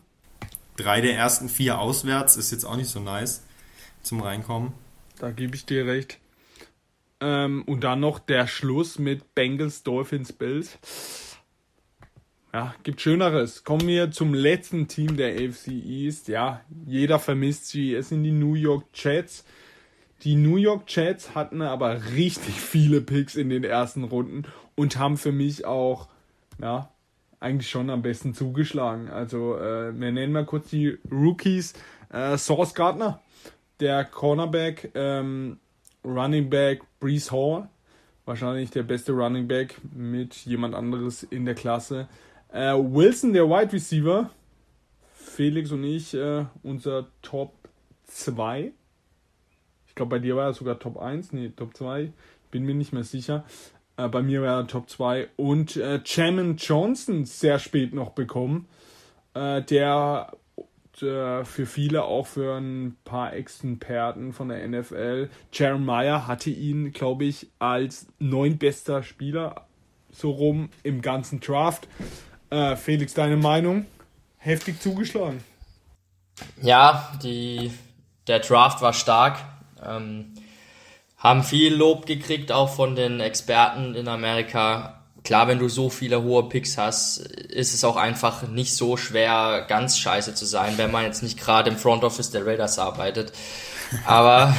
Drei 0.75 1.01
der 1.01 1.15
ersten 1.15 1.49
vier 1.49 1.79
auswärts 1.79 2.37
ist 2.37 2.51
jetzt 2.51 2.65
auch 2.65 2.75
nicht 2.75 2.89
so 2.89 2.99
nice 2.99 3.43
zum 4.03 4.21
Reinkommen. 4.21 4.73
Da 5.19 5.31
gebe 5.31 5.55
ich 5.55 5.65
dir 5.65 5.85
recht. 5.85 6.19
Ähm, 7.19 7.63
und 7.63 7.83
dann 7.83 7.99
noch 7.99 8.19
der 8.19 8.47
Schluss 8.47 8.99
mit 8.99 9.33
Bengals, 9.33 9.83
Dolphins, 9.83 10.33
Bills. 10.33 10.77
Ja, 12.53 12.75
gibt 12.83 13.01
Schöneres. 13.01 13.63
Kommen 13.63 13.87
wir 13.87 14.11
zum 14.11 14.33
letzten 14.33 14.87
Team 14.87 15.17
der 15.17 15.33
AFC 15.33 15.67
East. 15.67 16.27
Ja, 16.27 16.61
jeder 16.85 17.19
vermisst 17.19 17.67
sie. 17.67 17.93
Es 17.93 18.09
sind 18.09 18.23
die 18.23 18.31
New 18.31 18.53
York 18.53 18.85
Jets. 18.93 19.43
Die 20.23 20.35
New 20.35 20.57
York 20.57 20.83
Jets 20.87 21.35
hatten 21.35 21.61
aber 21.61 22.01
richtig 22.13 22.55
viele 22.55 23.01
Picks 23.01 23.35
in 23.35 23.49
den 23.49 23.63
ersten 23.63 24.03
Runden 24.03 24.45
und 24.75 24.97
haben 24.97 25.17
für 25.17 25.31
mich 25.31 25.65
auch 25.65 26.07
ja, 26.61 26.89
eigentlich 27.39 27.69
schon 27.69 27.89
am 27.89 28.01
besten 28.01 28.33
zugeschlagen. 28.33 29.09
Also 29.09 29.57
äh, 29.57 29.97
wir 29.97 30.11
nennen 30.11 30.33
mal 30.33 30.45
kurz 30.45 30.69
die 30.69 30.97
Rookies. 31.11 31.73
Äh, 32.09 32.37
Source 32.37 32.73
Gardner, 32.73 33.21
der 33.79 34.05
Cornerback, 34.05 34.91
ähm, 34.95 35.59
Running 36.03 36.49
Back 36.49 36.81
Brees 36.99 37.31
Hall, 37.31 37.67
wahrscheinlich 38.25 38.71
der 38.71 38.83
beste 38.83 39.11
Running 39.11 39.47
Back 39.47 39.79
mit 39.93 40.35
jemand 40.45 40.73
anderes 40.73 41.23
in 41.23 41.45
der 41.45 41.55
Klasse. 41.55 42.07
Äh, 42.51 42.73
Wilson, 42.73 43.33
der 43.33 43.49
Wide 43.49 43.73
Receiver, 43.73 44.29
Felix 45.13 45.71
und 45.71 45.83
ich, 45.83 46.13
äh, 46.13 46.45
unser 46.63 47.07
Top 47.21 47.53
2. 48.05 48.71
Ich 49.87 49.95
glaube, 49.95 50.11
bei 50.11 50.19
dir 50.19 50.35
war 50.35 50.45
er 50.45 50.53
sogar 50.53 50.79
Top 50.79 50.97
1, 50.97 51.33
nee, 51.33 51.49
Top 51.49 51.75
2, 51.75 52.13
bin 52.51 52.63
mir 52.63 52.75
nicht 52.75 52.93
mehr 52.93 53.03
sicher. 53.03 53.43
Äh, 53.97 54.07
bei 54.07 54.21
mir 54.21 54.41
war 54.41 54.61
er 54.61 54.67
Top 54.67 54.89
2. 54.89 55.27
Und 55.35 55.75
äh, 55.75 56.01
Chairman 56.03 56.57
Johnson 56.57 57.25
sehr 57.25 57.59
spät 57.59 57.93
noch 57.93 58.11
bekommen, 58.11 58.67
äh, 59.33 59.61
der 59.61 60.31
äh, 61.01 61.43
für 61.43 61.65
viele 61.65 62.03
auch 62.03 62.27
für 62.27 62.57
ein 62.57 62.97
paar 63.03 63.33
Experten 63.33 64.33
von 64.33 64.49
der 64.49 64.67
NFL. 64.67 65.29
Jeremiah 65.51 66.27
hatte 66.27 66.49
ihn, 66.49 66.93
glaube 66.93 67.25
ich, 67.25 67.47
als 67.59 68.07
neuntbester 68.19 69.03
Spieler 69.03 69.67
so 70.11 70.31
rum 70.31 70.69
im 70.83 71.01
ganzen 71.01 71.39
Draft. 71.39 71.87
Äh, 72.49 72.75
Felix, 72.75 73.13
deine 73.13 73.37
Meinung? 73.37 73.85
Heftig 74.37 74.81
zugeschlagen. 74.81 75.43
Ja, 76.61 77.11
die, 77.21 77.71
der 78.27 78.39
Draft 78.39 78.81
war 78.81 78.93
stark. 78.93 79.39
Ähm, 79.83 80.33
haben 81.17 81.43
viel 81.43 81.73
Lob 81.73 82.05
gekriegt, 82.05 82.51
auch 82.51 82.69
von 82.69 82.95
den 82.95 83.19
Experten 83.19 83.95
in 83.95 84.07
Amerika. 84.07 85.01
Klar, 85.23 85.47
wenn 85.47 85.59
du 85.59 85.67
so 85.67 85.89
viele 85.89 86.21
hohe 86.21 86.47
Picks 86.47 86.77
hast, 86.77 87.17
ist 87.17 87.73
es 87.73 87.83
auch 87.83 87.97
einfach 87.97 88.47
nicht 88.47 88.75
so 88.75 88.97
schwer, 88.97 89.65
ganz 89.67 89.97
scheiße 89.97 90.35
zu 90.35 90.45
sein, 90.45 90.77
wenn 90.77 90.91
man 90.91 91.03
jetzt 91.03 91.23
nicht 91.23 91.39
gerade 91.39 91.69
im 91.69 91.77
Front 91.77 92.03
Office 92.03 92.29
der 92.29 92.45
Raiders 92.45 92.77
arbeitet. 92.79 93.33
Aber 94.05 94.55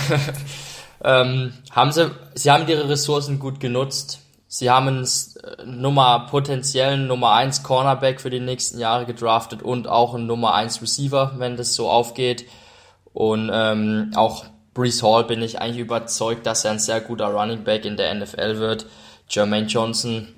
ähm, 1.05 1.53
haben 1.71 1.93
sie, 1.93 2.11
sie 2.35 2.51
haben 2.51 2.69
ihre 2.69 2.89
Ressourcen 2.89 3.39
gut 3.39 3.61
genutzt. 3.61 4.21
Sie 4.49 4.69
haben 4.69 4.89
einen 4.89 5.05
äh, 5.05 5.65
Nummer, 5.65 6.27
potenziellen 6.29 7.07
Nummer 7.07 7.33
1 7.35 7.63
Cornerback 7.63 8.21
für 8.21 8.31
die 8.31 8.41
nächsten 8.41 8.79
Jahre 8.79 9.07
gedraftet 9.07 9.63
und 9.63 9.87
auch 9.87 10.15
einen 10.15 10.27
Nummer 10.27 10.55
1 10.55 10.83
Receiver, 10.83 11.35
wenn 11.37 11.57
das 11.57 11.75
so 11.75 11.89
aufgeht. 11.89 12.47
Und 13.13 13.51
ähm, 13.53 14.13
auch 14.17 14.45
Brees 14.79 15.03
Hall 15.03 15.25
bin 15.25 15.43
ich 15.43 15.61
eigentlich 15.61 15.81
überzeugt, 15.81 16.47
dass 16.47 16.65
er 16.65 16.71
ein 16.71 16.79
sehr 16.79 17.01
guter 17.01 17.27
Running 17.27 17.65
Back 17.65 17.85
in 17.85 17.97
der 17.97 18.15
NFL 18.15 18.59
wird. 18.59 18.87
Jermaine 19.29 19.67
Johnson, 19.67 20.29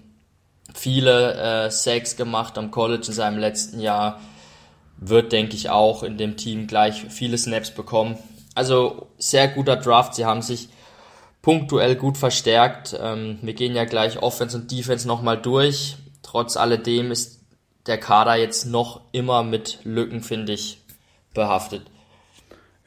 viele 0.75 1.35
äh, 1.35 1.71
Sacks 1.71 2.17
gemacht 2.17 2.57
am 2.57 2.71
College 2.71 3.09
in 3.09 3.13
seinem 3.13 3.39
letzten 3.39 3.81
Jahr, 3.81 4.19
wird, 4.97 5.33
denke 5.33 5.57
ich, 5.57 5.69
auch 5.69 6.03
in 6.03 6.17
dem 6.17 6.39
Team 6.39 6.67
gleich 6.67 7.05
viele 7.11 7.37
Snaps 7.37 7.71
bekommen. 7.71 8.17
Also 8.55 9.09
sehr 9.19 9.47
guter 9.47 9.77
Draft. 9.77 10.15
Sie 10.15 10.25
haben 10.25 10.41
sich 10.41 10.71
punktuell 11.43 11.95
gut 11.95 12.17
verstärkt. 12.17 12.99
Ähm, 12.99 13.39
wir 13.43 13.53
gehen 13.53 13.75
ja 13.75 13.85
gleich 13.85 14.23
Offense 14.23 14.57
und 14.57 14.71
Defense 14.71 15.07
nochmal 15.07 15.37
durch. 15.37 15.97
Trotz 16.23 16.57
alledem 16.57 17.11
ist 17.11 17.41
der 17.87 17.99
Kader 17.99 18.37
jetzt 18.37 18.65
noch 18.65 19.03
immer 19.13 19.43
mit 19.43 19.81
Lücken, 19.85 20.23
finde 20.23 20.55
ich, 20.55 20.79
behaftet. 21.35 21.83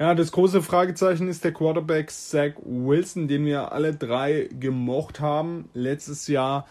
Ja, 0.04 0.16
das 0.16 0.34
große 0.34 0.62
Fragezeichen 0.62 1.30
ist 1.30 1.46
der 1.46 1.54
Quarterback 1.54 2.12
Zach 2.12 2.56
Wilson, 2.66 3.30
den 3.30 3.46
wir 3.46 3.72
alle 3.72 3.96
drei 3.96 4.50
gemocht 4.52 5.22
haben. 5.22 5.70
Letztes 5.74 6.28
Jahr 6.28 6.68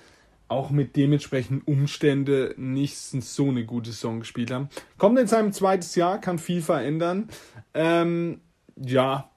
auch 0.49 0.69
mit 0.69 0.97
dementsprechenden 0.97 1.63
Umstände 1.63 2.55
nicht 2.59 2.99
so 2.99 3.49
eine 3.49 3.65
gute 3.65 3.91
Saison 3.91 4.21
gespielt 4.21 4.51
haben. 4.51 4.69
Kommt 4.99 5.19
in 5.19 5.29
seinem 5.29 5.53
zweites 5.53 5.95
Jahr, 5.95 6.21
kann 6.21 6.39
viel 6.39 6.61
verändern. 6.61 7.31
Ähm, 7.73 8.43
ja, 8.77 9.31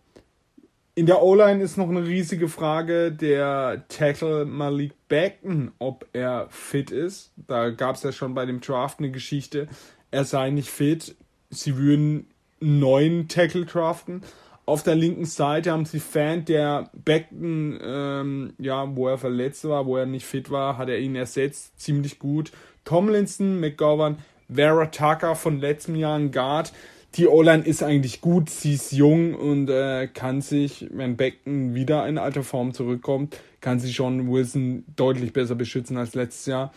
in 0.95 1.05
der 1.05 1.23
O-Line 1.23 1.63
ist 1.63 1.77
noch 1.77 1.87
eine 1.87 2.05
riesige 2.05 2.49
Frage 2.49 3.13
der 3.13 3.85
Tackle 3.87 4.43
Malik 4.43 4.91
Beckton, 5.07 5.71
ob 5.79 6.05
er 6.11 6.47
fit 6.49 6.91
ist. 6.91 7.31
Da 7.47 7.69
gab 7.69 7.95
es 7.95 8.03
ja 8.03 8.11
schon 8.11 8.33
bei 8.33 8.45
dem 8.45 8.59
Draft 8.59 8.99
eine 8.99 9.11
Geschichte. 9.11 9.69
Er 10.11 10.25
sei 10.25 10.49
nicht 10.49 10.69
fit. 10.69 11.15
Sie 11.49 11.77
würden 11.77 12.27
neuen 12.65 13.27
Tackle 13.27 13.65
draften. 13.65 14.21
Auf 14.65 14.81
der 14.81 14.95
linken 14.95 15.25
Seite 15.25 15.71
haben 15.71 15.85
sie 15.85 15.99
Fan, 15.99 16.43
der 16.45 16.89
Beckton, 16.93 17.79
ähm, 17.83 18.53
ja, 18.57 18.95
wo 18.95 19.07
er 19.07 19.19
verletzt 19.19 19.63
war, 19.65 19.85
wo 19.85 19.95
er 19.97 20.07
nicht 20.07 20.25
fit 20.25 20.49
war, 20.49 20.77
hat 20.77 20.89
er 20.89 20.97
ihn 20.97 21.15
ersetzt, 21.15 21.79
ziemlich 21.79 22.17
gut. 22.17 22.51
Tomlinson, 22.83 23.59
McGovern, 23.59 24.17
Vera 24.51 24.87
Tucker 24.87 25.35
von 25.35 25.59
letztem 25.59 25.95
Jahr 25.95 26.17
ein 26.17 26.31
Guard. 26.31 26.73
Die 27.15 27.27
O-Line 27.27 27.63
ist 27.63 27.83
eigentlich 27.83 28.19
gut, 28.21 28.49
sie 28.49 28.73
ist 28.73 28.91
jung 28.91 29.35
und 29.35 29.69
äh, 29.69 30.07
kann 30.07 30.41
sich, 30.41 30.87
wenn 30.91 31.15
Beckton 31.15 31.75
wieder 31.75 32.07
in 32.07 32.17
alter 32.17 32.43
Form 32.43 32.73
zurückkommt, 32.73 33.37
kann 33.61 33.79
sich 33.79 33.95
John 33.95 34.29
Wilson 34.29 34.83
deutlich 34.95 35.31
besser 35.31 35.55
beschützen 35.55 35.97
als 35.97 36.15
letztes 36.15 36.47
Jahr. 36.47 36.73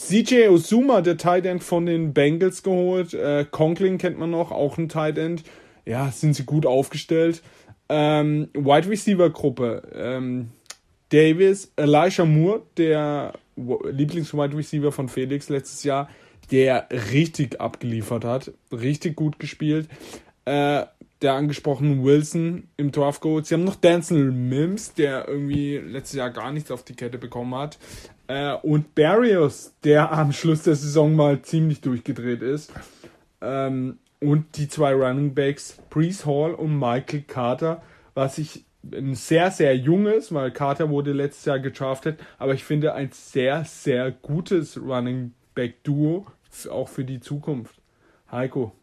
CJ 0.00 0.48
Osuma, 0.48 1.02
der 1.02 1.18
Tight 1.18 1.44
End 1.44 1.62
von 1.62 1.84
den 1.84 2.14
Bengals 2.14 2.62
geholt. 2.62 3.12
Äh, 3.12 3.44
Conklin 3.50 3.98
kennt 3.98 4.18
man 4.18 4.30
noch, 4.30 4.50
auch 4.50 4.78
ein 4.78 4.88
Tight 4.88 5.18
End. 5.18 5.42
Ja, 5.84 6.10
sind 6.10 6.34
sie 6.34 6.44
gut 6.44 6.64
aufgestellt. 6.64 7.42
Ähm, 7.90 8.48
Wide 8.54 8.88
Receiver 8.88 9.28
Gruppe. 9.28 9.82
Ähm, 9.94 10.52
Davis, 11.10 11.72
Elijah 11.76 12.24
Moore, 12.24 12.62
der 12.78 13.34
Lieblings-Wide 13.56 14.56
Receiver 14.56 14.90
von 14.90 15.08
Felix 15.08 15.50
letztes 15.50 15.84
Jahr, 15.84 16.08
der 16.50 16.88
richtig 17.12 17.60
abgeliefert 17.60 18.24
hat, 18.24 18.52
richtig 18.72 19.16
gut 19.16 19.38
gespielt. 19.38 19.88
Äh, 20.46 20.86
der 21.22 21.34
angesprochene 21.34 22.02
Wilson 22.02 22.68
im 22.78 22.92
Draft 22.92 23.20
Gold. 23.20 23.46
Sie 23.46 23.54
haben 23.54 23.64
noch 23.64 23.76
Denzel 23.76 24.30
Mims, 24.30 24.94
der 24.94 25.28
irgendwie 25.28 25.76
letztes 25.76 26.16
Jahr 26.16 26.30
gar 26.30 26.50
nichts 26.50 26.70
auf 26.70 26.82
die 26.82 26.94
Kette 26.94 27.18
bekommen 27.18 27.54
hat. 27.54 27.78
Äh, 28.30 28.54
und 28.62 28.94
Barrios, 28.94 29.72
der 29.82 30.12
am 30.12 30.32
Schluss 30.32 30.62
der 30.62 30.76
Saison 30.76 31.16
mal 31.16 31.42
ziemlich 31.42 31.80
durchgedreht 31.80 32.42
ist. 32.42 32.72
Ähm, 33.40 33.98
und 34.20 34.56
die 34.56 34.68
zwei 34.68 34.94
Running 34.94 35.34
Backs, 35.34 35.78
Brees 35.90 36.24
Hall 36.24 36.54
und 36.54 36.78
Michael 36.78 37.22
Carter, 37.22 37.82
was 38.14 38.38
ich 38.38 38.64
ein 38.92 39.16
sehr, 39.16 39.50
sehr 39.50 39.76
junges, 39.76 40.32
weil 40.32 40.52
Carter 40.52 40.90
wurde 40.90 41.12
letztes 41.12 41.46
Jahr 41.46 41.58
gedraftet, 41.58 42.20
aber 42.38 42.54
ich 42.54 42.62
finde 42.62 42.94
ein 42.94 43.10
sehr, 43.12 43.64
sehr 43.64 44.12
gutes 44.12 44.80
Running 44.80 45.32
Back 45.56 45.82
Duo, 45.82 46.26
auch 46.70 46.88
für 46.88 47.04
die 47.04 47.18
Zukunft. 47.18 47.74
Heiko. 48.30 48.76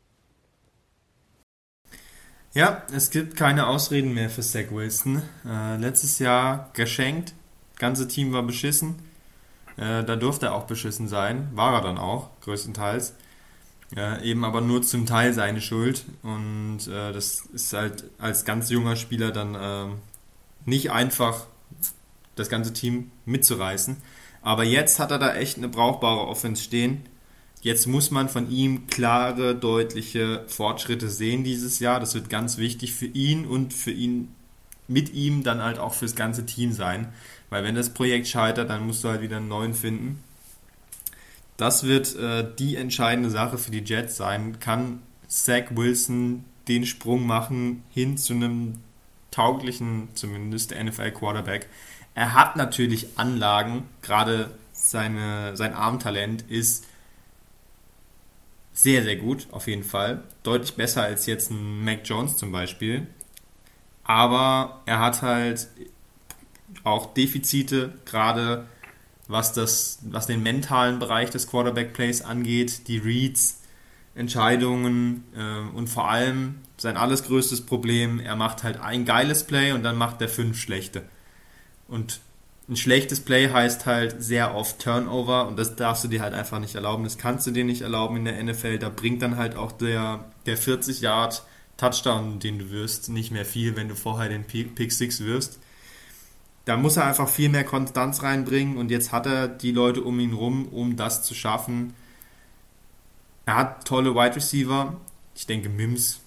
Ja, 2.54 2.84
es 2.94 3.12
gibt 3.12 3.38
keine 3.38 3.68
Ausreden 3.68 4.14
mehr 4.14 4.30
für 4.30 4.42
Zach 4.42 4.72
Wilson. 4.72 5.22
Äh, 5.46 5.78
letztes 5.78 6.20
Jahr 6.20 6.70
geschenkt, 6.74 7.34
ganze 7.80 8.10
Team 8.10 8.34
war 8.34 8.44
beschissen. 8.44 9.07
Äh, 9.78 10.04
da 10.04 10.16
durfte 10.16 10.48
er 10.48 10.56
auch 10.56 10.66
beschissen 10.66 11.08
sein, 11.08 11.50
war 11.54 11.74
er 11.74 11.82
dann 11.82 11.98
auch, 11.98 12.30
größtenteils. 12.42 13.14
Ja, 13.96 14.22
eben 14.22 14.44
aber 14.44 14.60
nur 14.60 14.82
zum 14.82 15.06
Teil 15.06 15.34
seine 15.34 15.62
Schuld. 15.62 16.06
Und 16.24 16.88
äh, 16.88 17.14
das 17.14 17.42
ist 17.54 17.74
halt 17.74 18.06
als 18.18 18.44
ganz 18.44 18.70
junger 18.70 18.96
Spieler 18.96 19.32
dann 19.32 19.56
äh, 19.56 19.94
nicht 20.66 20.92
einfach, 20.92 21.48
das 22.36 22.50
ganze 22.50 22.74
Team 22.74 23.12
mitzureißen. 23.26 23.98
Aber 24.42 24.64
jetzt 24.64 25.00
hat 25.00 25.12
er 25.12 25.20
da 25.20 25.36
echt 25.36 25.58
eine 25.58 25.70
brauchbare 25.70 26.28
Offense 26.28 26.64
stehen. 26.64 27.04
Jetzt 27.62 27.88
muss 27.88 28.12
man 28.12 28.30
von 28.30 28.52
ihm 28.52 28.88
klare, 28.88 29.56
deutliche 29.56 30.44
Fortschritte 30.48 31.10
sehen 31.10 31.44
dieses 31.44 31.80
Jahr. 31.80 32.00
Das 32.00 32.14
wird 32.14 32.30
ganz 32.30 32.58
wichtig 32.58 32.94
für 32.94 33.08
ihn 33.08 33.46
und 33.46 33.74
für 33.74 33.92
ihn 33.92 34.34
mit 34.88 35.14
ihm 35.14 35.44
dann 35.44 35.62
halt 35.62 35.80
auch 35.80 35.94
fürs 35.94 36.16
ganze 36.16 36.46
Team 36.46 36.72
sein. 36.72 37.14
Weil 37.50 37.64
wenn 37.64 37.76
das 37.76 37.94
Projekt 37.94 38.28
scheitert, 38.28 38.70
dann 38.70 38.86
musst 38.86 39.04
du 39.04 39.10
halt 39.10 39.22
wieder 39.22 39.38
einen 39.38 39.48
neuen 39.48 39.74
finden. 39.74 40.24
Das 41.56 41.84
wird 41.84 42.16
äh, 42.16 42.46
die 42.58 42.76
entscheidende 42.76 43.30
Sache 43.30 43.58
für 43.58 43.72
die 43.72 43.84
Jets 43.84 44.18
sein. 44.18 44.60
Kann 44.60 45.02
Zach 45.28 45.66
Wilson 45.72 46.46
den 46.68 46.86
Sprung 46.86 47.26
machen 47.26 47.84
hin 47.90 48.18
zu 48.18 48.34
einem 48.34 48.76
tauglichen, 49.32 50.10
zumindest 50.14 50.72
NFL-Quarterback? 50.72 51.68
Er 52.14 52.34
hat 52.34 52.56
natürlich 52.56 53.18
Anlagen, 53.18 53.84
gerade 54.02 54.52
sein 54.74 55.18
Armtalent 55.74 56.44
ist 56.44 56.86
sehr, 58.74 59.04
sehr 59.04 59.16
gut, 59.16 59.48
auf 59.52 59.68
jeden 59.68 59.84
Fall. 59.84 60.24
Deutlich 60.44 60.76
besser 60.76 61.02
als 61.02 61.26
jetzt 61.26 61.50
ein 61.50 61.84
Mac 61.84 62.02
Jones 62.04 62.38
zum 62.38 62.52
Beispiel. 62.52 63.08
Aber 64.04 64.82
er 64.86 65.00
hat 65.00 65.24
halt 65.24 65.68
auch 66.88 67.14
Defizite, 67.14 67.94
gerade 68.06 68.66
was, 69.28 69.54
das, 69.54 70.00
was 70.04 70.28
den 70.28 70.42
mentalen 70.42 71.00
Bereich 71.00 71.30
des 71.30 71.48
Quarterback-Plays 71.48 72.22
angeht, 72.22 72.88
die 72.88 72.98
Reads, 72.98 73.62
Entscheidungen 74.16 75.24
äh, 75.36 75.76
und 75.76 75.88
vor 75.88 76.10
allem 76.10 76.56
sein 76.78 76.98
alles 76.98 77.24
größtes 77.24 77.66
Problem, 77.66 78.20
er 78.20 78.36
macht 78.36 78.64
halt 78.64 78.80
ein 78.80 79.06
geiles 79.06 79.44
Play 79.44 79.74
und 79.74 79.84
dann 79.84 79.96
macht 79.96 80.22
er 80.22 80.30
fünf 80.30 80.60
schlechte. 80.60 81.04
Und 81.88 82.20
ein 82.70 82.76
schlechtes 82.76 83.20
Play 83.20 83.50
heißt 83.50 83.86
halt 83.86 84.22
sehr 84.22 84.56
oft 84.56 84.80
Turnover 84.80 85.48
und 85.48 85.58
das 85.58 85.76
darfst 85.76 86.04
du 86.04 86.08
dir 86.08 86.22
halt 86.22 86.34
einfach 86.34 86.60
nicht 86.60 86.76
erlauben. 86.76 87.04
Das 87.04 87.18
kannst 87.18 87.48
du 87.48 87.52
dir 87.52 87.64
nicht 87.64 87.82
erlauben 87.82 88.18
in 88.18 88.26
der 88.26 88.44
NFL. 88.44 88.80
Da 88.80 88.90
bringt 88.90 89.22
dann 89.22 89.38
halt 89.38 89.56
auch 89.56 89.72
der, 89.72 90.26
der 90.46 90.58
40 90.58 91.02
Yard 91.02 91.44
Touchdown, 91.78 92.40
den 92.40 92.60
du 92.60 92.72
wirst, 92.72 93.10
nicht 93.10 93.32
mehr 93.32 93.46
viel, 93.46 93.76
wenn 93.76 93.88
du 93.88 93.96
vorher 93.96 94.30
den 94.30 94.46
Pick 94.46 94.92
6 94.92 95.24
wirst 95.24 95.60
da 96.68 96.76
muss 96.76 96.98
er 96.98 97.06
einfach 97.06 97.30
viel 97.30 97.48
mehr 97.48 97.64
Konstanz 97.64 98.24
reinbringen 98.24 98.76
und 98.76 98.92
jetzt 98.92 99.14
hat 99.14 99.26
er 99.26 99.48
die 99.48 99.72
Leute 99.72 100.02
um 100.02 100.20
ihn 100.20 100.34
rum, 100.34 100.68
um 100.68 100.98
das 100.98 101.24
zu 101.24 101.34
schaffen. 101.34 101.94
Er 103.46 103.56
hat 103.56 103.88
tolle 103.88 104.14
Wide 104.14 104.36
Receiver. 104.36 104.98
Ich 105.34 105.48
denke, 105.48 105.70
Mims, 105.70 106.20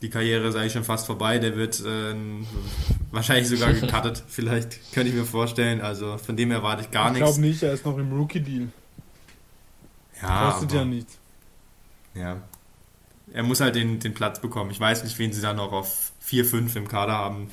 die 0.00 0.08
Karriere 0.08 0.52
sei 0.52 0.70
schon 0.70 0.84
fast 0.84 1.04
vorbei. 1.04 1.38
Der 1.38 1.56
wird 1.56 1.80
äh, 1.80 2.14
wahrscheinlich 3.10 3.46
sogar 3.46 3.72
gecuttet. 3.74 4.24
Vielleicht 4.26 4.94
könnte 4.94 5.10
ich 5.10 5.14
mir 5.14 5.26
vorstellen. 5.26 5.82
Also 5.82 6.16
von 6.16 6.34
dem 6.34 6.50
erwarte 6.50 6.84
ich 6.84 6.90
gar 6.90 7.08
ich 7.08 7.18
nichts. 7.18 7.28
Ich 7.28 7.34
glaube 7.34 7.46
nicht, 7.46 7.62
er 7.62 7.72
ist 7.74 7.84
noch 7.84 7.98
im 7.98 8.10
Rookie-Deal. 8.10 8.68
Ja. 10.22 10.50
Kostet 10.50 10.70
aber, 10.70 10.78
ja 10.78 10.84
nichts. 10.86 11.18
Ja. 12.14 12.36
Er 13.34 13.42
muss 13.42 13.60
halt 13.60 13.74
den, 13.74 14.00
den 14.00 14.14
Platz 14.14 14.40
bekommen. 14.40 14.70
Ich 14.70 14.80
weiß 14.80 15.04
nicht, 15.04 15.18
wen 15.18 15.30
sie 15.30 15.42
da 15.42 15.52
noch 15.52 15.72
auf 15.72 16.12
4, 16.20 16.46
5 16.46 16.74
im 16.76 16.88
Kader 16.88 17.12
haben 17.12 17.50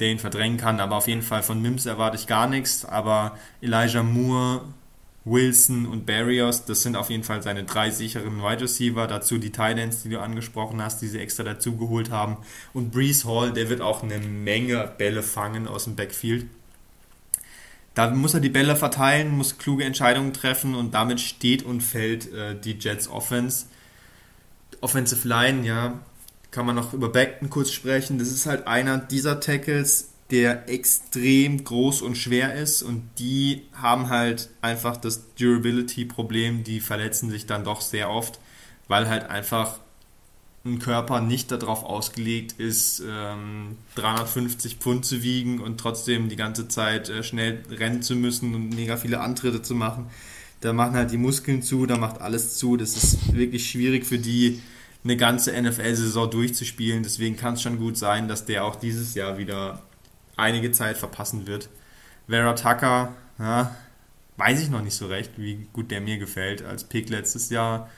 der 0.00 0.08
ihn 0.08 0.18
verdrängen 0.18 0.58
kann. 0.58 0.80
Aber 0.80 0.96
auf 0.96 1.08
jeden 1.08 1.22
Fall 1.22 1.42
von 1.42 1.60
Mims 1.60 1.86
erwarte 1.86 2.16
ich 2.16 2.26
gar 2.26 2.48
nichts. 2.48 2.84
Aber 2.84 3.36
Elijah 3.60 4.02
Moore, 4.02 4.62
Wilson 5.24 5.86
und 5.86 6.06
Barrios, 6.06 6.64
das 6.64 6.82
sind 6.82 6.96
auf 6.96 7.10
jeden 7.10 7.24
Fall 7.24 7.42
seine 7.42 7.64
drei 7.64 7.90
sicheren 7.90 8.42
Wide 8.42 8.62
Receiver. 8.62 9.06
Dazu 9.06 9.38
die 9.38 9.50
Titans, 9.50 10.02
die 10.02 10.10
du 10.10 10.20
angesprochen 10.20 10.82
hast, 10.82 11.02
die 11.02 11.08
sie 11.08 11.18
extra 11.18 11.42
dazu 11.42 11.76
geholt 11.76 12.10
haben. 12.10 12.38
Und 12.72 12.92
Brees 12.92 13.24
Hall, 13.24 13.52
der 13.52 13.68
wird 13.68 13.80
auch 13.80 14.02
eine 14.02 14.18
Menge 14.18 14.92
Bälle 14.98 15.22
fangen 15.22 15.68
aus 15.68 15.84
dem 15.84 15.96
Backfield. 15.96 16.46
Da 17.94 18.10
muss 18.10 18.32
er 18.32 18.38
die 18.38 18.48
Bälle 18.48 18.76
verteilen, 18.76 19.36
muss 19.36 19.58
kluge 19.58 19.82
Entscheidungen 19.82 20.32
treffen 20.32 20.76
und 20.76 20.94
damit 20.94 21.20
steht 21.20 21.64
und 21.64 21.80
fällt 21.80 22.32
äh, 22.32 22.54
die 22.54 22.78
Jets 22.78 23.08
Offense. 23.08 23.66
Offensive 24.80 25.26
Line, 25.26 25.66
ja, 25.66 25.98
kann 26.50 26.66
man 26.66 26.76
noch 26.76 26.92
über 26.92 27.08
Beckton 27.08 27.50
kurz 27.50 27.70
sprechen. 27.70 28.18
Das 28.18 28.28
ist 28.28 28.46
halt 28.46 28.66
einer 28.66 28.98
dieser 28.98 29.40
Tackles, 29.40 30.08
der 30.30 30.68
extrem 30.68 31.64
groß 31.64 32.02
und 32.02 32.16
schwer 32.16 32.54
ist 32.54 32.82
und 32.82 33.08
die 33.18 33.62
haben 33.72 34.10
halt 34.10 34.50
einfach 34.60 34.96
das 34.96 35.34
Durability-Problem, 35.36 36.64
die 36.64 36.80
verletzen 36.80 37.30
sich 37.30 37.46
dann 37.46 37.64
doch 37.64 37.80
sehr 37.80 38.10
oft, 38.10 38.38
weil 38.88 39.08
halt 39.08 39.30
einfach 39.30 39.78
ein 40.64 40.78
Körper 40.80 41.20
nicht 41.20 41.50
darauf 41.50 41.84
ausgelegt 41.84 42.54
ist, 42.58 43.02
350 43.94 44.72
ähm, 44.72 44.78
Pfund 44.78 45.06
zu 45.06 45.22
wiegen 45.22 45.60
und 45.60 45.78
trotzdem 45.78 46.28
die 46.28 46.36
ganze 46.36 46.68
Zeit 46.68 47.08
äh, 47.08 47.22
schnell 47.22 47.62
rennen 47.70 48.02
zu 48.02 48.14
müssen 48.14 48.54
und 48.54 48.74
mega 48.74 48.96
viele 48.96 49.20
Antritte 49.20 49.62
zu 49.62 49.74
machen. 49.74 50.06
Da 50.60 50.72
machen 50.72 50.94
halt 50.94 51.12
die 51.12 51.16
Muskeln 51.18 51.62
zu, 51.62 51.86
da 51.86 51.96
macht 51.96 52.20
alles 52.20 52.56
zu. 52.56 52.76
Das 52.76 52.96
ist 52.96 53.32
wirklich 53.34 53.70
schwierig 53.70 54.04
für 54.04 54.18
die, 54.18 54.60
eine 55.08 55.16
ganze 55.16 55.60
NFL-Saison 55.60 56.30
durchzuspielen. 56.30 57.02
Deswegen 57.02 57.36
kann 57.36 57.54
es 57.54 57.62
schon 57.62 57.78
gut 57.78 57.96
sein, 57.96 58.28
dass 58.28 58.44
der 58.44 58.64
auch 58.64 58.76
dieses 58.76 59.14
Jahr 59.14 59.38
wieder 59.38 59.82
einige 60.36 60.70
Zeit 60.70 60.98
verpassen 60.98 61.46
wird. 61.46 61.70
Vera 62.28 62.52
Tucker, 62.52 63.14
ja, 63.38 63.74
weiß 64.36 64.60
ich 64.60 64.68
noch 64.68 64.82
nicht 64.82 64.94
so 64.94 65.06
recht, 65.06 65.32
wie 65.36 65.66
gut 65.72 65.90
der 65.90 66.02
mir 66.02 66.18
gefällt. 66.18 66.62
Als 66.62 66.84
Pick 66.84 67.08
letztes 67.08 67.48
Jahr 67.48 67.88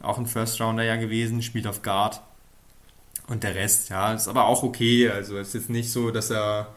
auch 0.00 0.16
ein 0.18 0.26
First-Rounder 0.26 0.82
ja 0.82 0.96
gewesen, 0.96 1.42
spielt 1.42 1.66
auf 1.66 1.82
Guard. 1.82 2.22
Und 3.26 3.42
der 3.42 3.54
Rest, 3.54 3.90
ja, 3.90 4.14
ist 4.14 4.28
aber 4.28 4.46
auch 4.46 4.62
okay. 4.62 5.10
Also 5.10 5.36
es 5.36 5.48
ist 5.48 5.54
jetzt 5.54 5.70
nicht 5.70 5.90
so, 5.90 6.10
dass 6.10 6.30
er 6.30 6.74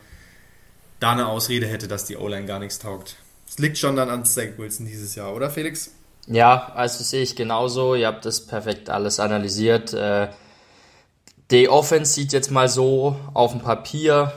da 0.99 1.13
eine 1.13 1.27
Ausrede 1.27 1.67
hätte, 1.67 1.87
dass 1.87 2.05
die 2.05 2.17
O-Line 2.17 2.45
gar 2.45 2.59
nichts 2.59 2.79
taugt. 2.79 3.15
Es 3.47 3.57
liegt 3.57 3.77
schon 3.77 3.95
dann 3.95 4.09
an 4.09 4.25
Zach 4.25 4.57
Wilson 4.57 4.85
dieses 4.85 5.15
Jahr, 5.15 5.33
oder 5.33 5.49
Felix? 5.49 5.91
Ja, 6.27 6.73
also 6.75 7.03
sehe 7.03 7.23
ich 7.23 7.35
genauso. 7.35 7.95
Ihr 7.95 8.07
habt 8.07 8.25
das 8.25 8.45
perfekt 8.45 8.89
alles 8.89 9.19
analysiert. 9.19 9.93
Äh, 9.93 10.27
die 11.51 11.69
Offense 11.69 12.13
sieht 12.13 12.33
jetzt 12.33 12.51
mal 12.51 12.67
so 12.67 13.15
auf 13.33 13.51
dem 13.51 13.61
Papier 13.61 14.33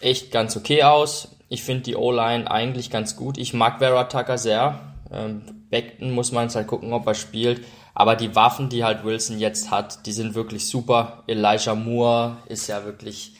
echt 0.00 0.30
ganz 0.30 0.56
okay 0.56 0.82
aus. 0.82 1.36
Ich 1.50 1.62
finde 1.62 1.82
die 1.82 1.96
O-Line 1.96 2.50
eigentlich 2.50 2.90
ganz 2.90 3.16
gut. 3.16 3.36
Ich 3.36 3.52
mag 3.52 3.78
Vera 3.78 4.04
Tucker 4.04 4.38
sehr. 4.38 4.80
Ähm, 5.12 5.42
Beckton 5.70 6.12
muss 6.12 6.32
man 6.32 6.44
jetzt 6.44 6.56
halt 6.56 6.66
gucken, 6.66 6.92
ob 6.92 7.06
er 7.06 7.14
spielt. 7.14 7.64
Aber 7.94 8.16
die 8.16 8.34
Waffen, 8.34 8.70
die 8.70 8.84
halt 8.84 9.04
Wilson 9.04 9.38
jetzt 9.38 9.70
hat, 9.70 10.06
die 10.06 10.12
sind 10.12 10.34
wirklich 10.34 10.68
super. 10.68 11.24
Elijah 11.26 11.74
Moore 11.74 12.38
ist 12.46 12.68
ja 12.68 12.84
wirklich 12.84 13.34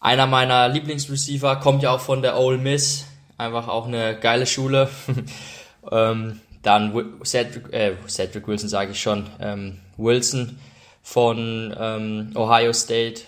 einer 0.00 0.26
meiner 0.26 0.68
Lieblingsreceiver, 0.68 1.56
kommt 1.56 1.82
ja 1.82 1.92
auch 1.92 2.00
von 2.00 2.20
der 2.20 2.38
Ole 2.38 2.58
Miss. 2.58 3.06
Einfach 3.38 3.68
auch 3.68 3.86
eine 3.86 4.18
geile 4.18 4.46
Schule. 4.46 4.90
ähm, 5.90 6.40
dann 6.64 7.20
Cedric, 7.24 7.72
äh, 7.72 7.94
Cedric 8.08 8.48
Wilson 8.48 8.68
sage 8.68 8.92
ich 8.92 9.00
schon, 9.00 9.26
ähm, 9.40 9.80
Wilson 9.96 10.58
von 11.02 11.74
ähm, 11.78 12.32
Ohio 12.34 12.72
State 12.72 13.22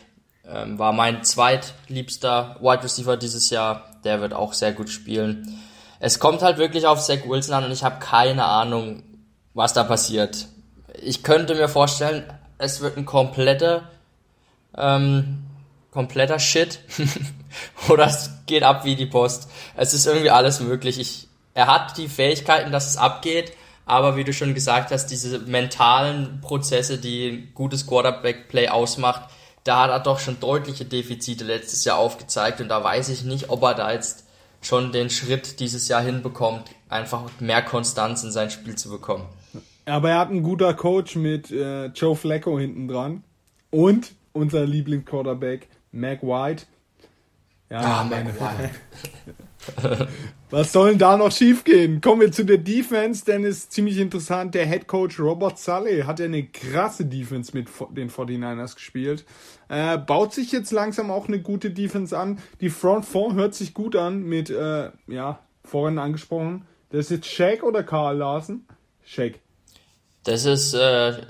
ähm, 0.48 0.78
war 0.78 0.92
mein 0.92 1.22
zweitliebster 1.22 2.56
Wide 2.60 2.82
Receiver 2.82 3.16
dieses 3.16 3.50
Jahr. 3.50 3.84
Der 4.04 4.20
wird 4.20 4.32
auch 4.32 4.52
sehr 4.52 4.72
gut 4.72 4.88
spielen. 4.88 5.58
es 5.98 6.18
kommt 6.18 6.42
halt 6.42 6.58
wirklich 6.58 6.86
auf 6.86 7.00
Zach 7.00 7.26
Wilson 7.26 7.54
an 7.54 7.64
und 7.64 7.72
ich 7.72 7.84
habe 7.84 7.98
keine 7.98 8.44
Ahnung, 8.44 9.02
was 9.54 9.72
da 9.72 9.84
passiert. 9.84 10.48
Ich 10.94 11.22
könnte 11.22 11.54
mir 11.54 11.68
vorstellen, 11.68 12.24
es 12.58 12.80
wird 12.80 12.96
ein 12.96 13.04
kompletter, 13.04 13.90
ähm, 14.76 15.44
kompletter 15.90 16.38
Shit. 16.38 16.80
Oder 17.88 18.06
es 18.06 18.30
geht 18.46 18.62
ab 18.62 18.84
wie 18.84 18.96
die 18.96 19.06
Post. 19.06 19.48
Es 19.76 19.94
ist 19.94 20.06
irgendwie 20.06 20.30
alles 20.30 20.60
möglich. 20.60 20.98
Ich, 20.98 21.25
er 21.56 21.68
hat 21.68 21.96
die 21.96 22.08
Fähigkeiten, 22.08 22.70
dass 22.70 22.86
es 22.86 22.98
abgeht, 22.98 23.54
aber 23.86 24.16
wie 24.16 24.24
du 24.24 24.34
schon 24.34 24.52
gesagt 24.52 24.90
hast, 24.90 25.06
diese 25.06 25.38
mentalen 25.38 26.42
Prozesse, 26.42 26.98
die 26.98 27.28
ein 27.28 27.54
gutes 27.54 27.86
Quarterback-Play 27.86 28.68
ausmacht, 28.68 29.30
da 29.64 29.84
hat 29.84 29.90
er 29.90 30.00
doch 30.00 30.18
schon 30.18 30.38
deutliche 30.38 30.84
Defizite 30.84 31.44
letztes 31.44 31.86
Jahr 31.86 31.96
aufgezeigt 31.96 32.60
und 32.60 32.68
da 32.68 32.84
weiß 32.84 33.08
ich 33.08 33.24
nicht, 33.24 33.48
ob 33.48 33.62
er 33.62 33.72
da 33.72 33.90
jetzt 33.90 34.26
schon 34.60 34.92
den 34.92 35.08
Schritt 35.08 35.58
dieses 35.58 35.88
Jahr 35.88 36.02
hinbekommt, 36.02 36.72
einfach 36.90 37.22
mehr 37.40 37.62
Konstanz 37.62 38.22
in 38.22 38.32
sein 38.32 38.50
Spiel 38.50 38.76
zu 38.76 38.90
bekommen. 38.90 39.24
Aber 39.86 40.10
er 40.10 40.18
hat 40.18 40.28
einen 40.28 40.42
guter 40.42 40.74
Coach 40.74 41.16
mit 41.16 41.50
äh, 41.50 41.86
Joe 41.86 42.16
Flacco 42.16 42.58
hinten 42.58 42.86
dran 42.86 43.24
und 43.70 44.12
unser 44.34 44.66
Lieblingsquarterback 44.66 45.68
Mac 45.90 46.22
White. 46.22 46.66
Ja, 47.70 47.80
ah, 47.80 48.04
Mac 48.04 48.26
White. 48.26 48.70
Was 50.48 50.72
soll 50.72 50.90
denn 50.90 50.98
da 50.98 51.16
noch 51.16 51.32
schiefgehen? 51.32 52.00
Kommen 52.00 52.20
wir 52.20 52.30
zu 52.30 52.44
der 52.44 52.58
Defense, 52.58 53.24
denn 53.24 53.44
es 53.44 53.58
ist 53.58 53.72
ziemlich 53.72 53.98
interessant. 53.98 54.54
Der 54.54 54.64
Head 54.64 54.86
Coach 54.86 55.18
Robert 55.18 55.58
Sully 55.58 56.02
hat 56.02 56.20
ja 56.20 56.26
eine 56.26 56.46
krasse 56.46 57.04
Defense 57.04 57.50
mit 57.52 57.68
den 57.90 58.10
49ers 58.10 58.76
gespielt. 58.76 59.24
Äh, 59.68 59.98
baut 59.98 60.32
sich 60.32 60.52
jetzt 60.52 60.70
langsam 60.70 61.10
auch 61.10 61.26
eine 61.26 61.40
gute 61.40 61.72
Defense 61.72 62.16
an. 62.16 62.38
Die 62.60 62.70
Front 62.70 63.06
Four 63.06 63.34
hört 63.34 63.56
sich 63.56 63.74
gut 63.74 63.96
an 63.96 64.22
mit, 64.22 64.48
äh, 64.48 64.90
ja, 65.08 65.40
vorhin 65.64 65.98
angesprochen. 65.98 66.64
Das 66.90 67.06
ist 67.06 67.10
jetzt 67.10 67.26
Shaq 67.26 67.64
oder 67.64 67.82
Karl 67.82 68.18
Larsen? 68.18 68.68
Shaq. 69.04 69.40
Das 70.22 70.44
ist 70.44 70.74
äh, 70.74 71.22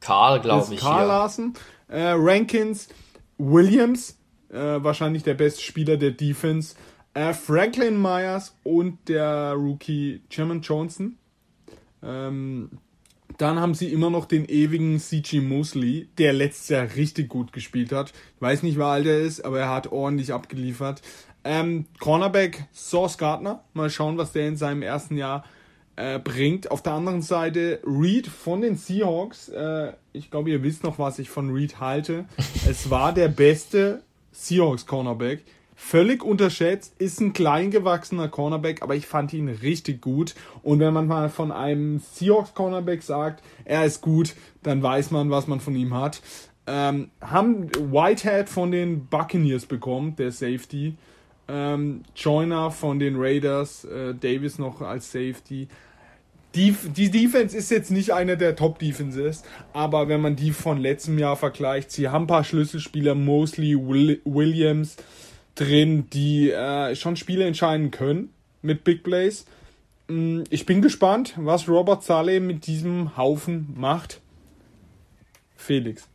Karl, 0.00 0.40
glaube 0.40 0.72
ich. 0.72 0.80
Karl 0.80 1.06
Larsen. 1.06 1.52
Äh, 1.88 2.12
Rankins, 2.16 2.88
Williams, 3.36 4.18
äh, 4.50 4.56
wahrscheinlich 4.56 5.22
der 5.22 5.34
beste 5.34 5.60
Spieler 5.60 5.98
der 5.98 6.12
Defense. 6.12 6.76
Äh, 7.18 7.34
Franklin 7.34 8.00
Myers 8.00 8.54
und 8.62 9.08
der 9.08 9.54
Rookie 9.54 10.20
Jermaine 10.30 10.60
Johnson. 10.60 11.16
Ähm, 12.00 12.70
dann 13.38 13.58
haben 13.58 13.74
sie 13.74 13.92
immer 13.92 14.08
noch 14.08 14.24
den 14.24 14.44
ewigen 14.44 15.00
CG 15.00 15.40
Mosley, 15.40 16.08
der 16.18 16.32
letztes 16.32 16.68
Jahr 16.68 16.86
richtig 16.94 17.28
gut 17.28 17.52
gespielt 17.52 17.90
hat. 17.90 18.12
Ich 18.36 18.40
weiß 18.40 18.62
nicht, 18.62 18.78
wie 18.78 18.82
alt 18.82 19.06
er 19.06 19.18
ist, 19.18 19.44
aber 19.44 19.58
er 19.58 19.68
hat 19.68 19.90
ordentlich 19.90 20.32
abgeliefert. 20.32 21.02
Ähm, 21.42 21.86
Cornerback 21.98 22.68
Source 22.72 23.18
Gardner. 23.18 23.64
Mal 23.74 23.90
schauen, 23.90 24.16
was 24.16 24.30
der 24.30 24.46
in 24.46 24.56
seinem 24.56 24.82
ersten 24.82 25.16
Jahr 25.16 25.44
äh, 25.96 26.20
bringt. 26.20 26.70
Auf 26.70 26.84
der 26.84 26.92
anderen 26.92 27.22
Seite 27.22 27.80
Reed 27.84 28.28
von 28.28 28.60
den 28.60 28.76
Seahawks. 28.76 29.48
Äh, 29.48 29.94
ich 30.12 30.30
glaube, 30.30 30.50
ihr 30.50 30.62
wisst 30.62 30.84
noch, 30.84 31.00
was 31.00 31.18
ich 31.18 31.30
von 31.30 31.50
Reed 31.50 31.80
halte. 31.80 32.26
es 32.68 32.90
war 32.90 33.12
der 33.12 33.26
beste 33.26 34.04
Seahawks 34.30 34.86
Cornerback 34.86 35.42
völlig 35.80 36.24
unterschätzt, 36.24 36.94
ist 36.98 37.20
ein 37.20 37.32
kleingewachsener 37.32 38.28
Cornerback, 38.28 38.82
aber 38.82 38.96
ich 38.96 39.06
fand 39.06 39.32
ihn 39.32 39.48
richtig 39.48 40.02
gut. 40.02 40.34
Und 40.64 40.80
wenn 40.80 40.92
man 40.92 41.06
mal 41.06 41.30
von 41.30 41.52
einem 41.52 42.00
Seahawks 42.00 42.52
Cornerback 42.52 43.02
sagt, 43.02 43.44
er 43.64 43.84
ist 43.84 44.02
gut, 44.02 44.34
dann 44.64 44.82
weiß 44.82 45.12
man, 45.12 45.30
was 45.30 45.46
man 45.46 45.60
von 45.60 45.76
ihm 45.76 45.94
hat. 45.94 46.20
Ähm, 46.66 47.10
haben 47.20 47.70
Whitehead 47.70 48.48
von 48.48 48.72
den 48.72 49.06
Buccaneers 49.06 49.66
bekommen, 49.66 50.16
der 50.16 50.32
Safety. 50.32 50.96
Ähm, 51.46 52.02
Joyner 52.14 52.72
von 52.72 52.98
den 52.98 53.14
Raiders, 53.16 53.84
äh, 53.84 54.14
Davis 54.14 54.58
noch 54.58 54.82
als 54.82 55.12
Safety. 55.12 55.68
Die, 56.56 56.72
die 56.72 57.10
Defense 57.10 57.56
ist 57.56 57.70
jetzt 57.70 57.92
nicht 57.92 58.12
eine 58.12 58.36
der 58.36 58.56
Top-Defenses, 58.56 59.44
aber 59.72 60.08
wenn 60.08 60.20
man 60.20 60.34
die 60.34 60.50
von 60.50 60.78
letztem 60.78 61.18
Jahr 61.18 61.36
vergleicht, 61.36 61.92
sie 61.92 62.08
haben 62.08 62.24
ein 62.24 62.26
paar 62.26 62.44
Schlüsselspieler, 62.44 63.14
Mosley, 63.14 63.76
Will, 63.76 64.20
Williams, 64.24 64.96
drin, 65.60 66.08
die 66.10 66.50
äh, 66.50 66.94
schon 66.94 67.16
Spiele 67.16 67.46
entscheiden 67.46 67.90
können 67.90 68.32
mit 68.62 68.84
Big 68.84 69.02
Plays. 69.02 69.46
Mm, 70.08 70.42
ich 70.50 70.66
bin 70.66 70.82
gespannt, 70.82 71.34
was 71.36 71.68
Robert 71.68 72.02
Saleh 72.02 72.40
mit 72.40 72.66
diesem 72.66 73.16
Haufen 73.16 73.74
macht. 73.76 74.20
Felix. 75.56 76.08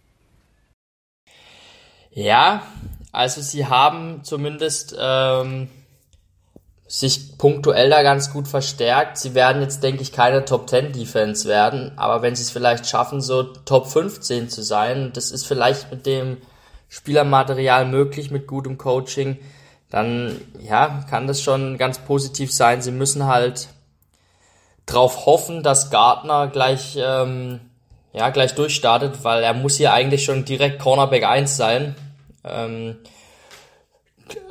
Ja, 2.12 2.64
also 3.12 3.42
sie 3.42 3.66
haben 3.66 4.24
zumindest 4.24 4.96
ähm, 5.00 5.68
sich 6.88 7.38
punktuell 7.38 7.90
da 7.90 8.04
ganz 8.04 8.32
gut 8.32 8.48
verstärkt. 8.48 9.18
Sie 9.18 9.34
werden 9.34 9.62
jetzt, 9.62 9.84
denke 9.84 10.04
ich, 10.04 10.12
keine 10.12 10.46
Top 10.46 10.70
10 10.70 10.94
Defense 10.94 11.48
werden, 11.48 11.92
aber 11.98 12.22
wenn 12.22 12.36
sie 12.36 12.44
es 12.44 12.52
vielleicht 12.52 12.88
schaffen, 12.88 13.20
so 13.20 13.44
Top 13.44 13.88
15 13.88 14.50
zu 14.50 14.62
sein, 14.62 15.12
das 15.14 15.32
ist 15.32 15.46
vielleicht 15.46 15.92
mit 15.92 16.06
dem 16.06 16.38
Spielermaterial 16.94 17.86
möglich 17.86 18.30
mit 18.30 18.46
gutem 18.46 18.78
Coaching, 18.78 19.40
dann 19.90 20.40
ja, 20.60 21.04
kann 21.10 21.26
das 21.26 21.42
schon 21.42 21.80
ganz 21.80 21.98
positiv 21.98 22.54
sein. 22.54 22.84
Sie 22.84 22.92
müssen 22.92 23.26
halt 23.26 23.70
drauf 24.86 25.26
hoffen, 25.26 25.64
dass 25.64 25.90
Gardner 25.90 26.50
gleich 26.50 26.96
ähm, 27.02 27.62
ja 28.14 28.30
gleich 28.30 28.54
durchstartet, 28.54 29.24
weil 29.24 29.42
er 29.42 29.56
muss 29.56 29.78
hier 29.78 29.92
eigentlich 29.92 30.24
schon 30.24 30.46
direkt 30.46 30.78
Cornerback 30.80 31.26
1 31.26 31.58
sein. 31.58 31.96
Ähm, 32.44 32.98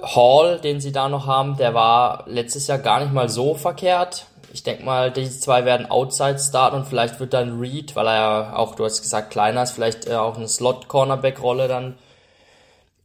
Hall, 0.03 0.59
den 0.59 0.81
sie 0.81 0.91
da 0.91 1.09
noch 1.09 1.29
haben, 1.29 1.57
der 1.57 1.75
war 1.75 2.25
letztes 2.27 2.67
Jahr 2.67 2.79
gar 2.79 2.99
nicht 2.99 3.13
mal 3.13 3.29
so 3.29 3.55
verkehrt. 3.55 4.27
Ich 4.53 4.65
denke 4.65 4.85
mal, 4.85 5.13
die 5.13 5.31
zwei 5.31 5.65
werden 5.65 5.89
Outside 5.89 6.41
starten 6.41 6.77
und 6.77 6.87
vielleicht 6.87 7.21
wird 7.21 7.35
dann 7.35 7.61
Reed, 7.61 7.95
weil 7.95 8.09
er 8.09 8.15
ja 8.15 8.57
auch, 8.57 8.75
du 8.75 8.85
hast 8.85 9.01
gesagt, 9.01 9.31
kleiner 9.31 9.63
ist, 9.63 9.71
vielleicht 9.71 10.09
äh, 10.09 10.17
auch 10.17 10.37
eine 10.37 10.49
Slot-Cornerback-Rolle 10.49 11.69
dann 11.69 11.95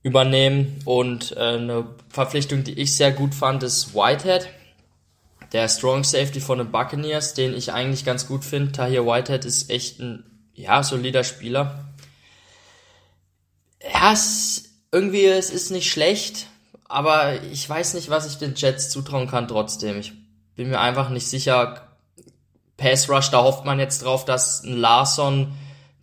übernehmen. 0.07 0.79
Und 0.85 1.35
äh, 1.37 1.39
eine 1.39 1.85
Verpflichtung, 2.09 2.63
die 2.63 2.79
ich 2.79 2.95
sehr 2.95 3.11
gut 3.11 3.35
fand, 3.35 3.63
ist 3.63 3.93
Whitehead. 3.93 4.49
Der 5.53 5.69
Strong 5.69 6.03
Safety 6.03 6.41
von 6.41 6.57
den 6.57 6.71
Buccaneers, 6.71 7.33
den 7.33 7.53
ich 7.53 7.71
eigentlich 7.71 8.03
ganz 8.03 8.27
gut 8.27 8.43
finde. 8.43 8.71
Tahir 8.71 9.05
Whitehead 9.05 9.45
ist 9.45 9.69
echt 9.69 9.99
ein, 9.99 10.23
ja, 10.53 10.83
solider 10.83 11.23
Spieler. 11.23 11.85
Ja, 13.81 14.11
es, 14.11 14.63
irgendwie, 14.91 15.25
es 15.25 15.49
ist 15.49 15.71
nicht 15.71 15.91
schlecht, 15.91 16.47
aber 16.85 17.41
ich 17.43 17.69
weiß 17.69 17.93
nicht, 17.93 18.09
was 18.09 18.27
ich 18.27 18.37
den 18.37 18.55
Jets 18.55 18.89
zutrauen 18.89 19.27
kann 19.27 19.47
trotzdem. 19.47 19.99
Ich 19.99 20.13
bin 20.55 20.69
mir 20.69 20.79
einfach 20.79 21.09
nicht 21.09 21.27
sicher. 21.27 21.83
Pass 22.75 23.09
Rush, 23.09 23.29
da 23.31 23.41
hofft 23.41 23.65
man 23.65 23.79
jetzt 23.79 24.03
drauf, 24.03 24.25
dass 24.25 24.63
ein 24.63 24.77
Larson 24.77 25.53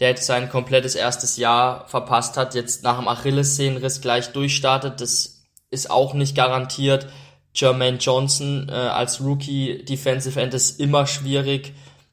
der 0.05 0.11
jetzt 0.11 0.27
sein 0.27 0.51
komplettes 0.51 0.97
erstes 0.97 1.39
Jahr 1.39 1.89
verpasst 1.89 2.37
hat, 2.37 2.55
jetzt 2.55 2.83
nach 2.83 2.99
dem 2.99 3.09
Achillessehnenriss 3.09 4.03
gleich 4.03 4.33
durchstartet. 4.33 5.01
Das 5.01 5.47
ist 5.71 5.91
auch 5.91 6.13
nicht 6.13 6.37
garantiert. 6.37 7.09
Jermaine 7.55 7.97
Johnson 7.97 8.69
äh, 8.69 8.73
als 8.73 9.23
Rookie 9.23 9.83
Defensive 9.83 10.39
End 10.39 10.53
ist 10.53 10.79
immer 10.79 11.07
schwierig. 11.07 11.73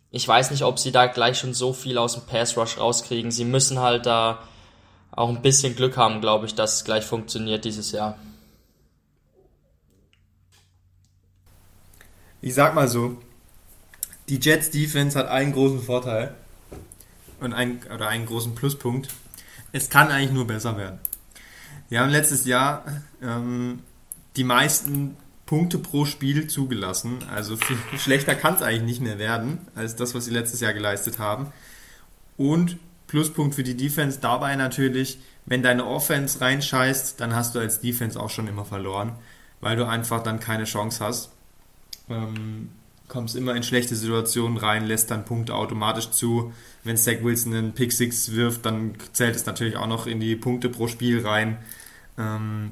Ich 0.09 0.25
weiß 0.25 0.51
nicht, 0.51 0.63
ob 0.63 0.79
sie 0.79 0.93
da 0.93 1.07
gleich 1.07 1.37
schon 1.37 1.53
so 1.53 1.73
viel 1.73 1.97
aus 1.97 2.13
dem 2.13 2.25
Pass 2.25 2.55
Rush 2.55 2.77
rauskriegen. 2.77 3.29
Sie 3.29 3.43
müssen 3.43 3.79
halt 3.79 4.05
da 4.05 4.39
auch 5.11 5.27
ein 5.27 5.41
bisschen 5.41 5.75
Glück 5.75 5.97
haben, 5.97 6.21
glaube 6.21 6.45
ich, 6.45 6.55
dass 6.55 6.75
es 6.75 6.85
gleich 6.85 7.03
funktioniert 7.03 7.65
dieses 7.65 7.91
Jahr. 7.91 8.17
Ich 12.39 12.53
sag 12.53 12.73
mal 12.73 12.87
so, 12.87 13.17
die 14.29 14.39
Jets 14.39 14.71
Defense 14.71 15.19
hat 15.19 15.27
einen 15.27 15.51
großen 15.51 15.81
Vorteil 15.81 16.33
und 17.41 17.53
ein, 17.53 17.81
oder 17.93 18.07
einen 18.07 18.25
großen 18.25 18.55
Pluspunkt. 18.55 19.09
Es 19.71 19.89
kann 19.89 20.09
eigentlich 20.09 20.31
nur 20.31 20.47
besser 20.47 20.77
werden. 20.77 20.99
Wir 21.89 21.99
haben 21.99 22.09
letztes 22.09 22.45
Jahr 22.45 22.85
ähm, 23.21 23.79
die 24.35 24.43
meisten 24.43 25.17
Punkte 25.45 25.77
pro 25.79 26.05
Spiel 26.05 26.47
zugelassen. 26.47 27.19
Also 27.29 27.57
viel 27.57 27.77
schlechter 27.97 28.35
kann 28.35 28.55
es 28.55 28.61
eigentlich 28.61 28.83
nicht 28.83 29.01
mehr 29.01 29.19
werden, 29.19 29.59
als 29.75 29.95
das, 29.95 30.15
was 30.15 30.25
sie 30.25 30.31
letztes 30.31 30.61
Jahr 30.61 30.73
geleistet 30.73 31.19
haben. 31.19 31.51
Und 32.37 32.77
Pluspunkt 33.07 33.55
für 33.55 33.63
die 33.63 33.75
Defense 33.75 34.19
dabei 34.21 34.55
natürlich, 34.55 35.19
wenn 35.45 35.63
deine 35.63 35.85
Offense 35.85 36.39
reinscheißt, 36.39 37.19
dann 37.19 37.35
hast 37.35 37.55
du 37.55 37.59
als 37.59 37.81
Defense 37.81 38.17
auch 38.17 38.29
schon 38.29 38.47
immer 38.47 38.63
verloren, 38.63 39.13
weil 39.59 39.75
du 39.75 39.85
einfach 39.85 40.23
dann 40.23 40.39
keine 40.39 40.63
Chance 40.63 41.03
hast. 41.03 41.31
Ähm, 42.09 42.69
kommst 43.11 43.35
immer 43.35 43.53
in 43.55 43.63
schlechte 43.63 43.93
Situationen 43.93 44.57
rein, 44.57 44.85
lässt 44.85 45.11
dann 45.11 45.25
Punkte 45.25 45.53
automatisch 45.53 46.11
zu. 46.11 46.53
Wenn 46.85 46.95
Zach 46.95 47.21
Wilson 47.21 47.53
einen 47.53 47.73
Pick 47.73 47.91
6 47.91 48.31
wirft, 48.31 48.65
dann 48.65 48.95
zählt 49.11 49.35
es 49.35 49.45
natürlich 49.45 49.75
auch 49.75 49.87
noch 49.87 50.07
in 50.07 50.21
die 50.21 50.37
Punkte 50.37 50.69
pro 50.69 50.87
Spiel 50.87 51.27
rein. 51.27 51.57
Ähm, 52.17 52.71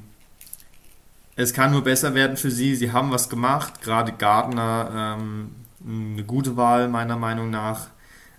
es 1.35 1.53
kann 1.53 1.73
nur 1.73 1.83
besser 1.83 2.15
werden 2.15 2.37
für 2.37 2.51
sie. 2.51 2.75
Sie 2.75 2.93
haben 2.93 3.11
was 3.11 3.29
gemacht, 3.29 3.81
gerade 3.81 4.13
Gardner 4.13 5.17
ähm, 5.19 5.55
eine 5.85 6.23
gute 6.23 6.55
Wahl 6.55 6.87
meiner 6.87 7.17
Meinung 7.17 7.49
nach. 7.49 7.87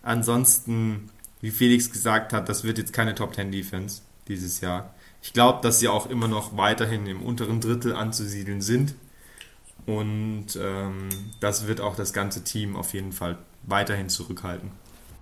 Ansonsten, 0.02 1.10
wie 1.42 1.50
Felix 1.50 1.92
gesagt 1.92 2.32
hat, 2.32 2.48
das 2.48 2.64
wird 2.64 2.78
jetzt 2.78 2.94
keine 2.94 3.14
Top 3.14 3.34
10 3.34 3.52
Defense 3.52 4.00
dieses 4.26 4.62
Jahr. 4.62 4.94
Ich 5.20 5.34
glaube, 5.34 5.60
dass 5.60 5.80
sie 5.80 5.88
auch 5.88 6.08
immer 6.08 6.28
noch 6.28 6.56
weiterhin 6.56 7.06
im 7.06 7.22
unteren 7.22 7.60
Drittel 7.60 7.94
anzusiedeln 7.94 8.62
sind 8.62 8.94
Und 9.90 10.56
ähm, 10.62 11.08
das 11.40 11.66
wird 11.66 11.80
auch 11.80 11.96
das 11.96 12.12
ganze 12.12 12.44
Team 12.44 12.76
auf 12.76 12.94
jeden 12.94 13.10
Fall 13.10 13.38
weiterhin 13.64 14.08
zurückhalten. 14.08 14.70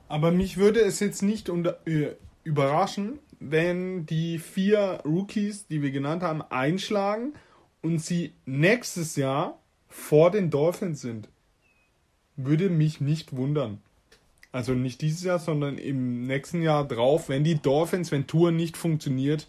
Aber 0.08 0.30
mich 0.30 0.58
würde 0.58 0.80
es 0.80 1.00
jetzt 1.00 1.22
nicht 1.22 1.48
äh, 1.48 2.16
überraschen, 2.44 3.18
wenn 3.40 4.04
die 4.04 4.38
vier 4.38 5.00
Rookies, 5.06 5.66
die 5.68 5.80
wir 5.80 5.90
genannt 5.90 6.22
haben, 6.22 6.42
einschlagen 6.42 7.32
und 7.80 8.00
sie 8.00 8.34
nächstes 8.44 9.16
Jahr 9.16 9.58
vor 9.88 10.30
den 10.30 10.50
Dolphins 10.50 11.00
sind. 11.00 11.28
Würde 12.36 12.68
mich 12.68 13.00
nicht 13.00 13.34
wundern. 13.34 13.80
Also 14.52 14.72
nicht 14.72 15.00
dieses 15.00 15.24
Jahr, 15.24 15.38
sondern 15.38 15.78
im 15.78 16.26
nächsten 16.26 16.60
Jahr 16.60 16.86
drauf, 16.86 17.30
wenn 17.30 17.42
die 17.42 17.56
Dolphins, 17.56 18.12
wenn 18.12 18.26
Tour 18.26 18.50
nicht 18.50 18.76
funktioniert, 18.76 19.46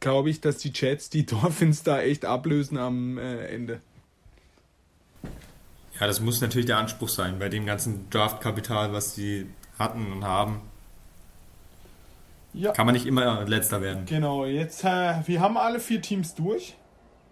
glaube 0.00 0.30
ich, 0.30 0.40
dass 0.40 0.58
die 0.58 0.72
Jets 0.74 1.10
die 1.10 1.26
Dolphins 1.26 1.84
da 1.84 2.02
echt 2.02 2.24
ablösen 2.24 2.76
am 2.76 3.18
äh, 3.18 3.46
Ende. 3.46 3.80
Ja, 6.02 6.08
das 6.08 6.20
muss 6.20 6.40
natürlich 6.40 6.66
der 6.66 6.78
Anspruch 6.78 7.08
sein, 7.08 7.38
bei 7.38 7.48
dem 7.48 7.64
ganzen 7.64 8.10
Draftkapital, 8.10 8.92
was 8.92 9.14
sie 9.14 9.46
hatten 9.78 10.10
und 10.10 10.24
haben. 10.24 10.60
Ja. 12.52 12.72
Kann 12.72 12.86
man 12.86 12.94
nicht 12.96 13.06
immer 13.06 13.44
letzter 13.44 13.80
werden. 13.80 14.04
Genau, 14.06 14.44
jetzt, 14.44 14.82
äh, 14.82 15.14
wir 15.24 15.40
haben 15.40 15.56
alle 15.56 15.78
vier 15.78 16.02
Teams 16.02 16.34
durch. 16.34 16.74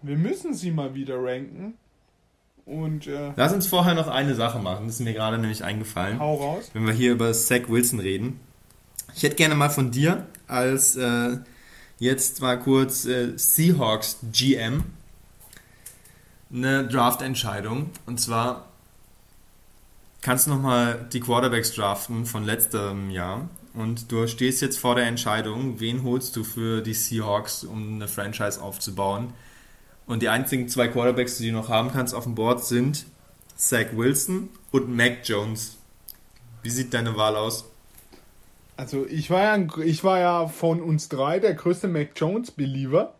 Wir 0.01 0.15
müssen 0.15 0.53
sie 0.53 0.71
mal 0.71 0.95
wieder 0.95 1.21
ranken. 1.21 1.73
Und, 2.65 3.07
äh, 3.07 3.33
Lass 3.35 3.51
uns 3.51 3.67
vorher 3.67 3.93
noch 3.93 4.07
eine 4.07 4.35
Sache 4.35 4.59
machen, 4.59 4.85
das 4.85 4.95
ist 4.95 5.01
mir 5.01 5.11
gerade 5.11 5.37
nämlich 5.37 5.65
eingefallen. 5.65 6.17
Hau 6.21 6.35
raus. 6.35 6.71
Wenn 6.71 6.87
wir 6.87 6.93
hier 6.93 7.11
über 7.11 7.33
Zach 7.33 7.67
Wilson 7.67 7.99
reden. 7.99 8.39
Ich 9.13 9.23
hätte 9.23 9.35
gerne 9.35 9.55
mal 9.55 9.69
von 9.69 9.91
dir 9.91 10.27
als 10.47 10.95
äh, 10.95 11.39
jetzt 11.99 12.39
mal 12.39 12.57
kurz 12.57 13.03
äh, 13.03 13.33
Seahawks 13.35 14.19
GM 14.31 14.85
eine 16.53 16.87
Draft-Entscheidung. 16.87 17.89
Und 18.05 18.19
zwar 18.19 18.67
kannst 20.21 20.47
du 20.47 20.51
nochmal 20.51 21.07
die 21.11 21.19
Quarterbacks 21.19 21.73
draften 21.73 22.25
von 22.25 22.43
letztem 22.43 23.09
Jahr. 23.09 23.49
Und 23.73 24.11
du 24.11 24.27
stehst 24.27 24.61
jetzt 24.61 24.77
vor 24.79 24.95
der 24.95 25.05
Entscheidung, 25.05 25.79
wen 25.79 26.03
holst 26.03 26.35
du 26.35 26.43
für 26.43 26.81
die 26.81 26.93
Seahawks, 26.93 27.63
um 27.63 27.95
eine 27.95 28.07
Franchise 28.07 28.61
aufzubauen. 28.61 29.33
Und 30.05 30.21
die 30.21 30.29
einzigen 30.29 30.67
zwei 30.67 30.89
Quarterbacks, 30.89 31.37
die 31.37 31.47
du 31.47 31.53
noch 31.53 31.69
haben 31.69 31.91
kannst 31.91 32.13
auf 32.13 32.25
dem 32.25 32.35
Board, 32.35 32.65
sind 32.65 33.05
Zach 33.55 33.87
Wilson 33.93 34.49
und 34.71 34.93
Mac 34.93 35.19
Jones. 35.23 35.77
Wie 36.63 36.69
sieht 36.69 36.93
deine 36.93 37.15
Wahl 37.15 37.35
aus? 37.35 37.65
Also 38.75 39.05
ich 39.05 39.29
war 39.29 39.41
ja, 39.43 39.67
ich 39.83 40.03
war 40.03 40.19
ja 40.19 40.47
von 40.47 40.81
uns 40.81 41.07
drei 41.07 41.39
der 41.39 41.53
größte 41.53 41.87
Mac 41.87 42.09
Jones-Believer. 42.15 43.13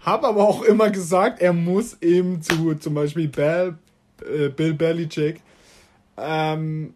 Hab 0.00 0.24
aber 0.24 0.48
auch 0.48 0.62
immer 0.62 0.90
gesagt, 0.90 1.40
er 1.40 1.52
muss 1.52 2.00
eben 2.00 2.40
zu 2.42 2.74
zum 2.74 2.94
Beispiel 2.94 3.28
Bill, 3.28 3.76
äh, 4.22 4.48
Bill 4.48 4.74
Belichick. 4.74 5.42
Ähm, 6.16 6.94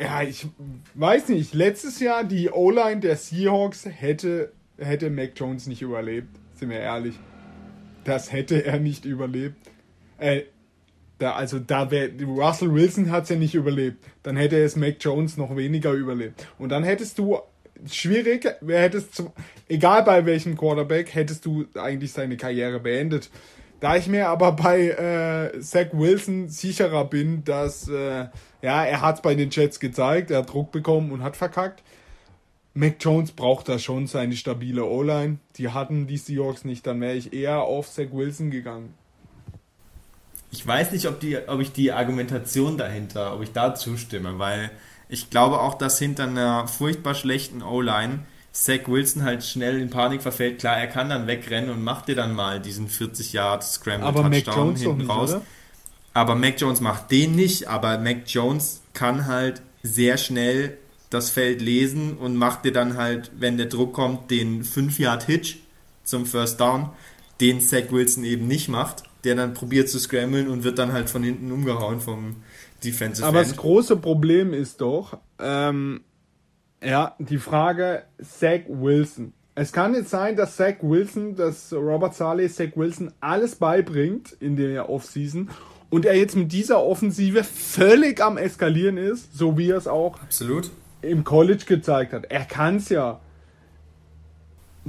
ja, 0.00 0.22
ich 0.22 0.46
weiß 0.94 1.28
nicht. 1.28 1.54
Letztes 1.54 2.00
Jahr 2.00 2.24
die 2.24 2.50
O-Line 2.50 3.00
der 3.00 3.16
Seahawks 3.16 3.86
hätte, 3.86 4.52
hätte 4.78 5.10
Mac 5.10 5.32
Jones 5.36 5.66
nicht 5.66 5.82
überlebt. 5.82 6.28
Sind 6.54 6.70
wir 6.70 6.80
ehrlich. 6.80 7.18
Das 8.04 8.32
hätte 8.32 8.64
er 8.64 8.78
nicht 8.78 9.04
überlebt. 9.04 9.56
Äh, 10.18 10.42
da, 11.18 11.34
also 11.34 11.58
da 11.58 11.90
wäre 11.90 12.10
Russell 12.24 12.72
Wilson 12.72 13.10
hat 13.10 13.24
es 13.24 13.30
ja 13.30 13.36
nicht 13.36 13.54
überlebt. 13.54 14.04
Dann 14.22 14.36
hätte 14.36 14.56
es 14.62 14.76
Mac 14.76 14.96
Jones 15.00 15.36
noch 15.36 15.56
weniger 15.56 15.92
überlebt. 15.92 16.46
Und 16.58 16.70
dann 16.70 16.84
hättest 16.84 17.18
du 17.18 17.38
schwierig, 17.90 18.46
wer 18.60 18.82
hättest 18.82 19.14
zum, 19.14 19.32
egal 19.68 20.02
bei 20.02 20.24
welchem 20.26 20.56
Quarterback, 20.56 21.14
hättest 21.14 21.44
du 21.44 21.66
eigentlich 21.74 22.12
seine 22.12 22.36
Karriere 22.36 22.80
beendet. 22.80 23.30
Da 23.80 23.96
ich 23.96 24.08
mir 24.08 24.28
aber 24.28 24.52
bei 24.52 24.88
äh, 24.88 25.60
Zach 25.60 25.88
Wilson 25.92 26.48
sicherer 26.48 27.04
bin, 27.04 27.44
dass 27.44 27.88
äh, 27.88 28.26
ja, 28.60 28.84
er 28.84 29.00
hat 29.00 29.22
bei 29.22 29.34
den 29.34 29.50
Jets 29.50 29.78
gezeigt, 29.78 30.30
er 30.30 30.38
hat 30.38 30.52
Druck 30.52 30.72
bekommen 30.72 31.12
und 31.12 31.22
hat 31.22 31.36
verkackt. 31.36 31.82
Mac 32.74 32.96
Jones 33.00 33.32
braucht 33.32 33.68
da 33.68 33.78
schon 33.78 34.06
seine 34.06 34.36
stabile 34.36 34.84
O-Line. 34.84 35.38
Die 35.56 35.68
hatten 35.68 36.06
die 36.06 36.16
Seahawks 36.16 36.64
nicht, 36.64 36.86
dann 36.86 37.00
wäre 37.00 37.14
ich 37.14 37.32
eher 37.32 37.62
auf 37.62 37.90
Zach 37.90 38.06
Wilson 38.12 38.50
gegangen. 38.50 38.94
Ich 40.50 40.66
weiß 40.66 40.92
nicht, 40.92 41.06
ob, 41.06 41.20
die, 41.20 41.36
ob 41.46 41.60
ich 41.60 41.72
die 41.72 41.92
Argumentation 41.92 42.78
dahinter, 42.78 43.34
ob 43.34 43.42
ich 43.42 43.52
da 43.52 43.74
zustimme, 43.74 44.38
weil 44.38 44.70
ich 45.08 45.30
glaube 45.30 45.60
auch, 45.60 45.74
dass 45.74 45.98
hinter 45.98 46.24
einer 46.24 46.68
furchtbar 46.68 47.14
schlechten 47.14 47.62
O-Line 47.62 48.20
Zach 48.52 48.88
Wilson 48.88 49.22
halt 49.22 49.44
schnell 49.44 49.80
in 49.80 49.90
Panik 49.90 50.22
verfällt. 50.22 50.58
Klar, 50.58 50.76
er 50.78 50.88
kann 50.88 51.08
dann 51.08 51.26
wegrennen 51.26 51.70
und 51.70 51.82
macht 51.82 52.08
dir 52.08 52.16
dann 52.16 52.34
mal 52.34 52.60
diesen 52.60 52.88
40 52.88 53.32
Yard 53.32 53.62
Scramble 53.62 54.12
Touchdown 54.12 54.74
hinten 54.74 54.98
nicht, 54.98 55.08
raus. 55.08 55.30
Oder? 55.30 55.42
Aber 56.14 56.34
Mac 56.34 56.60
Jones 56.60 56.80
macht 56.80 57.10
den 57.10 57.36
nicht, 57.36 57.68
aber 57.68 57.98
Mac 57.98 58.22
Jones 58.26 58.80
kann 58.94 59.26
halt 59.26 59.62
sehr 59.82 60.16
schnell 60.16 60.76
das 61.10 61.30
Feld 61.30 61.62
lesen 61.62 62.16
und 62.16 62.36
macht 62.36 62.64
dir 62.64 62.72
dann 62.72 62.96
halt, 62.96 63.30
wenn 63.38 63.56
der 63.56 63.66
Druck 63.66 63.92
kommt, 63.94 64.30
den 64.30 64.64
5 64.64 64.98
Yard 64.98 65.22
Hitch 65.24 65.58
zum 66.02 66.26
First 66.26 66.60
Down, 66.60 66.90
den 67.40 67.60
Zach 67.60 67.90
Wilson 67.90 68.24
eben 68.24 68.48
nicht 68.48 68.68
macht, 68.68 69.04
der 69.24 69.36
dann 69.36 69.54
probiert 69.54 69.88
zu 69.88 69.98
scramblen 69.98 70.48
und 70.48 70.64
wird 70.64 70.78
dann 70.78 70.92
halt 70.92 71.08
von 71.08 71.22
hinten 71.22 71.52
umgehauen 71.52 72.00
vom 72.00 72.36
Defensive 72.84 73.26
Aber 73.26 73.40
End. 73.40 73.50
das 73.50 73.56
große 73.56 73.96
Problem 73.96 74.52
ist 74.52 74.80
doch, 74.80 75.18
ähm, 75.38 76.02
ja, 76.82 77.14
die 77.18 77.38
Frage 77.38 78.04
Zach 78.22 78.60
Wilson. 78.68 79.32
Es 79.54 79.72
kann 79.72 79.94
jetzt 79.94 80.10
sein, 80.10 80.36
dass 80.36 80.56
Zach 80.56 80.76
Wilson, 80.82 81.34
dass 81.34 81.72
Robert 81.72 82.14
Saleh 82.14 82.48
Zach 82.48 82.76
Wilson 82.76 83.12
alles 83.20 83.56
beibringt 83.56 84.36
in 84.38 84.56
der 84.56 84.88
Offseason 84.88 85.50
und 85.90 86.04
er 86.04 86.16
jetzt 86.16 86.36
mit 86.36 86.52
dieser 86.52 86.82
Offensive 86.84 87.42
völlig 87.44 88.20
am 88.20 88.36
Eskalieren 88.36 88.98
ist, 88.98 89.36
so 89.36 89.58
wie 89.58 89.70
er 89.70 89.78
es 89.78 89.88
auch 89.88 90.20
Absolut. 90.22 90.70
im 91.02 91.24
College 91.24 91.64
gezeigt 91.66 92.12
hat. 92.12 92.26
Er 92.26 92.44
kann 92.44 92.76
es 92.76 92.88
ja. 92.88 93.20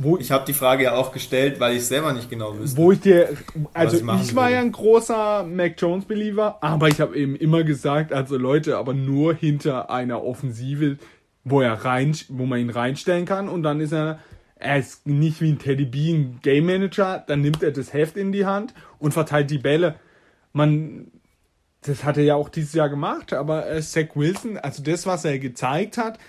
Wo 0.02 0.18
ich 0.18 0.32
habe 0.32 0.46
die 0.46 0.54
Frage 0.54 0.86
ja 0.86 0.96
auch 0.96 1.12
gestellt, 1.12 1.60
weil 1.60 1.76
ich 1.76 1.86
selber 1.86 2.14
nicht 2.14 2.30
genau 2.30 2.58
wüsste. 2.58 2.78
Wo 2.78 2.92
ich 2.94 3.02
dir, 3.02 3.36
also 3.74 3.98
ich, 3.98 4.22
ich 4.22 4.36
war 4.36 4.50
ja 4.50 4.60
ein 4.60 4.72
großer 4.72 5.44
Mac 5.44 5.74
Jones 5.78 6.06
Believer, 6.06 6.58
aber 6.62 6.88
ich 6.88 7.02
habe 7.02 7.18
eben 7.18 7.36
immer 7.36 7.66
gesagt, 7.66 8.14
also 8.14 8.38
Leute, 8.38 8.78
aber 8.78 8.94
nur 8.94 9.34
hinter 9.34 9.90
einer 9.90 10.24
Offensive, 10.24 10.98
wo 11.44 11.60
er 11.60 11.74
rein, 11.74 12.16
wo 12.30 12.46
man 12.46 12.60
ihn 12.60 12.70
reinstellen 12.70 13.26
kann 13.26 13.50
und 13.50 13.64
dann 13.64 13.82
ist 13.82 13.92
er, 13.92 14.20
er 14.56 14.78
ist 14.78 15.06
nicht 15.06 15.42
wie 15.42 15.52
ein 15.52 15.60
Teddy 15.60 15.86
B, 15.86 16.14
ein 16.14 16.40
Game 16.42 16.68
Manager, 16.68 17.22
dann 17.28 17.42
nimmt 17.42 17.62
er 17.62 17.72
das 17.72 17.92
Heft 17.92 18.16
in 18.16 18.32
die 18.32 18.46
Hand 18.46 18.74
und 19.00 19.14
verteilt 19.14 19.52
die 19.52 19.58
Bälle. 19.58 19.96
Man, 20.54 21.12
das 21.82 22.06
hat 22.06 22.16
er 22.16 22.24
ja 22.24 22.36
auch 22.36 22.48
dieses 22.48 22.74
Jahr 22.74 22.90
gemacht, 22.90 23.34
aber 23.34 23.70
äh, 23.70 23.82
Zach 23.82 24.16
Wilson, 24.16 24.58
also 24.58 24.82
das, 24.82 25.06
was 25.06 25.26
er 25.26 25.40
gezeigt 25.40 25.98
hat, 25.98 26.20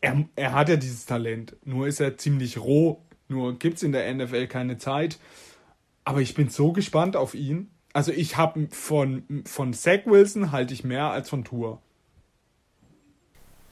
er, 0.00 0.24
er 0.36 0.52
hat 0.52 0.68
ja 0.68 0.76
dieses 0.76 1.04
Talent. 1.06 1.56
Nur 1.64 1.88
ist 1.88 2.00
er 2.00 2.16
ziemlich 2.16 2.58
roh 2.58 3.02
nur 3.28 3.58
gibt 3.58 3.76
es 3.76 3.82
in 3.82 3.92
der 3.92 4.12
NFL 4.12 4.46
keine 4.46 4.78
Zeit. 4.78 5.18
Aber 6.04 6.20
ich 6.20 6.34
bin 6.34 6.48
so 6.48 6.72
gespannt 6.72 7.16
auf 7.16 7.34
ihn. 7.34 7.70
Also 7.92 8.12
ich 8.12 8.36
habe 8.36 8.68
von, 8.70 9.44
von 9.44 9.72
Zach 9.74 10.06
Wilson 10.06 10.52
halte 10.52 10.72
ich 10.72 10.84
mehr 10.84 11.10
als 11.10 11.28
von 11.28 11.44
Tour. 11.44 11.82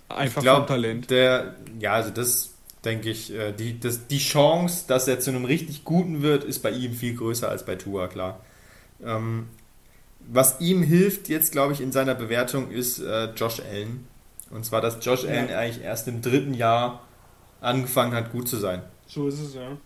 Einfach 0.09 0.39
ich 0.39 0.45
glaub, 0.45 0.59
vom 0.59 0.67
Talent. 0.67 1.11
Der, 1.11 1.57
ja, 1.79 1.93
also 1.93 2.11
das 2.11 2.55
denke 2.85 3.11
ich, 3.11 3.33
äh, 3.35 3.53
die, 3.53 3.81
das, 3.81 4.07
die 4.07 4.19
Chance, 4.19 4.85
dass 4.87 5.09
er 5.09 5.21
zu 5.21 5.31
einem 5.31 5.45
richtig 5.45 5.85
guten 5.85 6.23
wird, 6.23 6.45
ist 6.45 6.61
bei 6.61 6.71
ihm 6.71 6.93
viel 6.93 7.15
größer 7.15 7.49
als 7.49 7.65
bei 7.65 7.75
Tua, 7.75 8.07
klar. 8.07 8.41
Ähm, 9.05 9.49
was 10.29 10.61
ihm 10.61 10.83
hilft 10.83 11.29
jetzt, 11.29 11.53
glaube 11.53 11.73
ich, 11.73 11.81
in 11.81 11.93
seiner 11.93 12.15
Bewertung 12.15 12.71
ist 12.71 12.99
äh, 12.99 13.27
Josh 13.35 13.61
Allen. 13.61 14.07
Und 14.51 14.65
zwar, 14.65 14.81
dass 14.81 15.05
Josh 15.05 15.25
ja. 15.25 15.31
Allen 15.31 15.51
eigentlich 15.51 15.85
erst 15.85 16.09
im 16.09 16.23
dritten 16.23 16.55
Jahr 16.55 17.03
angefangen 17.61 18.15
hat, 18.15 18.31
gut 18.33 18.49
zu 18.49 18.57
sein. 18.57 18.83
So 19.07 19.29
ist 19.29 19.41
es, 19.41 19.55
ja. 19.55 19.77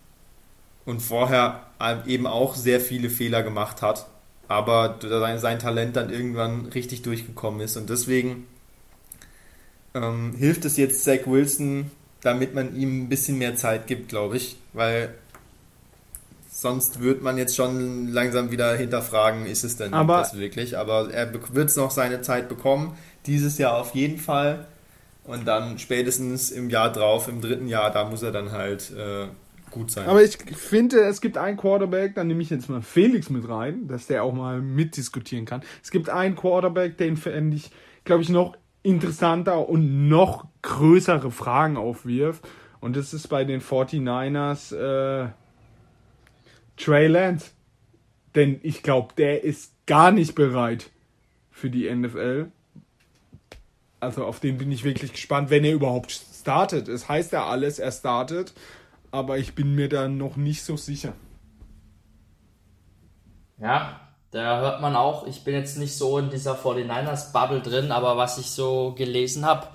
Und 0.85 1.01
vorher 1.01 1.67
eben 2.07 2.27
auch 2.27 2.55
sehr 2.55 2.81
viele 2.81 3.09
Fehler 3.09 3.43
gemacht 3.43 3.81
hat, 3.81 4.07
aber 4.47 4.97
sein, 5.39 5.59
Talent 5.59 5.95
dann 5.95 6.09
irgendwann 6.09 6.65
richtig 6.67 7.03
durchgekommen 7.03 7.61
ist. 7.61 7.77
Und 7.77 7.89
deswegen 7.89 8.47
ähm, 9.93 10.33
hilft 10.35 10.65
es 10.65 10.77
jetzt 10.77 11.03
Zach 11.03 11.25
Wilson, 11.25 11.91
damit 12.21 12.55
man 12.55 12.75
ihm 12.75 13.03
ein 13.03 13.09
bisschen 13.09 13.37
mehr 13.37 13.55
Zeit 13.55 13.87
gibt, 13.87 14.09
glaube 14.09 14.37
ich, 14.37 14.57
weil 14.73 15.13
sonst 16.49 16.99
wird 16.99 17.21
man 17.21 17.37
jetzt 17.37 17.55
schon 17.55 18.09
langsam 18.09 18.51
wieder 18.51 18.75
hinterfragen, 18.75 19.45
ist 19.45 19.63
es 19.63 19.77
denn 19.77 19.93
aber 19.93 20.17
das 20.17 20.37
wirklich? 20.37 20.77
Aber 20.77 21.11
er 21.11 21.33
wird 21.33 21.69
es 21.69 21.75
noch 21.75 21.91
seine 21.91 22.21
Zeit 22.21 22.49
bekommen, 22.49 22.97
dieses 23.25 23.57
Jahr 23.57 23.77
auf 23.77 23.95
jeden 23.95 24.17
Fall. 24.17 24.67
Und 25.23 25.47
dann 25.47 25.77
spätestens 25.77 26.51
im 26.51 26.69
Jahr 26.69 26.91
drauf, 26.91 27.27
im 27.27 27.41
dritten 27.41 27.67
Jahr, 27.67 27.91
da 27.91 28.05
muss 28.05 28.23
er 28.23 28.31
dann 28.31 28.51
halt 28.51 28.91
äh, 28.91 29.27
gut 29.69 29.91
sein. 29.91 30.07
Aber 30.07 30.23
ich 30.23 30.37
finde, 30.37 31.01
es 31.01 31.21
gibt 31.21 31.37
einen 31.37 31.57
Quarterback, 31.57 32.15
dann 32.15 32.27
nehme 32.27 32.41
ich 32.41 32.49
jetzt 32.49 32.69
mal 32.69 32.81
Felix 32.81 33.29
mit 33.29 33.47
rein, 33.47 33.87
dass 33.87 34.07
der 34.07 34.23
auch 34.23 34.33
mal 34.33 34.61
mitdiskutieren 34.61 35.45
kann. 35.45 35.61
Es 35.83 35.91
gibt 35.91 36.09
einen 36.09 36.35
Quarterback, 36.35 36.97
den 36.97 37.17
fände 37.17 37.55
ich, 37.55 37.71
glaube 38.03 38.23
ich, 38.23 38.29
noch 38.29 38.57
interessanter 38.83 39.69
und 39.69 40.09
noch 40.09 40.45
größere 40.63 41.31
Fragen 41.31 41.77
aufwirft. 41.77 42.43
Und 42.79 42.95
das 42.95 43.13
ist 43.13 43.27
bei 43.27 43.43
den 43.45 43.61
49ers 43.61 44.75
äh, 44.75 45.29
Trey 46.77 47.07
Lance. 47.07 47.51
Denn 48.35 48.59
ich 48.63 48.81
glaube, 48.81 49.13
der 49.17 49.43
ist 49.43 49.73
gar 49.85 50.11
nicht 50.11 50.35
bereit 50.35 50.89
für 51.51 51.69
die 51.69 51.93
NFL. 51.93 52.47
Also 54.01 54.25
auf 54.25 54.39
den 54.39 54.57
bin 54.57 54.71
ich 54.71 54.83
wirklich 54.83 55.13
gespannt, 55.13 55.51
wenn 55.51 55.63
er 55.63 55.73
überhaupt 55.73 56.11
startet. 56.11 56.87
Es 56.87 57.07
heißt 57.07 57.31
ja 57.31 57.45
alles, 57.45 57.77
er 57.77 57.91
startet, 57.91 58.53
aber 59.11 59.37
ich 59.37 59.53
bin 59.53 59.75
mir 59.75 59.89
da 59.89 60.07
noch 60.07 60.37
nicht 60.37 60.63
so 60.63 60.75
sicher. 60.75 61.13
Ja, 63.59 63.99
da 64.31 64.59
hört 64.59 64.81
man 64.81 64.95
auch, 64.95 65.27
ich 65.27 65.43
bin 65.43 65.53
jetzt 65.53 65.77
nicht 65.77 65.95
so 65.95 66.17
in 66.17 66.31
dieser 66.31 66.55
49ers-Bubble 66.55 67.61
drin, 67.61 67.91
aber 67.91 68.17
was 68.17 68.39
ich 68.39 68.49
so 68.49 68.93
gelesen 68.97 69.45
habe, 69.45 69.67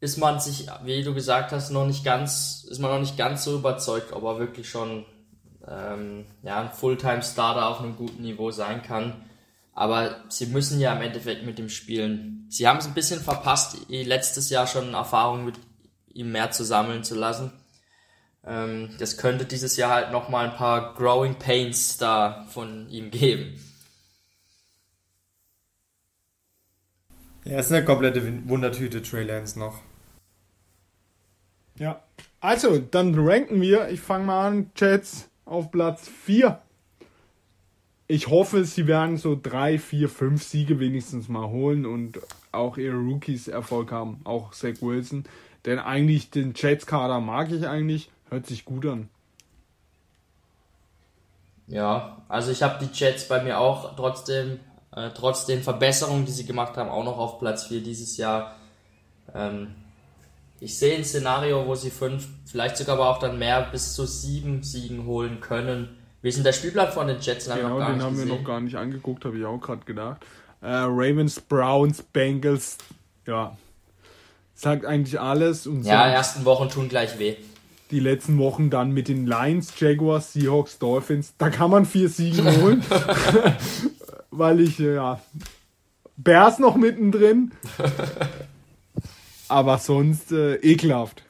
ist 0.00 0.16
man 0.16 0.40
sich, 0.40 0.68
wie 0.84 1.02
du 1.02 1.12
gesagt 1.12 1.52
hast, 1.52 1.70
noch 1.70 1.86
nicht 1.86 2.02
ganz, 2.02 2.66
ist 2.70 2.78
man 2.78 2.90
noch 2.92 3.00
nicht 3.00 3.18
ganz 3.18 3.44
so 3.44 3.56
überzeugt, 3.56 4.12
ob 4.12 4.22
er 4.24 4.38
wirklich 4.38 4.70
schon 4.70 5.04
ähm, 5.68 6.24
ja, 6.42 6.62
ein 6.62 6.70
Fulltime-Starter 6.70 7.68
auf 7.68 7.80
einem 7.80 7.96
guten 7.96 8.22
Niveau 8.22 8.50
sein 8.50 8.82
kann. 8.82 9.22
Aber 9.74 10.24
sie 10.28 10.46
müssen 10.46 10.80
ja 10.80 10.94
im 10.94 11.02
Endeffekt 11.02 11.44
mit 11.44 11.58
ihm 11.58 11.68
spielen. 11.68 12.46
Sie 12.48 12.68
haben 12.68 12.78
es 12.78 12.86
ein 12.86 12.94
bisschen 12.94 13.20
verpasst, 13.20 13.76
letztes 13.88 14.48
Jahr 14.50 14.66
schon 14.66 14.94
Erfahrung 14.94 15.44
mit 15.44 15.56
ihm 16.12 16.30
mehr 16.30 16.52
zu 16.52 16.64
sammeln 16.64 17.02
zu 17.02 17.16
lassen. 17.16 17.52
Ähm, 18.46 18.94
das 18.98 19.16
könnte 19.16 19.46
dieses 19.46 19.76
Jahr 19.76 19.90
halt 19.90 20.12
nochmal 20.12 20.48
ein 20.48 20.56
paar 20.56 20.94
Growing 20.94 21.34
Pains 21.38 21.96
da 21.96 22.46
von 22.50 22.88
ihm 22.88 23.10
geben. 23.10 23.58
Ja, 27.44 27.58
ist 27.58 27.72
eine 27.72 27.84
komplette 27.84 28.48
Wundertüte, 28.48 29.02
Trey 29.02 29.24
Lance 29.24 29.58
noch. 29.58 29.80
Ja. 31.76 32.02
Also, 32.40 32.78
dann 32.78 33.14
ranken 33.18 33.60
wir. 33.60 33.88
Ich 33.88 34.00
fange 34.00 34.24
mal 34.24 34.46
an, 34.46 34.70
Jets 34.76 35.28
auf 35.44 35.70
Platz 35.70 36.08
4. 36.08 36.60
Ich 38.06 38.28
hoffe, 38.28 38.64
sie 38.64 38.86
werden 38.86 39.16
so 39.16 39.38
3, 39.40 39.78
4, 39.78 40.08
5 40.08 40.42
Siege 40.42 40.78
wenigstens 40.78 41.28
mal 41.28 41.48
holen 41.48 41.86
und 41.86 42.20
auch 42.52 42.76
ihre 42.76 42.96
Rookies 42.96 43.48
Erfolg 43.48 43.92
haben. 43.92 44.20
Auch 44.24 44.52
Zach 44.52 44.82
Wilson. 44.82 45.24
Denn 45.64 45.78
eigentlich 45.78 46.30
den 46.30 46.52
Jets-Kader 46.54 47.20
mag 47.20 47.50
ich 47.50 47.66
eigentlich. 47.66 48.10
Hört 48.28 48.46
sich 48.46 48.66
gut 48.66 48.84
an. 48.84 49.08
Ja, 51.66 52.22
also 52.28 52.50
ich 52.50 52.62
habe 52.62 52.84
die 52.84 52.92
Jets 52.92 53.26
bei 53.26 53.42
mir 53.42 53.58
auch 53.58 53.96
trotzdem, 53.96 54.60
äh, 54.94 55.10
trotz 55.14 55.46
den 55.46 55.62
Verbesserungen, 55.62 56.26
die 56.26 56.32
sie 56.32 56.44
gemacht 56.44 56.76
haben, 56.76 56.90
auch 56.90 57.04
noch 57.04 57.16
auf 57.16 57.38
Platz 57.38 57.64
4 57.68 57.82
dieses 57.82 58.18
Jahr. 58.18 58.54
Ähm, 59.34 59.74
ich 60.60 60.78
sehe 60.78 60.96
ein 60.96 61.04
Szenario, 61.04 61.66
wo 61.66 61.74
sie 61.74 61.90
fünf, 61.90 62.28
vielleicht 62.44 62.76
sogar 62.76 62.96
aber 62.96 63.08
auch 63.08 63.18
dann 63.18 63.38
mehr 63.38 63.62
bis 63.62 63.94
zu 63.94 64.06
sieben 64.06 64.62
Siegen 64.62 65.06
holen 65.06 65.40
können. 65.40 65.96
Wie 66.24 66.28
ist 66.28 66.36
denn 66.36 66.44
der 66.44 66.54
Spielplan 66.54 66.90
von 66.90 67.06
den 67.06 67.20
Jets? 67.20 67.44
Den 67.44 67.56
genau, 67.56 67.76
den 67.80 68.02
haben 68.02 68.14
gesehen. 68.14 68.28
wir 68.30 68.36
noch 68.36 68.44
gar 68.44 68.58
nicht 68.58 68.76
angeguckt, 68.76 69.26
habe 69.26 69.36
ich 69.36 69.44
auch 69.44 69.60
gerade 69.60 69.84
gedacht. 69.84 70.24
Äh, 70.62 70.68
Ravens, 70.68 71.38
Browns, 71.38 72.00
Bengals, 72.00 72.78
ja, 73.26 73.58
sagt 74.54 74.86
eigentlich 74.86 75.20
alles. 75.20 75.66
Und 75.66 75.82
ja, 75.82 76.08
ersten 76.08 76.46
Wochen 76.46 76.70
tun 76.70 76.88
gleich 76.88 77.18
weh. 77.18 77.36
Die 77.90 78.00
letzten 78.00 78.38
Wochen 78.38 78.70
dann 78.70 78.92
mit 78.92 79.08
den 79.08 79.26
Lions, 79.26 79.78
Jaguars, 79.78 80.32
Seahawks, 80.32 80.78
Dolphins. 80.78 81.34
Da 81.36 81.50
kann 81.50 81.70
man 81.70 81.84
vier 81.84 82.08
Siege 82.08 82.42
holen. 82.62 82.82
Weil 84.30 84.60
ich, 84.60 84.78
ja, 84.78 85.20
Bears 86.16 86.58
noch 86.58 86.76
mittendrin. 86.76 87.52
Aber 89.48 89.76
sonst 89.76 90.32
äh, 90.32 90.54
ekelhaft. 90.54 91.23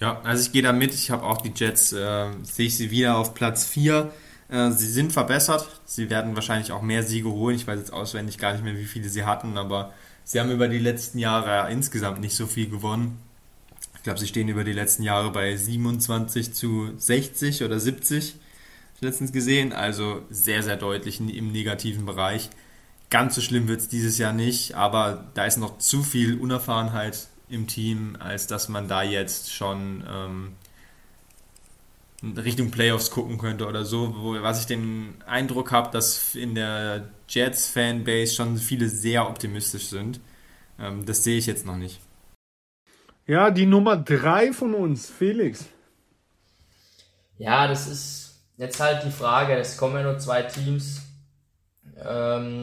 Ja, 0.00 0.20
also 0.22 0.42
ich 0.42 0.52
gehe 0.52 0.62
da 0.62 0.72
mit. 0.72 0.94
Ich 0.94 1.10
habe 1.10 1.22
auch 1.24 1.40
die 1.40 1.52
Jets, 1.54 1.92
äh, 1.92 2.26
sehe 2.42 2.66
ich 2.66 2.76
sie 2.76 2.90
wieder 2.90 3.16
auf 3.16 3.34
Platz 3.34 3.64
4. 3.64 4.12
Äh, 4.48 4.70
sie 4.72 4.88
sind 4.88 5.12
verbessert. 5.12 5.68
Sie 5.84 6.10
werden 6.10 6.34
wahrscheinlich 6.34 6.72
auch 6.72 6.82
mehr 6.82 7.02
Siege 7.02 7.30
holen. 7.30 7.56
Ich 7.56 7.66
weiß 7.66 7.78
jetzt 7.78 7.92
auswendig 7.92 8.38
gar 8.38 8.52
nicht 8.52 8.64
mehr, 8.64 8.76
wie 8.76 8.84
viele 8.84 9.08
sie 9.08 9.24
hatten, 9.24 9.56
aber 9.56 9.92
sie 10.24 10.40
haben 10.40 10.50
über 10.50 10.68
die 10.68 10.78
letzten 10.78 11.18
Jahre 11.18 11.70
insgesamt 11.70 12.20
nicht 12.20 12.36
so 12.36 12.46
viel 12.46 12.68
gewonnen. 12.68 13.18
Ich 13.96 14.02
glaube, 14.02 14.18
sie 14.18 14.26
stehen 14.26 14.48
über 14.48 14.64
die 14.64 14.72
letzten 14.72 15.02
Jahre 15.02 15.30
bei 15.30 15.56
27 15.56 16.52
zu 16.52 16.90
60 16.96 17.62
oder 17.62 17.80
70 17.80 18.34
letztens 19.00 19.32
gesehen. 19.32 19.72
Also 19.72 20.22
sehr, 20.28 20.62
sehr 20.62 20.76
deutlich 20.76 21.20
im 21.20 21.52
negativen 21.52 22.04
Bereich. 22.04 22.50
Ganz 23.10 23.34
so 23.36 23.40
schlimm 23.40 23.68
wird 23.68 23.80
es 23.80 23.88
dieses 23.88 24.18
Jahr 24.18 24.32
nicht, 24.32 24.74
aber 24.74 25.30
da 25.34 25.44
ist 25.44 25.56
noch 25.56 25.78
zu 25.78 26.02
viel 26.02 26.38
Unerfahrenheit 26.38 27.28
im 27.48 27.66
Team, 27.66 28.16
als 28.18 28.46
dass 28.46 28.68
man 28.68 28.88
da 28.88 29.02
jetzt 29.02 29.52
schon 29.52 30.04
ähm, 30.08 30.52
Richtung 32.36 32.70
Playoffs 32.70 33.10
gucken 33.10 33.38
könnte 33.38 33.66
oder 33.66 33.84
so, 33.84 34.14
wo, 34.16 34.42
was 34.42 34.60
ich 34.60 34.66
den 34.66 35.22
Eindruck 35.26 35.72
habe, 35.72 35.90
dass 35.90 36.34
in 36.34 36.54
der 36.54 37.10
Jets-Fanbase 37.28 38.34
schon 38.34 38.56
viele 38.56 38.88
sehr 38.88 39.28
optimistisch 39.28 39.86
sind. 39.86 40.20
Ähm, 40.78 41.04
das 41.04 41.24
sehe 41.24 41.38
ich 41.38 41.46
jetzt 41.46 41.66
noch 41.66 41.76
nicht. 41.76 42.00
Ja, 43.26 43.50
die 43.50 43.66
Nummer 43.66 43.96
3 43.96 44.52
von 44.52 44.74
uns, 44.74 45.10
Felix. 45.10 45.66
Ja, 47.38 47.66
das 47.66 47.86
ist 47.86 48.40
jetzt 48.56 48.80
halt 48.80 49.04
die 49.04 49.10
Frage. 49.10 49.54
Es 49.56 49.76
kommen 49.76 49.94
ja 49.94 50.02
nur 50.02 50.18
zwei 50.18 50.42
Teams. 50.42 51.00
Ähm, 52.02 52.62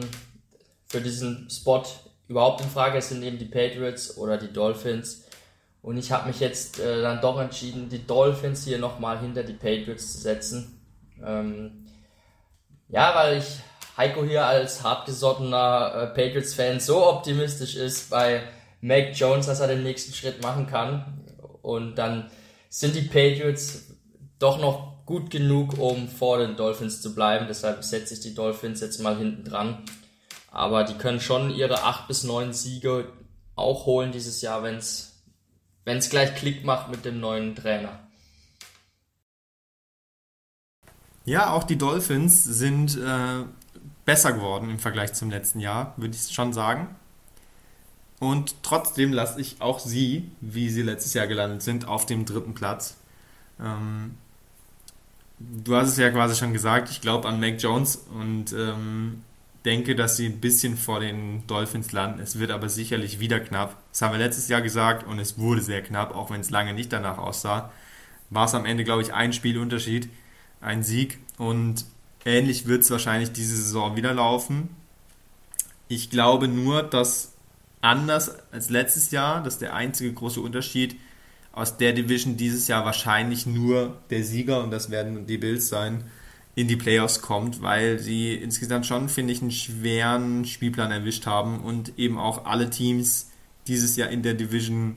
für 0.86 1.00
diesen 1.00 1.48
Spot 1.50 1.84
überhaupt 2.32 2.62
in 2.62 2.68
Frage 2.68 3.00
sind 3.00 3.22
eben 3.22 3.38
die 3.38 3.44
Patriots 3.44 4.16
oder 4.16 4.38
die 4.38 4.52
Dolphins. 4.52 5.24
Und 5.82 5.98
ich 5.98 6.10
habe 6.12 6.28
mich 6.28 6.40
jetzt 6.40 6.80
äh, 6.80 7.02
dann 7.02 7.20
doch 7.20 7.38
entschieden, 7.38 7.88
die 7.88 8.06
Dolphins 8.06 8.64
hier 8.64 8.78
nochmal 8.78 9.20
hinter 9.20 9.42
die 9.42 9.52
Patriots 9.52 10.14
zu 10.14 10.18
setzen. 10.18 10.80
Ähm, 11.24 11.86
ja, 12.88 13.14
weil 13.14 13.38
ich 13.38 13.58
Heiko 13.96 14.24
hier 14.24 14.46
als 14.46 14.82
hartgesottener 14.82 15.92
äh, 15.94 16.06
Patriots-Fan 16.14 16.80
so 16.80 17.06
optimistisch 17.06 17.76
ist 17.76 18.08
bei 18.08 18.42
Mac 18.80 19.14
Jones, 19.14 19.46
dass 19.46 19.60
er 19.60 19.68
den 19.68 19.82
nächsten 19.82 20.14
Schritt 20.14 20.42
machen 20.42 20.66
kann. 20.66 21.20
Und 21.60 21.96
dann 21.96 22.30
sind 22.70 22.94
die 22.94 23.02
Patriots 23.02 23.94
doch 24.38 24.58
noch 24.58 25.04
gut 25.04 25.30
genug, 25.30 25.78
um 25.78 26.08
vor 26.08 26.38
den 26.38 26.56
Dolphins 26.56 27.02
zu 27.02 27.14
bleiben. 27.14 27.46
Deshalb 27.46 27.84
setze 27.84 28.14
ich 28.14 28.20
die 28.20 28.34
Dolphins 28.34 28.80
jetzt 28.80 29.00
mal 29.00 29.18
hinten 29.18 29.44
dran. 29.44 29.84
Aber 30.52 30.84
die 30.84 30.94
können 30.94 31.18
schon 31.18 31.50
ihre 31.50 31.82
acht 31.82 32.06
bis 32.08 32.24
neun 32.24 32.52
Siege 32.52 33.08
auch 33.56 33.86
holen 33.86 34.12
dieses 34.12 34.42
Jahr, 34.42 34.62
wenn 34.62 34.76
es 34.76 36.10
gleich 36.10 36.34
Klick 36.34 36.64
macht 36.64 36.90
mit 36.90 37.06
dem 37.06 37.20
neuen 37.20 37.56
Trainer. 37.56 37.98
Ja, 41.24 41.50
auch 41.50 41.64
die 41.64 41.78
Dolphins 41.78 42.44
sind 42.44 42.98
äh, 42.98 43.44
besser 44.04 44.32
geworden 44.32 44.68
im 44.68 44.78
Vergleich 44.78 45.14
zum 45.14 45.30
letzten 45.30 45.58
Jahr, 45.58 45.94
würde 45.96 46.14
ich 46.14 46.34
schon 46.34 46.52
sagen. 46.52 46.94
Und 48.20 48.62
trotzdem 48.62 49.12
lasse 49.12 49.40
ich 49.40 49.60
auch 49.60 49.78
sie, 49.78 50.30
wie 50.40 50.68
sie 50.68 50.82
letztes 50.82 51.14
Jahr 51.14 51.26
gelandet 51.26 51.62
sind, 51.62 51.88
auf 51.88 52.04
dem 52.06 52.24
dritten 52.24 52.54
Platz. 52.54 52.96
Ähm, 53.58 54.16
du 55.38 55.76
hast 55.76 55.88
es 55.88 55.96
ja 55.96 56.10
quasi 56.10 56.36
schon 56.36 56.52
gesagt, 56.52 56.90
ich 56.90 57.00
glaube 57.00 57.26
an 57.28 57.40
Mac 57.40 57.60
Jones 57.60 57.96
und 58.12 58.52
ähm, 58.52 59.22
denke, 59.64 59.94
dass 59.94 60.16
sie 60.16 60.26
ein 60.26 60.40
bisschen 60.40 60.76
vor 60.76 61.00
den 61.00 61.46
Dolphins 61.46 61.92
landen. 61.92 62.20
Es 62.20 62.38
wird 62.38 62.50
aber 62.50 62.68
sicherlich 62.68 63.20
wieder 63.20 63.40
knapp. 63.40 63.76
Das 63.90 64.02
haben 64.02 64.12
wir 64.12 64.18
letztes 64.18 64.48
Jahr 64.48 64.62
gesagt 64.62 65.06
und 65.06 65.18
es 65.18 65.38
wurde 65.38 65.60
sehr 65.60 65.82
knapp, 65.82 66.14
auch 66.14 66.30
wenn 66.30 66.40
es 66.40 66.50
lange 66.50 66.74
nicht 66.74 66.92
danach 66.92 67.18
aussah. 67.18 67.70
War 68.30 68.46
es 68.46 68.54
am 68.54 68.64
Ende, 68.64 68.84
glaube 68.84 69.02
ich, 69.02 69.12
ein 69.12 69.32
Spielunterschied, 69.32 70.08
ein 70.60 70.82
Sieg 70.82 71.18
und 71.38 71.84
ähnlich 72.24 72.66
wird 72.66 72.82
es 72.82 72.90
wahrscheinlich 72.90 73.32
diese 73.32 73.56
Saison 73.56 73.96
wieder 73.96 74.14
laufen. 74.14 74.70
Ich 75.88 76.10
glaube 76.10 76.48
nur, 76.48 76.82
dass 76.82 77.34
anders 77.80 78.36
als 78.52 78.70
letztes 78.70 79.10
Jahr, 79.10 79.42
dass 79.42 79.58
der 79.58 79.74
einzige 79.74 80.12
große 80.12 80.40
Unterschied 80.40 80.96
aus 81.52 81.76
der 81.76 81.92
Division 81.92 82.36
dieses 82.36 82.66
Jahr 82.68 82.84
wahrscheinlich 82.84 83.46
nur 83.46 83.98
der 84.10 84.24
Sieger 84.24 84.62
und 84.62 84.70
das 84.70 84.90
werden 84.90 85.26
die 85.26 85.38
Bills 85.38 85.68
sein 85.68 86.04
in 86.54 86.68
die 86.68 86.76
Playoffs 86.76 87.22
kommt, 87.22 87.62
weil 87.62 87.98
sie 87.98 88.34
insgesamt 88.34 88.86
schon, 88.86 89.08
finde 89.08 89.32
ich, 89.32 89.40
einen 89.40 89.50
schweren 89.50 90.44
Spielplan 90.44 90.90
erwischt 90.90 91.26
haben 91.26 91.60
und 91.60 91.98
eben 91.98 92.18
auch 92.18 92.44
alle 92.44 92.68
Teams 92.68 93.30
dieses 93.66 93.96
Jahr 93.96 94.10
in 94.10 94.22
der 94.22 94.34
Division 94.34 94.96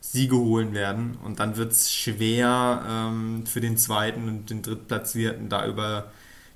Siege 0.00 0.36
holen 0.36 0.74
werden. 0.74 1.18
Und 1.24 1.40
dann 1.40 1.56
wird 1.56 1.72
es 1.72 1.92
schwer 1.92 2.84
ähm, 2.88 3.46
für 3.46 3.60
den 3.60 3.76
zweiten 3.76 4.28
und 4.28 4.50
den 4.50 4.62
drittplatzierten 4.62 5.48
da 5.48 5.66
über 5.66 6.10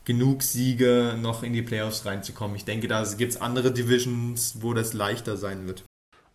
genug 0.05 0.43
Siege 0.43 1.17
noch 1.21 1.43
in 1.43 1.53
die 1.53 1.63
Playoffs 1.63 2.05
reinzukommen. 2.05 2.57
Ich 2.57 2.65
denke, 2.65 2.89
da 2.89 3.05
gibt 3.17 3.33
es 3.33 3.41
andere 3.41 3.73
Divisions, 3.73 4.57
wo 4.61 4.75
das 4.75 4.93
leichter 4.93 5.37
sein 5.37 5.67
wird. 5.67 5.85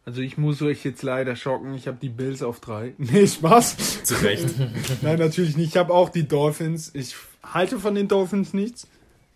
Also 0.05 0.21
ich 0.21 0.37
muss 0.37 0.61
euch 0.61 0.85
jetzt 0.85 1.03
leider 1.03 1.35
schocken. 1.35 1.73
Ich 1.73 1.85
habe 1.87 1.97
die 2.01 2.07
Bills 2.07 2.41
auf 2.41 2.61
drei. 2.61 2.93
Nee, 2.97 3.27
Spaß. 3.27 4.03
Zu 4.03 4.15
Recht. 4.23 4.47
Nein, 5.01 5.19
natürlich 5.19 5.57
nicht. 5.57 5.69
Ich 5.69 5.77
habe 5.77 5.93
auch 5.93 6.07
die 6.07 6.25
Dolphins. 6.25 6.91
Ich 6.93 7.15
halte 7.53 7.79
von 7.79 7.95
den 7.95 8.07
Dolphins 8.07 8.53
nichts. 8.53 8.87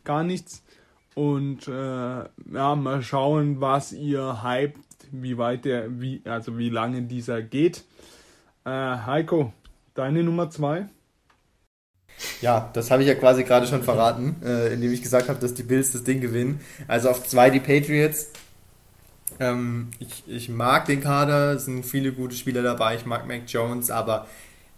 Gar 0.04 0.24
nichts. 0.24 0.64
Und 1.16 1.68
äh, 1.68 1.72
ja, 1.72 2.76
mal 2.76 3.02
schauen, 3.02 3.60
was 3.60 3.92
ihr 3.92 4.44
hypt, 4.44 4.80
wie 5.12 5.38
weit 5.38 5.66
der, 5.66 6.00
wie, 6.00 6.22
also 6.26 6.58
wie 6.58 6.70
lange 6.70 7.02
dieser 7.04 7.42
geht. 7.42 7.84
Äh, 8.64 8.70
Heiko, 8.70 9.54
deine 9.94 10.24
Nummer 10.24 10.50
zwei? 10.50 10.88
Ja, 12.42 12.70
das 12.74 12.92
habe 12.92 13.02
ich 13.04 13.08
ja 13.08 13.16
quasi 13.16 13.44
gerade 13.44 13.68
schon 13.68 13.84
verraten, 13.84 14.38
äh, 14.44 14.74
indem 14.74 14.94
ich 14.94 15.02
gesagt 15.02 15.28
habe, 15.28 15.40
dass 15.40 15.54
die 15.54 15.64
Bills 15.64 15.92
das 15.92 16.04
Ding 16.04 16.22
gewinnen. 16.22 16.62
Also 16.88 17.10
auf 17.10 17.28
zwei 17.28 17.50
die 17.50 17.60
Patriots. 17.60 18.32
Ähm, 19.40 19.90
ich, 20.00 20.24
ich 20.28 20.50
mag 20.50 20.86
den 20.86 21.02
Kader, 21.02 21.54
es 21.54 21.66
sind 21.66 21.86
viele 21.86 22.12
gute 22.14 22.36
Spieler 22.36 22.62
dabei, 22.62 22.96
ich 22.96 23.06
mag 23.06 23.28
Mac 23.28 23.44
Jones, 23.48 23.90
aber 23.90 24.28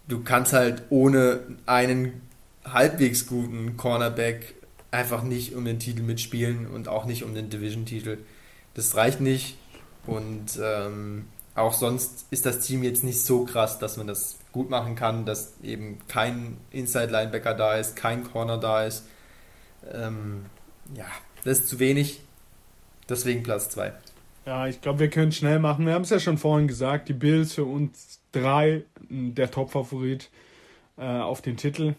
du 0.08 0.22
kannst 0.22 0.52
halt 0.52 0.84
ohne 0.90 1.40
einen 1.66 2.22
halbwegs 2.64 3.26
guten 3.26 3.76
Cornerback 3.76 4.54
einfach 4.90 5.22
nicht 5.22 5.54
um 5.54 5.64
den 5.64 5.78
Titel 5.78 6.02
mitspielen 6.02 6.66
und 6.66 6.88
auch 6.88 7.04
nicht 7.04 7.24
um 7.24 7.34
den 7.34 7.50
Division-Titel. 7.50 8.18
Das 8.74 8.96
reicht 8.96 9.20
nicht 9.20 9.56
und 10.06 10.58
ähm, 10.62 11.26
auch 11.54 11.72
sonst 11.72 12.26
ist 12.30 12.46
das 12.46 12.60
Team 12.60 12.82
jetzt 12.82 13.04
nicht 13.04 13.20
so 13.20 13.44
krass, 13.44 13.78
dass 13.78 13.96
man 13.96 14.06
das 14.06 14.38
gut 14.52 14.70
machen 14.70 14.96
kann, 14.96 15.24
dass 15.24 15.54
eben 15.62 15.98
kein 16.08 16.56
Inside-Linebacker 16.70 17.54
da 17.54 17.74
ist, 17.74 17.96
kein 17.96 18.24
Corner 18.24 18.58
da 18.58 18.84
ist. 18.84 19.04
Ähm, 19.92 20.46
ja, 20.96 21.06
das 21.44 21.60
ist 21.60 21.68
zu 21.68 21.78
wenig. 21.78 22.20
Deswegen 23.08 23.42
Platz 23.42 23.68
2. 23.70 23.92
Ja, 24.46 24.66
ich 24.66 24.80
glaube, 24.80 24.98
wir 24.98 25.10
können 25.10 25.32
schnell 25.32 25.58
machen. 25.58 25.86
Wir 25.86 25.94
haben 25.94 26.02
es 26.02 26.10
ja 26.10 26.18
schon 26.18 26.38
vorhin 26.38 26.68
gesagt, 26.68 27.08
die 27.08 27.14
Bills 27.14 27.54
für 27.54 27.64
uns 27.64 28.20
drei 28.32 28.84
der 29.08 29.50
Top-Favorit 29.50 30.30
äh, 30.98 31.02
auf 31.02 31.40
den 31.40 31.56
Titel. 31.56 31.94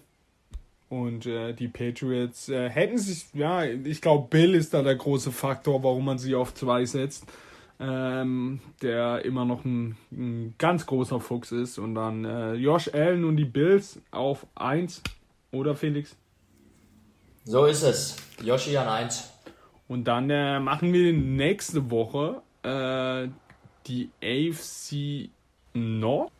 Und 0.90 1.26
äh, 1.26 1.54
die 1.54 1.68
Patriots 1.68 2.50
äh, 2.50 2.70
hätten 2.70 2.98
sich, 2.98 3.26
ja, 3.34 3.64
ich 3.64 4.02
glaube, 4.02 4.28
Bill 4.30 4.54
ist 4.54 4.74
da 4.74 4.84
der 4.84 4.96
große 4.96 5.32
Faktor, 5.32 5.84
warum 5.84 6.06
man 6.06 6.20
sie 6.20 6.36
auf 6.36 6.54
zwei 6.54 6.86
setzt. 6.86 7.26
Ähm, 7.78 8.62
der 8.82 9.26
immer 9.26 9.44
noch 9.44 9.66
ein, 9.66 9.98
ein, 10.12 10.56
ganz 10.58 10.86
großer 10.86 11.20
Fuchs 11.20 11.52
ist. 11.52 11.78
Und 11.78 11.96
dann 11.96 12.24
äh, 12.24 12.54
Josh 12.54 12.94
Allen 12.94 13.26
und 13.26 13.36
die 13.36 13.44
Bills 13.46 14.00
auf 14.12 14.48
1, 14.56 15.02
oder 15.56 15.76
Felix? 15.76 16.16
So 17.46 17.66
ist 17.66 17.84
es. 17.84 18.18
Yoshi 18.44 18.76
an 18.78 18.88
1. 18.88 19.32
Und 19.88 20.06
dann 20.06 20.30
äh, 20.30 20.60
machen 20.60 20.94
wir 20.94 21.14
nächste 21.14 21.90
Woche 21.92 22.42
äh, 22.64 23.30
die 23.88 24.10
AFC 24.22 25.30
Nord 25.74 26.32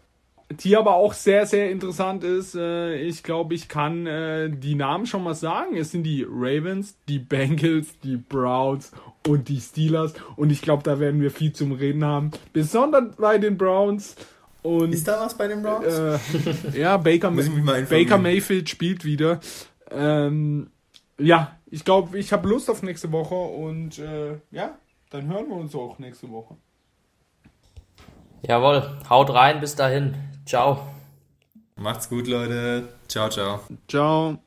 die 0.52 0.78
aber 0.78 0.96
auch 0.96 1.14
sehr, 1.14 1.46
sehr 1.46 1.72
interessant 1.72 2.24
ist. 2.24 2.56
Äh, 2.56 2.98
ich 2.98 3.24
glaube, 3.24 3.56
ich 3.56 3.68
kann 3.68 4.06
äh, 4.06 4.50
die 4.50 4.76
Namen 4.76 5.06
schon 5.06 5.24
mal 5.24 5.34
sagen. 5.34 5.76
Es 5.76 5.92
sind 5.92 6.04
die 6.04 6.26
Ravens, 6.28 6.98
die 7.08 7.20
Bengals, 7.20 8.00
die 8.00 8.18
Browns 8.18 8.92
und 9.28 9.50
die 9.50 9.60
Steelers. 9.60 10.14
Und 10.36 10.52
ich 10.52 10.62
glaube, 10.62 10.84
da 10.84 11.00
werden 11.00 11.22
wir 11.22 11.32
viel 11.32 11.52
zum 11.54 11.72
Reden 11.72 12.06
haben. 12.06 12.32
Besonders 12.54 13.16
bei 13.16 13.38
den 13.38 13.58
Browns. 13.58 14.16
Und, 14.62 14.94
ist 14.94 15.08
da 15.08 15.20
was 15.20 15.36
bei 15.36 15.48
den 15.48 15.62
Browns? 15.62 15.86
Äh, 15.86 16.80
ja, 16.80 16.98
Baker, 16.98 17.32
Baker 17.32 18.18
Mayfield 18.18 18.70
spielt 18.70 19.04
wieder. 19.06 19.40
Ähm, 19.92 20.70
ja, 21.18 21.58
ich 21.70 21.86
glaube, 21.86 22.18
ich 22.18 22.34
habe 22.34 22.48
Lust 22.48 22.70
auf 22.70 22.84
nächste 22.84 23.12
Woche 23.12 23.36
und 23.36 24.00
äh, 24.00 24.38
ja, 24.52 24.78
dann 25.10 25.28
hören 25.28 25.48
wir 25.50 25.56
uns 25.56 25.76
auch 25.76 26.00
nächste 26.00 26.30
Woche. 26.30 26.56
Jawohl, 28.42 29.00
haut 29.10 29.32
rein, 29.32 29.60
bis 29.60 29.76
dahin. 29.76 30.16
Ciao. 30.46 30.88
Macht's 31.76 32.08
gut, 32.10 32.28
Leute. 32.28 32.88
Ciao, 33.08 33.30
ciao. 33.30 33.62
Ciao. 33.88 34.45